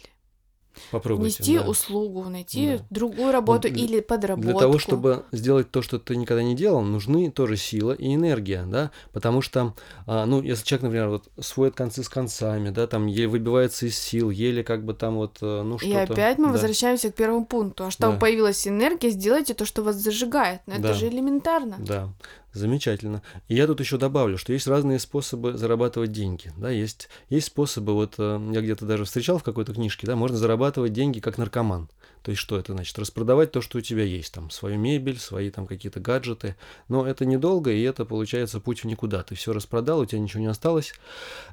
Попробуйте. 0.91 1.38
Нести 1.39 1.58
да. 1.60 1.67
услугу, 1.67 2.23
найти 2.29 2.77
да. 2.77 2.86
другую 2.89 3.32
работу 3.32 3.67
вот 3.67 3.77
или 3.77 3.99
подработку. 3.99 4.51
Для 4.51 4.60
того, 4.60 4.79
чтобы 4.79 5.25
сделать 5.32 5.71
то, 5.71 5.82
что 5.82 5.99
ты 5.99 6.15
никогда 6.15 6.43
не 6.43 6.55
делал, 6.55 6.82
нужны 6.82 7.32
тоже 7.32 7.58
сила 7.58 7.91
и 7.91 8.13
энергия, 8.15 8.65
да, 8.65 8.91
потому 9.12 9.41
что, 9.41 9.73
а, 10.05 10.25
ну, 10.25 10.41
если 10.41 10.65
человек, 10.65 10.84
например, 10.84 11.10
вот 11.10 11.29
сводит 11.39 11.75
концы 11.75 12.03
с 12.03 12.10
концами, 12.10 12.69
да, 12.69 12.88
там 12.88 13.08
еле 13.08 13.27
выбивается 13.27 13.86
из 13.86 13.97
сил, 13.97 14.29
еле 14.29 14.63
как 14.63 14.86
бы 14.86 14.93
там 14.93 15.15
вот, 15.15 15.38
э, 15.41 15.62
ну, 15.63 15.77
что-то. 15.77 15.93
И 15.93 15.95
опять 15.95 16.38
мы 16.38 16.47
да. 16.47 16.53
возвращаемся 16.53 17.12
к 17.12 17.15
первому 17.15 17.45
пункту, 17.45 17.86
а 17.86 17.91
чтобы 17.91 18.13
да. 18.13 18.19
появилась 18.19 18.67
энергия, 18.67 19.10
сделайте 19.10 19.53
то, 19.53 19.65
что 19.65 19.84
вас 19.84 19.95
зажигает, 19.95 20.62
но 20.65 20.77
да. 20.77 20.89
это 20.89 20.93
же 20.93 21.08
элементарно. 21.08 21.77
Да. 21.79 22.10
Замечательно. 22.54 23.22
И 23.48 23.56
я 23.56 23.68
тут 23.68 23.80
еще 23.80 23.98
добавлю, 23.98 24.38
что 24.38 24.54
есть 24.54 24.68
разные 24.68 24.98
способы 24.98 25.56
зарабатывать 25.56 26.12
деньги. 26.12 26.52
Да, 26.58 26.70
есть, 26.70 27.10
есть 27.30 27.48
способы, 27.48 27.94
вот 27.94 28.16
э, 28.18 28.50
я 28.52 28.62
где-то 28.62 28.86
даже 28.86 29.06
встречал 29.06 29.38
в 29.38 29.44
какой-то 29.44 29.74
книжке, 29.74 30.08
да, 30.08 30.16
можно 30.16 30.38
зарабатывать 30.38 30.94
деньги 30.94 31.20
как 31.20 31.38
наркоман. 31.38 31.90
То 32.23 32.32
есть 32.32 32.41
что 32.41 32.58
это 32.58 32.73
значит? 32.73 32.97
Распродавать 32.99 33.51
то, 33.51 33.62
что 33.62 33.77
у 33.77 33.82
тебя 33.82 34.03
есть, 34.03 34.34
там, 34.34 34.49
свою 34.49 34.77
мебель, 34.77 35.19
свои 35.19 35.49
там 35.49 35.67
какие-то 35.67 35.99
гаджеты. 35.99 36.55
Но 36.88 37.08
это 37.08 37.25
недолго, 37.25 37.72
и 37.72 37.82
это 37.82 38.05
получается 38.05 38.59
путь 38.59 38.84
в 38.84 38.86
никуда. 38.86 39.24
Ты 39.24 39.36
все 39.36 39.53
распродал, 39.53 39.99
у 39.99 40.05
тебя 40.05 40.20
ничего 40.20 40.41
не 40.41 40.47
осталось. 40.47 40.93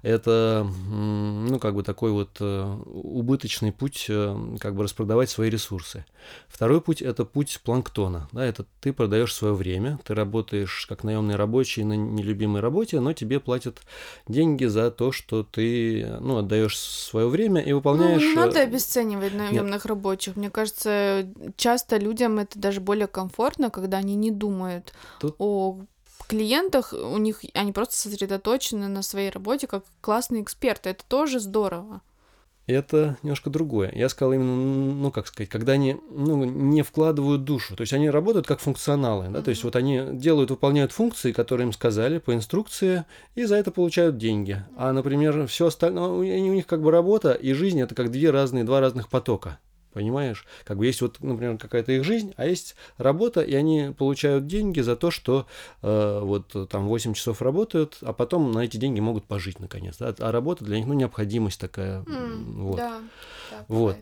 Это, 0.02 0.66
ну, 0.88 1.58
как 1.58 1.74
бы 1.74 1.82
такой 1.82 2.10
вот 2.10 2.36
э, 2.40 2.76
убыточный 2.86 3.72
путь, 3.72 4.06
э, 4.08 4.56
как 4.60 4.74
бы 4.74 4.84
распродавать 4.84 5.30
свои 5.30 5.50
ресурсы. 5.50 6.04
Второй 6.48 6.80
путь– 6.80 7.02
это 7.02 7.24
путь 7.24 7.60
планктона. 7.62 8.28
Да, 8.32 8.44
это 8.44 8.66
ты 8.80 8.92
продаешь 8.92 9.34
свое 9.34 9.54
время, 9.54 9.98
ты 10.04 10.14
работаешь 10.14 10.86
как 10.88 11.04
наемный 11.04 11.36
рабочий 11.36 11.84
на 11.84 11.94
нелюбимой 11.94 12.60
работе, 12.60 13.00
но 13.00 13.12
тебе 13.12 13.40
платят 13.40 13.80
деньги 14.26 14.64
за 14.64 14.90
то, 14.90 15.12
что 15.12 15.42
ты 15.42 16.06
ну, 16.20 16.38
отдаешь 16.38 16.78
свое 16.78 17.28
время 17.28 17.60
и 17.60 17.72
выполняешь. 17.72 18.22
Ну, 18.22 18.28
не 18.28 18.34
надо 18.34 18.60
обесценивать 18.60 19.34
наемных 19.34 19.84
рабочих. 19.86 20.36
Мне 20.36 20.50
кажется, 20.57 21.28
часто 21.59 21.98
людям 21.98 22.38
это 22.38 22.59
даже 22.59 22.80
более 22.80 23.07
комфортно, 23.07 23.68
когда 23.68 23.98
они 23.98 24.16
не 24.16 24.30
думают 24.30 24.94
Тут... 25.20 25.36
о 25.38 25.80
клиентах, 26.26 26.94
у 26.94 27.18
них 27.18 27.42
они 27.52 27.72
просто 27.72 27.94
сосредоточены 27.96 28.88
на 28.88 29.02
своей 29.02 29.28
работе 29.28 29.66
как 29.66 29.84
классные 30.00 30.42
эксперты. 30.42 30.88
Это 30.88 31.04
тоже 31.07 31.40
здорово 31.40 32.00
это 32.66 33.16
немножко 33.22 33.48
другое. 33.48 33.92
Я 33.94 34.09
сказал 34.09 34.32
именно, 34.32 34.57
ну, 34.57 35.11
как 35.12 35.28
сказать, 35.28 35.48
когда 35.48 35.72
они 35.72 35.96
ну, 36.11 36.44
не 36.44 36.82
вкладывают 36.82 37.44
душу. 37.44 37.76
То 37.76 37.82
есть 37.82 37.92
они 37.92 38.11
работают 38.11 38.46
как 38.46 38.61
функционалы, 38.61 39.28
да, 39.28 39.38
mm-hmm. 39.38 39.42
то 39.42 39.50
есть 39.50 39.64
вот 39.64 39.76
они 39.76 40.02
делают, 40.12 40.50
выполняют 40.50 40.92
функции, 40.92 41.32
которые 41.32 41.66
им 41.66 41.72
сказали 41.72 42.18
по 42.18 42.34
инструкции, 42.34 43.04
и 43.34 43.44
за 43.44 43.57
это 43.57 43.70
получают 43.70 44.18
деньги. 44.18 44.64
А, 44.76 44.92
например, 44.92 45.46
все 45.46 45.66
остальное, 45.66 46.09
у 46.09 46.22
них 46.22 46.66
как 46.66 46.82
бы 46.82 46.90
работа 46.90 47.32
и 47.32 47.52
жизнь 47.52 47.80
это 47.80 47.94
как 47.94 48.11
две 48.11 48.30
разные, 48.30 48.64
два 48.64 48.80
разных 48.80 49.09
потока. 49.09 49.59
Понимаешь? 49.97 50.44
Как 50.66 50.76
бы 50.76 50.84
есть 50.84 51.01
вот, 51.01 51.22
например, 51.22 51.57
какая-то 51.57 51.90
их 51.90 52.05
жизнь, 52.05 52.34
а 52.36 52.44
есть 52.44 52.76
работа, 52.99 53.40
и 53.40 53.55
они 53.55 53.94
получают 53.97 54.47
деньги 54.47 54.80
за 54.80 54.94
то, 54.94 55.11
что 55.11 55.47
э, 55.80 56.20
вот 56.22 56.68
там 56.68 56.86
8 56.86 57.14
часов 57.14 57.40
работают, 57.40 57.97
а 58.03 58.12
потом 58.12 58.53
на 58.53 58.59
эти 58.59 58.76
деньги 58.76 59.01
могут 59.01 59.24
пожить 59.24 59.59
наконец. 59.59 59.97
Да? 59.97 60.14
А 60.18 60.32
работа 60.32 60.66
для 60.66 60.76
них, 60.76 60.86
ну, 60.86 60.92
необходимость 60.92 61.59
такая. 61.59 62.03
Mm, 62.03 62.61
вот. 62.61 62.76
Да, 62.76 63.01
вот. 63.68 63.97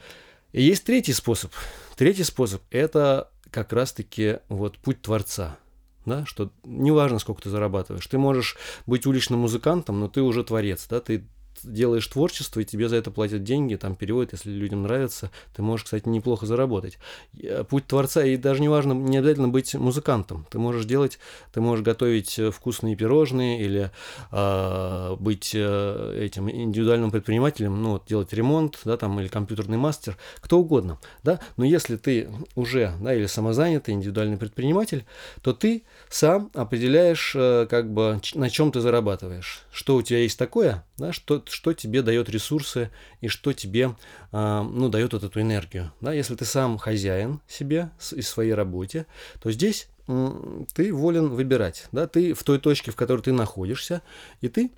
И 0.50 0.64
есть 0.64 0.82
третий 0.82 1.12
способ. 1.12 1.52
Третий 1.94 2.24
способ– 2.24 2.60
это 2.72 3.30
как 3.52 3.72
раз-таки 3.72 4.38
вот 4.48 4.78
путь 4.78 5.00
Творца 5.00 5.58
да, 6.06 6.26
что 6.26 6.50
неважно, 6.64 7.18
сколько 7.18 7.40
ты 7.40 7.50
зарабатываешь, 7.50 8.06
ты 8.06 8.18
можешь 8.18 8.56
быть 8.84 9.06
уличным 9.06 9.38
музыкантом, 9.38 10.00
но 10.00 10.08
ты 10.08 10.22
уже 10.22 10.44
творец, 10.44 10.86
да, 10.90 11.00
ты 11.00 11.24
делаешь 11.62 12.06
творчество, 12.06 12.60
и 12.60 12.64
тебе 12.64 12.88
за 12.88 12.96
это 12.96 13.10
платят 13.10 13.44
деньги, 13.44 13.76
там 13.76 13.96
переводят, 13.96 14.32
если 14.32 14.50
людям 14.50 14.82
нравится, 14.82 15.30
ты 15.54 15.62
можешь, 15.62 15.84
кстати, 15.84 16.08
неплохо 16.08 16.46
заработать. 16.46 16.98
Э, 17.42 17.64
путь 17.64 17.86
творца, 17.86 18.24
и 18.24 18.36
даже 18.36 18.60
не 18.60 18.68
важно, 18.68 18.92
не 18.92 19.18
обязательно 19.18 19.48
быть 19.48 19.74
музыкантом. 19.74 20.46
Ты 20.50 20.58
можешь 20.58 20.84
делать, 20.84 21.18
ты 21.52 21.60
можешь 21.60 21.84
готовить 21.84 22.38
э, 22.38 22.50
вкусные 22.50 22.96
пирожные 22.96 23.62
или 23.62 23.90
э, 24.30 25.16
быть 25.18 25.52
э, 25.54 26.18
этим 26.20 26.50
индивидуальным 26.50 27.10
предпринимателем, 27.10 27.82
ну, 27.82 27.92
вот, 27.92 28.06
делать 28.06 28.32
ремонт, 28.32 28.80
да, 28.84 28.96
там, 28.96 29.18
или 29.20 29.28
компьютерный 29.28 29.78
мастер, 29.78 30.16
кто 30.40 30.58
угодно, 30.58 30.98
да, 31.22 31.40
но 31.56 31.64
если 31.64 31.96
ты 31.96 32.28
уже, 32.54 32.92
да, 33.00 33.14
или 33.14 33.26
самозанятый 33.26 33.94
индивидуальный 33.94 34.36
предприниматель, 34.36 35.04
то 35.42 35.52
ты 35.52 35.84
сам 36.08 36.50
определяешь, 36.54 37.32
э, 37.34 37.66
как 37.68 37.92
бы, 37.92 38.20
на 38.34 38.50
чем 38.50 38.72
ты 38.72 38.80
зарабатываешь, 38.80 39.62
что 39.72 39.96
у 39.96 40.02
тебя 40.02 40.20
есть 40.20 40.38
такое, 40.38 40.84
да, 40.96 41.12
что, 41.12 41.42
что 41.46 41.72
тебе 41.72 42.02
дает 42.02 42.28
ресурсы 42.28 42.90
и 43.20 43.28
что 43.28 43.52
тебе 43.52 43.96
э, 44.32 44.62
ну, 44.62 44.88
дает 44.88 45.12
вот 45.12 45.24
эту 45.24 45.40
энергию. 45.40 45.92
Да? 46.00 46.12
Если 46.12 46.34
ты 46.34 46.44
сам 46.44 46.78
хозяин 46.78 47.40
себе 47.48 47.90
и 48.12 48.22
своей 48.22 48.54
работе, 48.54 49.06
то 49.42 49.50
здесь 49.50 49.88
э, 50.06 50.64
ты 50.74 50.92
волен 50.92 51.30
выбирать. 51.30 51.88
Да? 51.92 52.06
Ты 52.06 52.34
в 52.34 52.44
той 52.44 52.58
точке, 52.58 52.90
в 52.90 52.96
которой 52.96 53.22
ты 53.22 53.32
находишься, 53.32 54.02
и 54.40 54.48
ты 54.48 54.70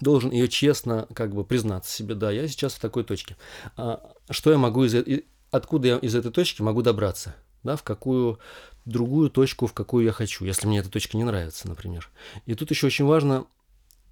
должен 0.00 0.30
ее 0.30 0.48
честно 0.48 1.06
как 1.14 1.34
бы 1.34 1.44
признаться 1.44 1.94
себе, 1.94 2.14
да, 2.14 2.30
я 2.30 2.46
сейчас 2.48 2.74
в 2.74 2.80
такой 2.80 3.04
точке. 3.04 3.36
А 3.76 4.12
что 4.30 4.50
я 4.50 4.58
могу 4.58 4.84
из 4.84 4.94
откуда 5.50 5.88
я 5.88 5.96
из 5.96 6.14
этой 6.14 6.30
точки 6.30 6.62
могу 6.62 6.82
добраться, 6.82 7.34
да, 7.62 7.76
в 7.76 7.82
какую 7.82 8.38
другую 8.84 9.30
точку, 9.30 9.66
в 9.66 9.72
какую 9.72 10.04
я 10.04 10.12
хочу, 10.12 10.44
если 10.44 10.66
мне 10.66 10.78
эта 10.78 10.90
точка 10.90 11.16
не 11.16 11.24
нравится, 11.24 11.68
например. 11.68 12.10
И 12.46 12.54
тут 12.54 12.70
еще 12.70 12.86
очень 12.86 13.04
важно 13.04 13.46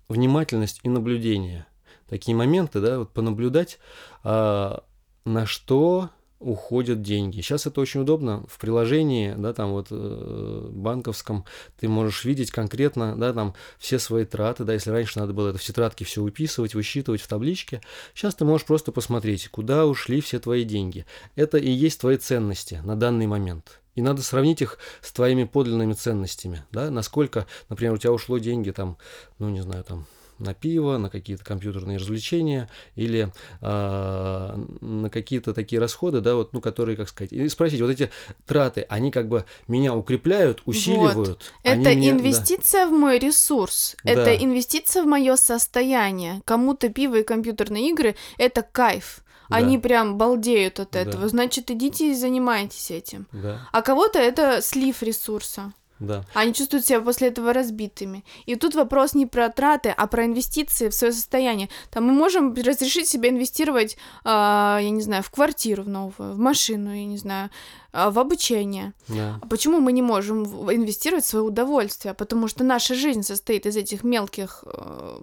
внимательность 0.08 0.80
и 0.82 0.88
наблюдение. 0.88 1.66
Такие 2.08 2.36
моменты, 2.36 2.80
да, 2.80 3.00
вот 3.00 3.12
понаблюдать, 3.12 3.78
а, 4.22 4.84
на 5.24 5.46
что 5.46 6.10
уходят 6.38 7.02
деньги. 7.02 7.40
Сейчас 7.40 7.66
это 7.66 7.80
очень 7.80 8.00
удобно 8.00 8.44
в 8.48 8.58
приложении, 8.58 9.34
да, 9.36 9.54
там 9.54 9.70
вот 9.70 9.88
э, 9.90 10.68
банковском 10.70 11.46
ты 11.80 11.88
можешь 11.88 12.24
видеть 12.24 12.50
конкретно, 12.50 13.16
да, 13.16 13.32
там 13.32 13.54
все 13.78 13.98
свои 13.98 14.24
траты, 14.24 14.64
да, 14.64 14.74
если 14.74 14.90
раньше 14.90 15.18
надо 15.18 15.32
было 15.32 15.48
это 15.48 15.58
в 15.58 15.62
тетрадке 15.62 16.04
все 16.04 16.22
выписывать, 16.22 16.74
высчитывать 16.74 17.22
в 17.22 17.28
табличке, 17.28 17.80
сейчас 18.14 18.34
ты 18.34 18.44
можешь 18.44 18.66
просто 18.66 18.92
посмотреть, 18.92 19.48
куда 19.48 19.86
ушли 19.86 20.20
все 20.20 20.38
твои 20.38 20.64
деньги. 20.64 21.06
Это 21.36 21.56
и 21.56 21.70
есть 21.70 22.00
твои 22.00 22.18
ценности 22.18 22.82
на 22.84 22.96
данный 22.96 23.26
момент. 23.26 23.80
И 23.96 24.02
надо 24.02 24.22
сравнить 24.22 24.62
их 24.62 24.78
с 25.00 25.10
твоими 25.12 25.44
подлинными 25.44 25.94
ценностями, 25.94 26.64
да, 26.70 26.90
насколько, 26.90 27.46
например, 27.68 27.94
у 27.94 27.98
тебя 27.98 28.12
ушло 28.12 28.38
деньги 28.38 28.70
там, 28.70 28.96
ну, 29.38 29.48
не 29.48 29.62
знаю, 29.62 29.82
там, 29.82 30.06
на 30.38 30.54
пиво, 30.54 30.98
на 30.98 31.08
какие-то 31.08 31.44
компьютерные 31.44 31.98
развлечения 31.98 32.68
или 32.94 33.32
э, 33.62 34.64
на 34.80 35.10
какие-то 35.10 35.54
такие 35.54 35.80
расходы, 35.80 36.20
да, 36.20 36.34
вот, 36.34 36.52
ну, 36.52 36.60
которые, 36.60 36.96
как 36.96 37.08
сказать, 37.08 37.32
и 37.32 37.48
спросить, 37.48 37.80
вот 37.80 37.90
эти 37.90 38.10
траты, 38.46 38.86
они 38.88 39.10
как 39.10 39.28
бы 39.28 39.44
меня 39.66 39.94
укрепляют, 39.94 40.62
усиливают. 40.66 41.28
Вот. 41.28 41.52
Это 41.62 41.94
меня, 41.94 42.10
инвестиция 42.10 42.84
да. 42.84 42.90
в 42.90 42.92
мой 42.92 43.18
ресурс, 43.18 43.96
да. 44.04 44.12
это 44.12 44.44
инвестиция 44.44 45.02
в 45.02 45.06
мое 45.06 45.36
состояние. 45.36 46.42
Кому-то 46.44 46.88
пиво 46.88 47.16
и 47.16 47.22
компьютерные 47.22 47.90
игры 47.90 48.14
это 48.36 48.62
кайф. 48.62 49.22
Да. 49.48 49.56
Они 49.56 49.78
прям 49.78 50.16
балдеют 50.16 50.80
от 50.80 50.96
этого. 50.96 51.24
Да. 51.24 51.28
Значит, 51.28 51.70
идите 51.70 52.10
и 52.10 52.14
занимайтесь 52.14 52.90
этим. 52.90 53.26
Да. 53.32 53.68
А 53.72 53.82
кого-то 53.82 54.18
это 54.18 54.60
слив 54.62 55.02
ресурса. 55.02 55.72
Да. 55.98 56.24
Они 56.34 56.52
чувствуют 56.52 56.84
себя 56.84 57.00
после 57.00 57.28
этого 57.28 57.52
разбитыми. 57.52 58.24
И 58.44 58.54
тут 58.56 58.74
вопрос 58.74 59.14
не 59.14 59.26
про 59.26 59.48
траты, 59.48 59.94
а 59.96 60.06
про 60.06 60.26
инвестиции 60.26 60.88
в 60.88 60.94
свое 60.94 61.12
состояние. 61.12 61.68
Там 61.90 62.04
мы 62.04 62.12
можем 62.12 62.54
разрешить 62.54 63.08
себе 63.08 63.30
инвестировать, 63.30 63.96
э, 64.24 64.28
я 64.28 64.90
не 64.90 65.00
знаю, 65.00 65.22
в 65.22 65.30
квартиру 65.30 65.84
в 65.84 65.88
новую, 65.88 66.34
в 66.34 66.38
машину, 66.38 66.94
я 66.94 67.06
не 67.06 67.16
знаю, 67.16 67.50
э, 67.92 68.10
в 68.10 68.18
обучение. 68.18 68.92
Да. 69.08 69.38
А 69.40 69.46
почему 69.46 69.80
мы 69.80 69.92
не 69.92 70.02
можем 70.02 70.44
инвестировать 70.70 71.24
в 71.24 71.28
свое 71.28 71.44
удовольствие? 71.44 72.12
Потому 72.12 72.48
что 72.48 72.62
наша 72.62 72.94
жизнь 72.94 73.22
состоит 73.22 73.64
из 73.64 73.76
этих 73.76 74.04
мелких 74.04 74.64
э, 74.66 75.20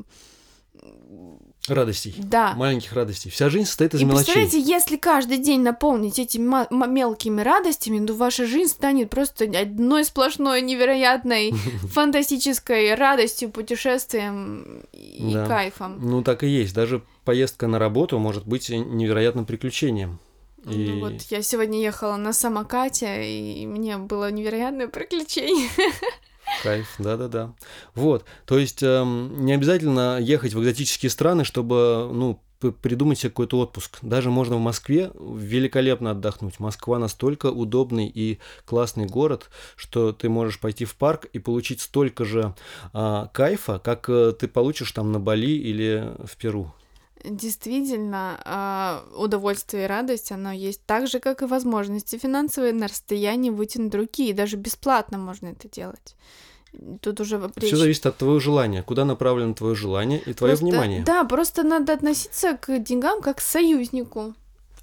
радостей. 1.68 2.14
Да. 2.18 2.54
Маленьких 2.56 2.94
радостей. 2.94 3.32
Вся 3.32 3.50
жизнь 3.50 3.66
состоит 3.66 3.94
из 3.94 4.02
и 4.02 4.06
мелочей. 4.06 4.34
Представляете, 4.34 4.60
если 4.60 4.98
каждый 4.98 5.38
день 5.38 5.62
наполнить 5.62 6.20
этими 6.20 6.44
мелкими 6.88 7.42
радостями, 7.42 8.06
то 8.06 8.14
ваша 8.14 8.46
жизнь 8.46 8.72
станет 8.72 9.10
просто 9.10 9.46
одной 9.46 10.04
сплошной 10.04 10.62
невероятной 10.62 11.52
фантастической 11.92 12.94
радостью, 12.96 13.50
путешествием 13.50 14.84
и 14.92 15.34
да. 15.34 15.46
кайфом. 15.46 16.00
Ну 16.02 16.22
так 16.22 16.44
и 16.44 16.48
есть. 16.48 16.74
Даже 16.74 17.02
поездка 17.24 17.68
на 17.68 17.80
работу 17.80 18.20
может 18.20 18.46
быть 18.46 18.70
невероятным 18.70 19.46
приключением. 19.46 20.20
И... 20.66 20.90
Ну 20.90 21.00
вот 21.02 21.22
я 21.30 21.42
сегодня 21.42 21.82
ехала 21.82 22.16
на 22.16 22.32
самокате, 22.34 23.26
и 23.26 23.66
мне 23.66 23.98
было 23.98 24.32
невероятное 24.32 24.88
приключение. 24.88 25.70
Кайф, 26.62 26.96
да-да-да. 27.00 27.54
Вот, 27.96 28.26
то 28.46 28.58
есть 28.58 28.84
эм, 28.84 29.46
не 29.46 29.54
обязательно 29.54 30.20
ехать 30.20 30.54
в 30.54 30.62
экзотические 30.62 31.10
страны, 31.10 31.44
чтобы, 31.44 32.10
ну, 32.14 32.40
придумать 32.72 33.20
себе 33.20 33.30
какой-то 33.30 33.60
отпуск. 33.60 33.98
Даже 34.02 34.30
можно 34.30 34.56
в 34.56 34.60
Москве 34.60 35.12
великолепно 35.20 36.12
отдохнуть. 36.12 36.60
Москва 36.60 37.00
настолько 37.00 37.48
удобный 37.48 38.08
и 38.08 38.40
классный 38.66 39.06
город, 39.06 39.50
что 39.76 40.14
ты 40.14 40.30
можешь 40.30 40.60
пойти 40.60 40.86
в 40.86 40.96
парк 40.96 41.26
и 41.34 41.40
получить 41.40 41.82
столько 41.82 42.24
же 42.24 42.56
а, 42.94 43.28
кайфа, 43.34 43.80
как 43.80 44.08
а, 44.08 44.32
ты 44.32 44.48
получишь 44.48 44.92
там 44.92 45.12
на 45.12 45.20
Бали 45.20 45.52
или 45.52 46.14
в 46.26 46.38
Перу. 46.38 46.74
Действительно, 47.24 48.40
а, 48.44 49.04
удовольствие 49.16 49.86
и 49.86 49.88
радость, 49.88 50.32
оно 50.32 50.52
есть 50.52 50.86
так 50.86 51.08
же, 51.08 51.20
как 51.20 51.42
и 51.42 51.46
возможности 51.46 52.18
финансовые 52.18 52.74
на 52.74 52.88
расстоянии 52.88 53.50
вытянуть 53.50 53.96
руки, 53.96 54.30
и 54.30 54.34
даже 54.34 54.58
бесплатно 54.58 55.18
можно 55.18 55.48
это 55.48 55.70
делать. 55.70 56.16
Тут 57.02 57.22
уже 57.22 57.40
речь... 57.56 57.68
Все 57.68 57.78
зависит 57.78 58.06
от 58.08 58.18
твоего 58.18 58.40
желания, 58.40 58.84
куда 58.84 59.06
направлено 59.06 59.54
твое 59.54 59.76
желание 59.76 60.20
и 60.20 60.34
твое 60.34 60.52
просто, 60.54 60.66
внимание. 60.66 61.04
Да, 61.04 61.24
просто 61.24 61.64
надо 61.64 61.94
относиться 61.94 62.58
к 62.58 62.80
деньгам 62.80 63.22
как 63.22 63.38
к 63.38 63.42
союзнику, 63.42 64.34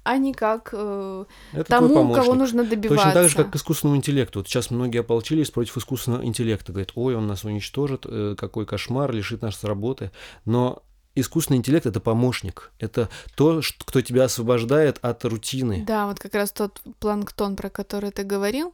а 0.03 0.17
не 0.17 0.33
как 0.33 0.69
э, 0.73 1.25
Это 1.53 1.63
тому, 1.65 2.13
кого 2.13 2.33
нужно 2.33 2.63
добиваться. 2.63 3.05
Точно 3.05 3.13
так 3.13 3.29
же, 3.29 3.35
как 3.35 3.51
к 3.51 3.55
искусственному 3.55 3.97
интеллекту. 3.97 4.39
Вот 4.39 4.47
сейчас 4.47 4.71
многие 4.71 4.99
ополчились 4.99 5.51
против 5.51 5.77
искусственного 5.77 6.25
интеллекта. 6.25 6.71
Говорят, 6.71 6.93
ой, 6.95 7.15
он 7.15 7.27
нас 7.27 7.43
уничтожит, 7.43 8.05
э, 8.05 8.35
какой 8.37 8.65
кошмар, 8.65 9.11
лишит 9.11 9.41
нас 9.41 9.63
работы. 9.63 10.11
Но 10.45 10.81
искусственный 11.15 11.57
интеллект 11.57 11.85
это 11.85 11.99
помощник, 11.99 12.71
это 12.79 13.09
то, 13.35 13.61
что, 13.61 13.85
кто 13.85 14.01
тебя 14.01 14.25
освобождает 14.25 14.97
от 15.01 15.23
рутины. 15.25 15.83
Да, 15.85 16.07
вот 16.07 16.19
как 16.19 16.33
раз 16.35 16.51
тот 16.51 16.81
планктон, 16.99 17.55
про 17.55 17.69
который 17.69 18.11
ты 18.11 18.23
говорил, 18.23 18.73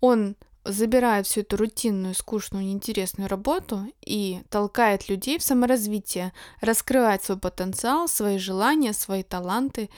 он 0.00 0.36
забирает 0.64 1.26
всю 1.26 1.40
эту 1.40 1.56
рутинную, 1.56 2.14
скучную, 2.14 2.64
неинтересную 2.64 3.28
работу 3.28 3.86
и 4.02 4.42
толкает 4.50 5.08
людей 5.08 5.38
в 5.38 5.42
саморазвитие, 5.42 6.32
раскрывать 6.60 7.24
свой 7.24 7.38
потенциал, 7.38 8.08
свои 8.08 8.38
желания, 8.38 8.92
свои 8.92 9.22
таланты. 9.22 9.88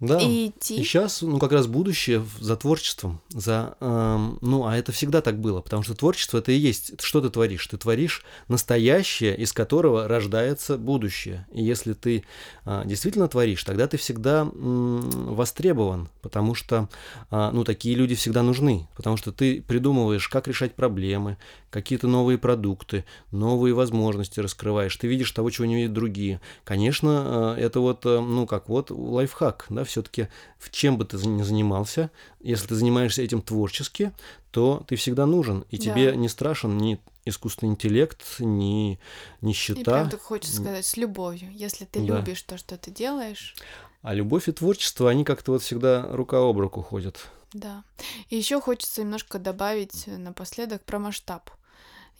Да. 0.00 0.20
и 0.20 0.48
идти. 0.48 0.76
И 0.76 0.84
сейчас, 0.84 1.22
ну, 1.22 1.38
как 1.38 1.52
раз 1.52 1.66
будущее 1.66 2.24
за 2.38 2.56
творчеством, 2.56 3.22
за, 3.30 3.76
эм, 3.80 4.38
ну, 4.42 4.66
а 4.66 4.76
это 4.76 4.92
всегда 4.92 5.22
так 5.22 5.40
было, 5.40 5.62
потому 5.62 5.82
что 5.82 5.94
творчество 5.94 6.38
это 6.38 6.52
и 6.52 6.56
есть, 6.56 7.00
что 7.00 7.22
ты 7.22 7.30
творишь? 7.30 7.66
Ты 7.66 7.78
творишь 7.78 8.22
настоящее, 8.48 9.34
из 9.36 9.54
которого 9.54 10.06
рождается 10.06 10.76
будущее. 10.76 11.46
И 11.52 11.64
если 11.64 11.94
ты 11.94 12.24
а, 12.66 12.84
действительно 12.84 13.26
творишь, 13.28 13.64
тогда 13.64 13.86
ты 13.86 13.96
всегда 13.96 14.40
м, 14.40 15.34
востребован, 15.34 16.08
потому 16.20 16.54
что, 16.54 16.88
а, 17.30 17.50
ну, 17.52 17.64
такие 17.64 17.94
люди 17.94 18.14
всегда 18.14 18.42
нужны, 18.42 18.88
потому 18.96 19.16
что 19.16 19.32
ты 19.32 19.62
придумываешь, 19.62 20.28
как 20.28 20.46
решать 20.46 20.74
проблемы, 20.74 21.38
какие-то 21.70 22.06
новые 22.08 22.38
продукты, 22.38 23.04
новые 23.30 23.74
возможности 23.74 24.40
раскрываешь, 24.40 24.96
ты 24.96 25.06
видишь 25.06 25.30
того, 25.32 25.50
чего 25.50 25.66
не 25.66 25.76
видят 25.76 25.92
другие. 25.92 26.40
Конечно, 26.64 27.54
э, 27.56 27.60
это 27.62 27.80
вот, 27.80 28.04
э, 28.04 28.20
ну, 28.20 28.46
как 28.46 28.68
вот 28.68 28.90
лайфхак, 28.90 29.66
да, 29.70 29.84
все-таки 29.86 30.28
в 30.58 30.70
чем 30.70 30.98
бы 30.98 31.04
ты 31.04 31.16
ни 31.16 31.42
занимался, 31.42 32.10
если 32.40 32.66
ты 32.68 32.74
занимаешься 32.74 33.22
этим 33.22 33.40
творчески, 33.42 34.12
то 34.50 34.84
ты 34.86 34.96
всегда 34.96 35.26
нужен, 35.26 35.64
и 35.70 35.76
Да. 35.78 35.84
тебе 35.84 36.16
не 36.16 36.28
страшен 36.28 36.76
ни 36.78 37.00
искусственный 37.24 37.72
интеллект, 37.72 38.22
ни 38.38 38.94
И 38.94 38.98
нищета. 39.40 39.82
прям 39.82 40.10
так 40.10 40.20
хочется 40.20 40.56
сказать, 40.56 40.86
с 40.86 40.96
любовью. 40.96 41.50
Если 41.52 41.84
ты 41.84 42.00
Да. 42.06 42.18
любишь 42.18 42.42
то, 42.42 42.56
что 42.58 42.76
ты 42.76 42.90
делаешь, 42.90 43.54
А 44.02 44.14
любовь 44.14 44.48
и 44.48 44.52
творчество, 44.52 45.10
они 45.10 45.24
как-то 45.24 45.50
вот 45.52 45.62
всегда 45.62 46.06
рука 46.12 46.38
об 46.38 46.58
руку 46.58 46.80
ходят. 46.82 47.26
да. 47.52 47.82
И 48.28 48.36
еще 48.36 48.60
хочется 48.60 49.02
немножко 49.02 49.38
добавить 49.40 50.04
э, 50.06 50.16
напоследок 50.16 50.84
про 50.84 50.98
масштаб. 51.00 51.50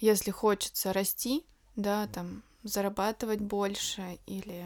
Если 0.01 0.31
хочется 0.33 0.93
расти, 0.93 1.45
да, 1.77 2.07
там, 2.09 2.43
зарабатывать 2.65 3.41
больше 3.41 4.19
или 4.27 4.65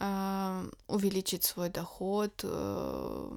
увеличить 0.00 1.44
свой 1.44 1.70
доход, 1.70 2.40
э, 2.44 3.30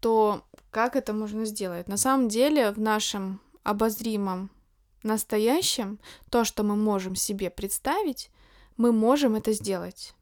то 0.00 0.42
как 0.70 0.94
это 0.94 1.12
можно 1.12 1.46
сделать? 1.46 1.88
На 1.88 1.96
самом 1.96 2.28
деле 2.28 2.70
в 2.70 2.78
нашем 2.78 3.40
обозримом 3.62 4.50
настоящем, 5.02 5.98
то, 6.30 6.44
что 6.44 6.62
мы 6.62 6.76
можем 6.76 7.16
себе 7.16 7.50
представить, 7.50 8.30
мы 8.76 8.92
можем 8.92 9.36
это 9.36 9.52
сделать. 9.52 10.14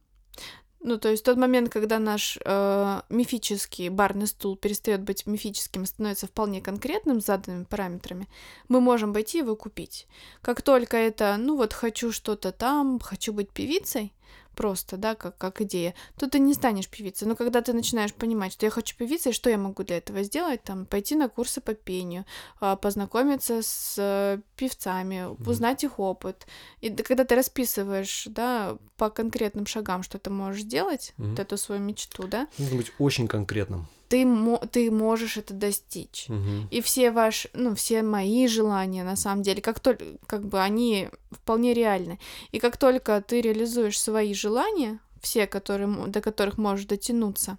Ну, 0.80 0.98
то 0.98 1.08
есть 1.08 1.24
тот 1.24 1.38
момент, 1.38 1.70
когда 1.70 1.98
наш 1.98 2.38
э, 2.44 3.00
мифический 3.08 3.88
барный 3.88 4.26
стул 4.26 4.54
перестает 4.54 5.02
быть 5.02 5.26
мифическим 5.26 5.86
становится 5.86 6.26
вполне 6.26 6.60
конкретным 6.60 7.22
с 7.22 7.24
заданными 7.26 7.64
параметрами, 7.64 8.28
мы 8.68 8.82
можем 8.82 9.14
пойти 9.14 9.38
его 9.38 9.56
купить. 9.56 10.06
Как 10.42 10.60
только 10.60 10.98
это, 10.98 11.36
ну 11.38 11.56
вот 11.56 11.72
хочу 11.72 12.12
что-то 12.12 12.52
там, 12.52 13.00
хочу 13.00 13.32
быть 13.32 13.50
певицей, 13.50 14.12
просто, 14.54 14.96
да, 14.96 15.14
как, 15.14 15.36
как 15.38 15.60
идея, 15.60 15.94
то 16.18 16.28
ты 16.28 16.38
не 16.38 16.54
станешь 16.54 16.88
певицей. 16.88 17.28
Но 17.28 17.36
когда 17.36 17.60
ты 17.60 17.72
начинаешь 17.72 18.14
понимать, 18.14 18.52
что 18.52 18.66
я 18.66 18.70
хочу 18.70 18.96
певицей, 18.96 19.32
что 19.32 19.50
я 19.50 19.58
могу 19.58 19.82
для 19.82 19.98
этого 19.98 20.22
сделать? 20.22 20.62
Там, 20.62 20.86
пойти 20.86 21.14
на 21.14 21.28
курсы 21.28 21.60
по 21.60 21.74
пению, 21.74 22.24
а, 22.60 22.76
познакомиться 22.76 23.62
с 23.62 23.96
э, 23.98 24.40
певцами, 24.56 25.26
узнать 25.46 25.84
их 25.84 25.98
опыт. 25.98 26.46
И 26.80 26.90
когда 26.90 27.24
ты 27.24 27.34
расписываешь, 27.34 28.26
да, 28.30 28.76
по 28.96 29.10
конкретным 29.10 29.66
шагам, 29.66 30.02
что 30.02 30.18
ты 30.18 30.30
можешь 30.30 30.62
сделать, 30.62 31.12
Мгм. 31.16 31.30
вот 31.30 31.40
эту 31.40 31.56
свою 31.56 31.80
мечту, 31.80 32.26
да, 32.26 32.48
Нужно 32.58 32.76
быть 32.76 32.92
очень 32.98 33.28
конкретным. 33.28 33.86
Ты, 34.14 34.24
мо- 34.24 34.64
ты 34.70 34.92
можешь 34.92 35.36
это 35.38 35.54
достичь. 35.54 36.26
Мгм. 36.28 36.68
И 36.70 36.80
все 36.80 37.10
ваши, 37.10 37.50
ну, 37.52 37.74
все 37.74 38.02
мои 38.02 38.46
желания, 38.46 39.02
на 39.02 39.16
самом 39.16 39.42
деле, 39.42 39.60
как 39.60 39.80
только, 39.80 40.04
как 40.28 40.46
бы 40.46 40.60
они 40.60 41.08
вполне 41.32 41.74
реальны. 41.74 42.20
И 42.52 42.60
как 42.60 42.76
только 42.76 43.20
ты 43.20 43.40
реализуешь 43.40 44.00
свои 44.00 44.32
желания, 44.32 45.00
все, 45.20 45.48
которые, 45.48 45.88
до 46.06 46.20
которых 46.20 46.58
можешь 46.58 46.86
дотянуться, 46.86 47.58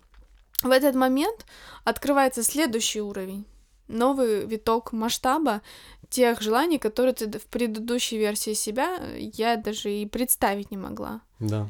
в 0.64 0.72
этот 0.72 0.96
момент 0.96 1.46
открывается 1.84 2.42
следующий 2.42 3.02
уровень, 3.02 3.46
новый 3.90 4.46
виток 4.46 4.94
масштаба 4.94 5.62
тех 6.10 6.40
желаний, 6.40 6.80
которые 6.80 7.14
ты 7.14 7.38
в 7.38 7.48
предыдущей 7.48 8.18
версии 8.18 8.54
себя 8.54 8.98
э, 8.98 9.18
я 9.34 9.58
даже 9.58 9.92
и 9.92 10.06
представить 10.06 10.72
не 10.72 10.78
могла. 10.78 11.20
Да. 11.40 11.70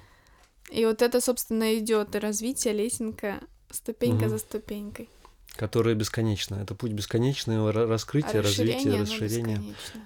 И 0.70 0.86
вот 0.86 1.02
это, 1.02 1.22
собственно, 1.22 1.76
идет 1.76 2.16
развитие, 2.16 2.76
лесенка, 2.76 3.42
ступенька 3.76 4.26
Мгм. 4.26 4.30
за 4.30 4.38
ступенькой. 4.40 5.10
Которое 5.56 5.96
бесконечно. 5.96 6.56
Это 6.56 6.76
путь 6.76 6.92
бесконечного 6.92 7.72
ра- 7.72 7.88
раскрытия, 7.88 8.42
А 8.42 8.44
развития, 8.44 9.00
расширения. 9.00 9.62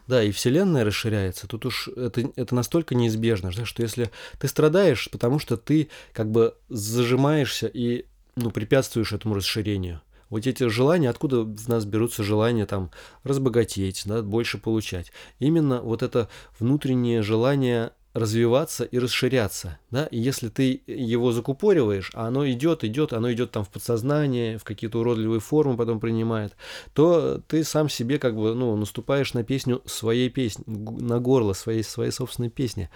Да, 0.08 0.22
и 0.22 0.30
Вселенная 0.32 0.84
расширяется. 0.84 1.48
Тут 1.48 1.66
уж 1.66 1.88
это, 1.88 2.30
это 2.36 2.54
настолько 2.54 2.94
неизбежно, 2.94 3.52
что 3.52 3.82
если 3.82 4.12
ты 4.40 4.48
страдаешь, 4.48 5.10
потому 5.12 5.40
что 5.40 5.58
ты 5.58 5.90
как 6.14 6.30
бы 6.30 6.56
зажимаешься 6.70 7.66
и 7.68 8.06
ну, 8.36 8.52
препятствуешь 8.52 9.12
этому 9.12 9.34
расширению. 9.36 10.02
Вот 10.30 10.46
эти 10.46 10.68
желания, 10.70 11.10
откуда 11.10 11.42
в 11.42 11.68
нас 11.68 11.86
берутся 11.86 12.24
желания 12.24 12.68
там 12.68 12.92
разбогатеть, 13.24 14.04
да, 14.06 14.22
больше 14.22 14.60
получать. 14.60 15.12
Именно 15.40 15.82
вот 15.82 16.04
это 16.04 16.30
внутреннее 16.60 17.24
желание 17.24 17.92
развиваться 18.14 18.84
и 18.84 18.98
расширяться, 18.98 19.78
да, 19.92 20.06
и 20.08 20.18
если 20.18 20.50
ты 20.50 20.82
его 20.88 21.32
закупориваешь, 21.32 22.12
а 22.14 22.28
оно 22.28 22.50
идет, 22.50 22.84
идет, 22.84 23.14
оно 23.14 23.32
идет 23.32 23.52
там 23.52 23.64
в 23.64 23.70
подсознание, 23.70 24.58
в 24.58 24.64
какие-то 24.64 25.00
уродливые 25.00 25.40
формы 25.40 25.78
потом 25.78 26.00
принимает, 26.00 26.56
то 26.94 27.40
ты 27.48 27.64
сам 27.64 27.88
себе 27.88 28.18
как 28.18 28.36
бы, 28.36 28.56
ну, 28.56 28.76
наступаешь 28.76 29.34
на 29.34 29.44
песню 29.44 29.82
своей 29.86 30.30
песни, 30.30 30.64
на 30.68 31.20
горло 31.20 31.54
своей, 31.54 31.84
своей 31.84 32.12
собственной 32.12 32.50
песни, 32.50 32.90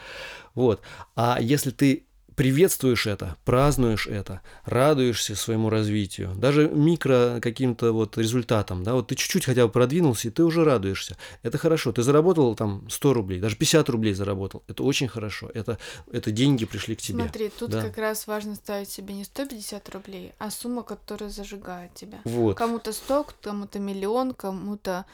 вот, 0.56 0.82
а 1.16 1.38
если 1.40 1.70
ты 1.70 2.06
приветствуешь 2.36 3.08
это, 3.08 3.38
празднуешь 3.46 4.08
это, 4.08 4.42
радуешься 4.66 5.36
своему 5.36 5.70
развитию, 5.70 6.34
даже 6.36 6.70
микро 6.70 7.40
каким-то 7.42 7.92
вот 7.92 8.18
результатам, 8.18 8.84
да, 8.84 8.94
вот 8.94 9.08
ты 9.08 9.16
чуть-чуть 9.16 9.46
хотя 9.46 9.66
бы 9.66 9.72
продвинулся, 9.72 10.28
и 10.28 10.32
ты 10.32 10.44
уже 10.44 10.64
радуешься. 10.64 11.18
Это 11.42 11.58
хорошо. 11.58 11.92
Ты 11.92 12.04
заработал 12.04 12.56
там 12.56 12.88
100 12.90 13.14
рублей, 13.14 13.40
даже 13.40 13.56
50 13.56 13.90
рублей 13.90 14.14
заработал. 14.14 14.64
Это 14.68 14.84
очень 14.84 15.08
хорошо. 15.08 15.50
Это, 15.54 15.78
это 16.12 16.32
деньги 16.32 16.66
пришли 16.66 16.96
к 16.96 17.02
тебе. 17.02 17.20
Смотри, 17.24 17.50
тут 17.50 17.72
Да. 17.72 17.82
как 17.82 17.98
раз 17.98 18.28
важно 18.28 18.56
ставить 18.56 18.90
себе 18.90 19.14
не 19.14 19.24
150 19.24 19.90
рублей, 19.90 20.34
а 20.40 20.52
сумма, 20.52 20.84
которая 20.84 21.30
зажигает 21.30 21.94
тебя. 21.94 22.20
Вот. 22.24 22.58
Кому-то 22.58 22.94
100, 22.94 23.28
кому-то 23.42 23.80
миллион, 23.80 24.34
кому-то 24.34 25.06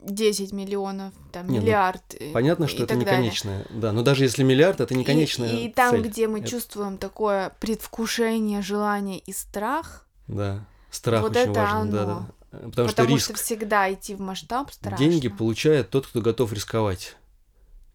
10 0.00 0.52
миллионов, 0.52 1.12
там, 1.32 1.48
Не, 1.48 1.58
ну, 1.58 1.64
миллиард. 1.64 2.02
э, 2.18 2.32
Понятно, 2.32 2.64
и 2.64 2.68
что 2.68 2.78
это 2.84 2.88
так 2.88 2.98
не 2.98 3.04
далее. 3.04 3.20
конечное. 3.20 3.66
Да, 3.70 3.92
но 3.92 4.02
даже 4.02 4.24
если 4.24 4.42
миллиард, 4.42 4.80
это 4.80 4.94
не 4.94 5.02
И- 5.02 5.06
конечная 5.06 5.50
И, 5.52 5.68
там, 5.68 5.90
цель. 5.90 6.02
где 6.02 6.28
мы 6.28 6.40
Это- 6.40 6.48
чувствуем 6.48 6.98
такое 6.98 7.52
предвкушение, 7.60 8.62
желание 8.62 9.18
и 9.18 9.32
страх, 9.32 10.06
Да. 10.28 10.64
Страх 10.90 11.22
Вот 11.22 11.30
очень 11.32 11.50
это 11.50 11.60
важен. 11.60 11.90
Да, 11.90 12.02
оно. 12.04 12.26
да. 12.52 12.58
Потому, 12.68 12.88
что 12.88 12.96
потому 12.96 13.16
риск. 13.16 13.24
что 13.24 13.34
всегда 13.34 13.92
идти 13.92 14.14
в 14.14 14.20
масштаб 14.20 14.70
страшно. 14.70 14.98
Деньги 14.98 15.28
получает 15.28 15.88
тот, 15.90 16.06
кто 16.06 16.20
готов 16.20 16.52
рисковать. 16.52 17.16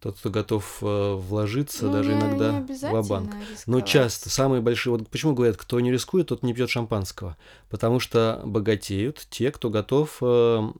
Тот, 0.00 0.18
кто 0.18 0.30
готов 0.30 0.78
э, 0.82 1.14
вложиться, 1.14 1.86
Ну, 1.86 1.92
даже 1.92 2.10
не- 2.10 2.16
не 2.16 2.20
иногда 2.20 2.52
в 2.52 2.56
обязательно 2.56 3.02
банк 3.02 3.34
Но 3.66 3.80
часто 3.80 4.30
самые 4.30 4.60
большие, 4.62 4.92
вот 4.92 5.08
почему 5.08 5.34
говорят, 5.34 5.56
кто 5.56 5.78
не 5.80 5.90
рискует, 5.92 6.28
тот 6.28 6.42
не 6.42 6.54
пьет 6.54 6.70
шампанского, 6.70 7.36
потому 7.70 7.98
что 8.00 8.42
богатеют 8.44 9.26
те, 9.30 9.50
кто 9.52 9.70
готов, 9.70 10.18
э, 10.20 10.70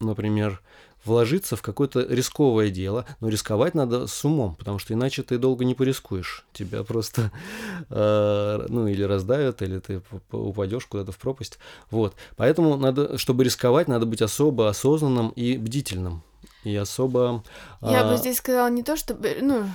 например, 0.00 0.60
вложиться 1.04 1.56
в 1.56 1.62
какое-то 1.62 2.00
рисковое 2.02 2.70
дело, 2.70 3.06
но 3.20 3.28
рисковать 3.28 3.74
надо 3.74 4.06
с 4.06 4.24
умом, 4.24 4.54
потому 4.54 4.78
что 4.78 4.92
иначе 4.94 5.22
ты 5.22 5.38
долго 5.38 5.64
не 5.64 5.74
порискуешь, 5.74 6.44
тебя 6.52 6.84
просто, 6.84 7.30
э, 7.90 8.66
ну 8.68 8.86
или 8.86 9.02
раздавят, 9.02 9.62
или 9.62 9.78
ты 9.78 10.02
упадешь 10.32 10.86
куда-то 10.86 11.12
в 11.12 11.18
пропасть, 11.18 11.58
вот. 11.90 12.14
Поэтому 12.36 12.76
надо, 12.76 13.16
чтобы 13.18 13.44
рисковать, 13.44 13.88
надо 13.88 14.06
быть 14.06 14.22
особо 14.22 14.68
осознанным 14.68 15.30
и 15.30 15.56
бдительным, 15.56 16.22
и 16.64 16.74
особо. 16.76 17.42
Я 17.80 18.04
бы 18.04 18.14
а, 18.14 18.16
здесь 18.16 18.38
сказала 18.38 18.68
не 18.68 18.82
то, 18.82 18.96
чтобы, 18.96 19.38
ну, 19.40 19.66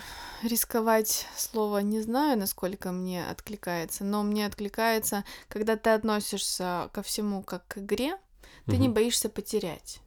рисковать 0.44 1.26
слово 1.36 1.80
не 1.80 2.02
знаю, 2.02 2.38
насколько 2.38 2.92
мне 2.92 3.26
откликается, 3.28 4.04
но 4.04 4.22
мне 4.22 4.46
откликается, 4.46 5.24
когда 5.48 5.76
ты 5.76 5.90
относишься 5.92 6.90
ко 6.94 7.02
всему 7.02 7.42
как 7.42 7.68
к 7.68 7.78
игре, 7.80 8.18
ты 8.68 8.78
не 8.78 8.88
мгм. 8.88 8.94
боишься 8.94 9.30
потерять. 9.30 10.02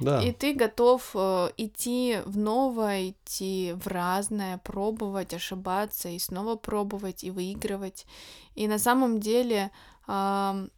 Да. 0.00 0.22
И 0.22 0.32
ты 0.32 0.54
готов 0.54 1.10
э, 1.14 1.50
идти 1.56 2.18
в 2.24 2.36
новое, 2.36 3.10
идти 3.10 3.74
в 3.76 3.86
разное, 3.86 4.58
пробовать, 4.58 5.34
ошибаться 5.34 6.08
и 6.08 6.18
снова 6.18 6.56
пробовать 6.56 7.24
и 7.24 7.30
выигрывать. 7.30 8.06
И 8.54 8.66
на 8.66 8.78
самом 8.78 9.20
деле 9.20 9.70
ам, 10.06 10.70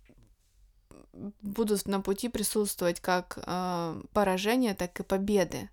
будут 1.43 1.87
на 1.87 2.01
пути 2.01 2.29
присутствовать 2.29 3.01
как 3.01 3.39
а, 3.45 4.01
поражения, 4.13 4.75
так 4.75 4.99
и 5.01 5.03
победы. 5.03 5.71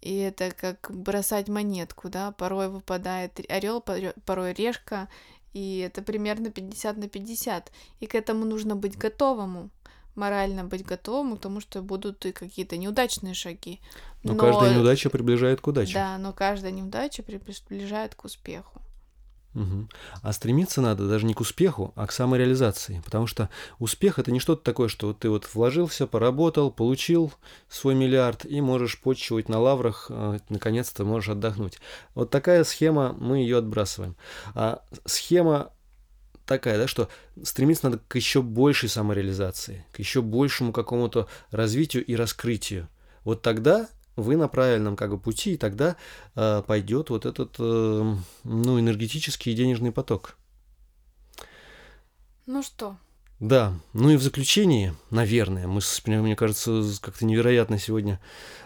И 0.00 0.16
это 0.16 0.52
как 0.52 0.90
бросать 0.90 1.48
монетку, 1.48 2.08
да, 2.08 2.32
порой 2.32 2.68
выпадает 2.68 3.40
орел, 3.50 3.80
порой 3.80 4.52
решка, 4.52 5.08
и 5.54 5.78
это 5.78 6.02
примерно 6.02 6.50
50 6.50 6.96
на 6.98 7.08
50. 7.08 7.72
И 8.00 8.06
к 8.06 8.14
этому 8.14 8.44
нужно 8.44 8.76
быть 8.76 8.96
готовому 8.96 9.70
морально 10.18 10.64
быть 10.64 10.84
готовым 10.84 11.36
к 11.36 11.40
тому, 11.40 11.60
что 11.60 11.80
будут 11.80 12.26
и 12.26 12.32
какие-то 12.32 12.76
неудачные 12.76 13.32
шаги. 13.32 13.80
Но, 14.22 14.34
каждая 14.34 14.74
неудача 14.74 15.08
приближает 15.08 15.60
к 15.60 15.66
удаче. 15.66 15.94
Да, 15.94 16.18
но 16.18 16.32
каждая 16.32 16.72
неудача 16.72 17.22
приближает 17.22 18.14
к 18.14 18.24
успеху. 18.24 18.82
Угу. 19.54 19.88
А 20.22 20.32
стремиться 20.32 20.80
надо 20.80 21.08
даже 21.08 21.26
не 21.26 21.34
к 21.34 21.40
успеху, 21.40 21.92
а 21.96 22.06
к 22.06 22.12
самореализации. 22.12 23.02
Потому 23.04 23.26
что 23.26 23.48
успех 23.78 24.18
это 24.18 24.30
не 24.30 24.40
что-то 24.40 24.62
такое, 24.62 24.88
что 24.88 25.12
ты 25.12 25.30
вот 25.30 25.48
вложился, 25.52 26.06
поработал, 26.06 26.70
получил 26.70 27.32
свой 27.68 27.94
миллиард 27.94 28.44
и 28.44 28.60
можешь 28.60 29.00
почивать 29.00 29.48
на 29.48 29.58
лаврах, 29.58 30.06
э, 30.10 30.38
наконец-то 30.48 31.04
можешь 31.04 31.30
отдохнуть. 31.30 31.78
Вот 32.14 32.30
такая 32.30 32.62
схема, 32.64 33.16
мы 33.18 33.38
ее 33.38 33.58
отбрасываем. 33.58 34.16
А 34.54 34.82
схема 35.06 35.72
такая, 36.48 36.78
да, 36.78 36.88
что 36.88 37.08
стремиться 37.44 37.84
надо 37.88 38.00
к 38.08 38.16
еще 38.16 38.42
большей 38.42 38.88
самореализации, 38.88 39.84
к 39.92 40.00
еще 40.00 40.22
большему 40.22 40.72
какому-то 40.72 41.28
развитию 41.50 42.04
и 42.04 42.16
раскрытию. 42.16 42.88
Вот 43.22 43.42
тогда 43.42 43.88
вы 44.16 44.36
на 44.36 44.48
правильном 44.48 44.96
как 44.96 45.10
бы 45.10 45.18
пути, 45.18 45.54
и 45.54 45.56
тогда 45.56 45.96
э, 46.34 46.62
пойдет 46.66 47.10
вот 47.10 47.24
этот 47.24 47.54
э, 47.60 48.14
ну, 48.44 48.80
энергетический 48.80 49.52
и 49.52 49.54
денежный 49.54 49.92
поток. 49.92 50.36
Ну 52.46 52.62
что? 52.62 52.96
Да, 53.38 53.74
ну 53.92 54.10
и 54.10 54.16
в 54.16 54.22
заключении, 54.22 54.94
наверное, 55.10 55.68
мы, 55.68 55.80
мне 56.06 56.34
кажется, 56.34 56.82
как-то 57.00 57.24
невероятно 57.24 57.78
сегодня 57.78 58.18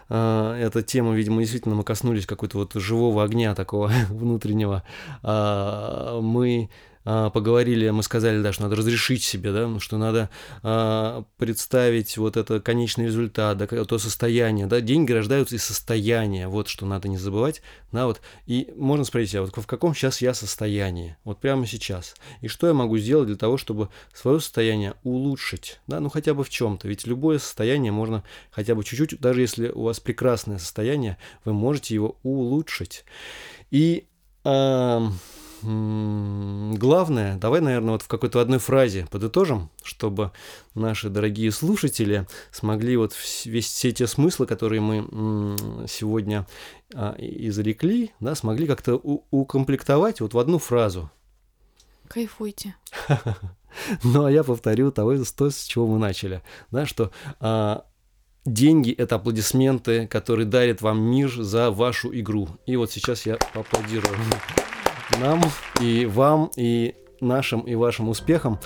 э, 0.09 0.59
эта 0.63 0.83
тема, 0.83 1.15
видимо, 1.15 1.41
действительно 1.41 1.75
мы 1.75 1.85
коснулись 1.85 2.25
какой-то 2.25 2.57
вот 2.57 2.73
живого 2.75 3.23
огня 3.23 3.55
такого 3.55 3.93
внутреннего. 4.09 4.83
Э, 5.23 6.21
мы 6.23 6.71
а, 6.71 6.92
поговорили, 7.05 7.91
мы 7.91 8.03
сказали, 8.03 8.41
да, 8.41 8.53
что 8.53 8.65
надо 8.65 8.77
разрешить 8.77 9.23
себе, 9.23 9.53
да, 9.53 9.79
что 9.81 9.99
надо 9.99 10.31
а, 10.63 11.25
представить 11.37 12.17
вот 12.17 12.37
это 12.37 12.61
конечный 12.61 13.07
результат, 13.07 13.59
да, 13.59 13.67
то 13.67 13.99
состояние, 13.99 14.67
да, 14.67 14.81
деньги 14.81 15.13
рождаются 15.13 15.57
из 15.57 15.65
состояния, 15.65 16.49
вот 16.49 16.69
что 16.69 16.87
надо 16.87 17.09
не 17.09 17.19
забывать, 17.19 17.63
да, 17.91 18.07
вот, 18.07 18.21
и 18.47 18.73
можно 18.77 19.05
спросить, 19.05 19.35
а 19.35 19.43
вот 19.43 19.57
в 19.57 19.67
каком 19.67 19.95
сейчас 19.95 20.21
я 20.21 20.33
состоянии, 20.33 21.17
вот 21.25 21.41
прямо 21.41 21.67
сейчас, 21.67 22.15
и 22.41 22.49
что 22.49 22.69
я 22.69 22.75
могу 22.75 22.99
сделать 22.99 23.27
для 23.27 23.37
того, 23.37 23.57
чтобы 23.57 23.89
свое 24.15 24.41
состояние 24.41 24.95
улучшить, 25.03 25.81
да, 25.87 25.99
ну 26.01 26.09
хотя 26.09 26.35
бы 26.35 26.45
в 26.45 26.51
чем-то, 26.51 26.87
ведь 26.87 27.07
любое 27.07 27.39
состояние 27.39 27.93
можно 27.93 28.23
хотя 28.51 28.75
бы 28.75 28.85
чуть-чуть, 28.85 29.21
даже 29.21 29.41
если 29.41 29.69
у 29.71 29.83
вас 29.83 29.99
прекрасное 30.01 30.59
состояние, 30.59 31.19
вы 31.45 31.53
можете 31.53 31.95
его 31.95 32.17
улучшить. 32.23 33.05
И 33.71 34.07
э, 34.45 35.09
главное, 35.63 37.37
давай, 37.37 37.61
наверное, 37.61 37.93
вот 37.93 38.03
в 38.03 38.09
какой-то 38.09 38.41
одной 38.41 38.59
фразе 38.59 39.07
подытожим, 39.11 39.71
чтобы 39.83 40.33
наши 40.75 41.09
дорогие 41.09 41.53
слушатели 41.53 42.27
смогли 42.51 42.97
вот 42.97 43.15
весь 43.45 43.67
все 43.67 43.93
те 43.93 44.07
смыслы, 44.07 44.47
которые 44.47 44.81
мы 44.81 45.87
сегодня 45.89 46.47
а, 46.95 47.15
изрекли, 47.19 48.13
да, 48.21 48.35
смогли 48.35 48.67
как-то 48.67 48.97
укомплектовать 48.97 50.21
вот 50.21 50.35
в 50.35 50.39
одну 50.39 50.59
фразу. 50.59 51.11
Кайфуйте. 52.09 52.75
Ну, 54.03 54.27
а 54.27 54.31
я 54.31 54.45
повторю 54.45 54.93
того, 54.93 55.15
то, 55.25 55.51
с 55.51 55.65
чего 55.65 55.87
мы 55.87 55.99
начали, 55.99 56.43
да, 56.71 56.85
что 56.85 57.11
а, 57.41 57.87
деньги– 58.45 58.93
это 58.99 59.17
аплодисменты, 59.17 60.07
которые 60.07 60.47
дарит 60.47 60.83
вам 60.83 61.01
мир 61.01 61.31
за 61.31 61.71
вашу 61.71 62.15
игру. 62.19 62.49
И 62.67 62.77
вот 62.77 62.91
сейчас 62.91 63.25
я 63.25 63.39
поаплодирую 63.55 64.15
нам 65.21 65.41
и 65.81 66.07
вам, 66.07 66.51
и 66.57 66.95
нашим, 67.21 67.61
и 67.61 67.75
вашим 67.75 68.09
успехам. 68.09 68.59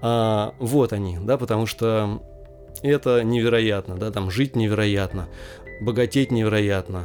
А, 0.00 0.54
вот 0.58 0.92
они, 0.92 1.18
да, 1.20 1.36
потому 1.36 1.66
что 1.66 2.22
это 2.82 3.22
невероятно, 3.22 3.96
да, 3.96 4.10
там 4.10 4.30
жить 4.30 4.56
невероятно, 4.56 5.28
богатеть 5.80 6.30
невероятно. 6.30 7.04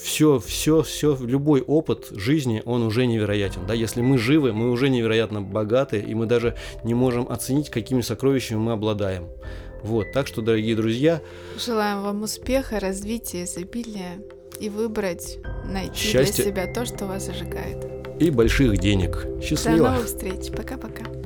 Все, 0.00 0.38
все, 0.38 0.82
все, 0.82 1.16
любой 1.20 1.62
опыт 1.62 2.08
жизни, 2.10 2.62
он 2.64 2.82
уже 2.82 3.06
невероятен. 3.06 3.66
Да? 3.66 3.74
Если 3.74 4.00
мы 4.00 4.18
живы, 4.18 4.52
мы 4.52 4.70
уже 4.70 4.88
невероятно 4.88 5.42
богаты, 5.42 6.00
и 6.00 6.14
мы 6.14 6.26
даже 6.26 6.56
не 6.84 6.94
можем 6.94 7.30
оценить, 7.30 7.70
какими 7.70 8.00
сокровищами 8.00 8.58
мы 8.58 8.72
обладаем. 8.72 9.28
Вот, 9.82 10.12
так 10.12 10.26
что, 10.26 10.42
дорогие 10.42 10.76
друзья... 10.76 11.22
Желаем 11.58 12.02
вам 12.02 12.22
успеха, 12.22 12.80
развития, 12.80 13.44
изобилия 13.44 14.20
и 14.60 14.68
выбрать, 14.68 15.38
найти 15.64 15.96
Счастье... 15.96 16.44
для 16.44 16.52
себя 16.52 16.72
то, 16.72 16.84
что 16.84 17.06
вас 17.06 17.26
зажигает 17.26 17.90
и 18.20 18.30
больших 18.30 18.78
денег. 18.78 19.26
Счастливо. 19.42 19.78
До 19.78 19.90
новых 19.92 20.06
встреч. 20.06 20.52
Пока-пока. 20.54 21.19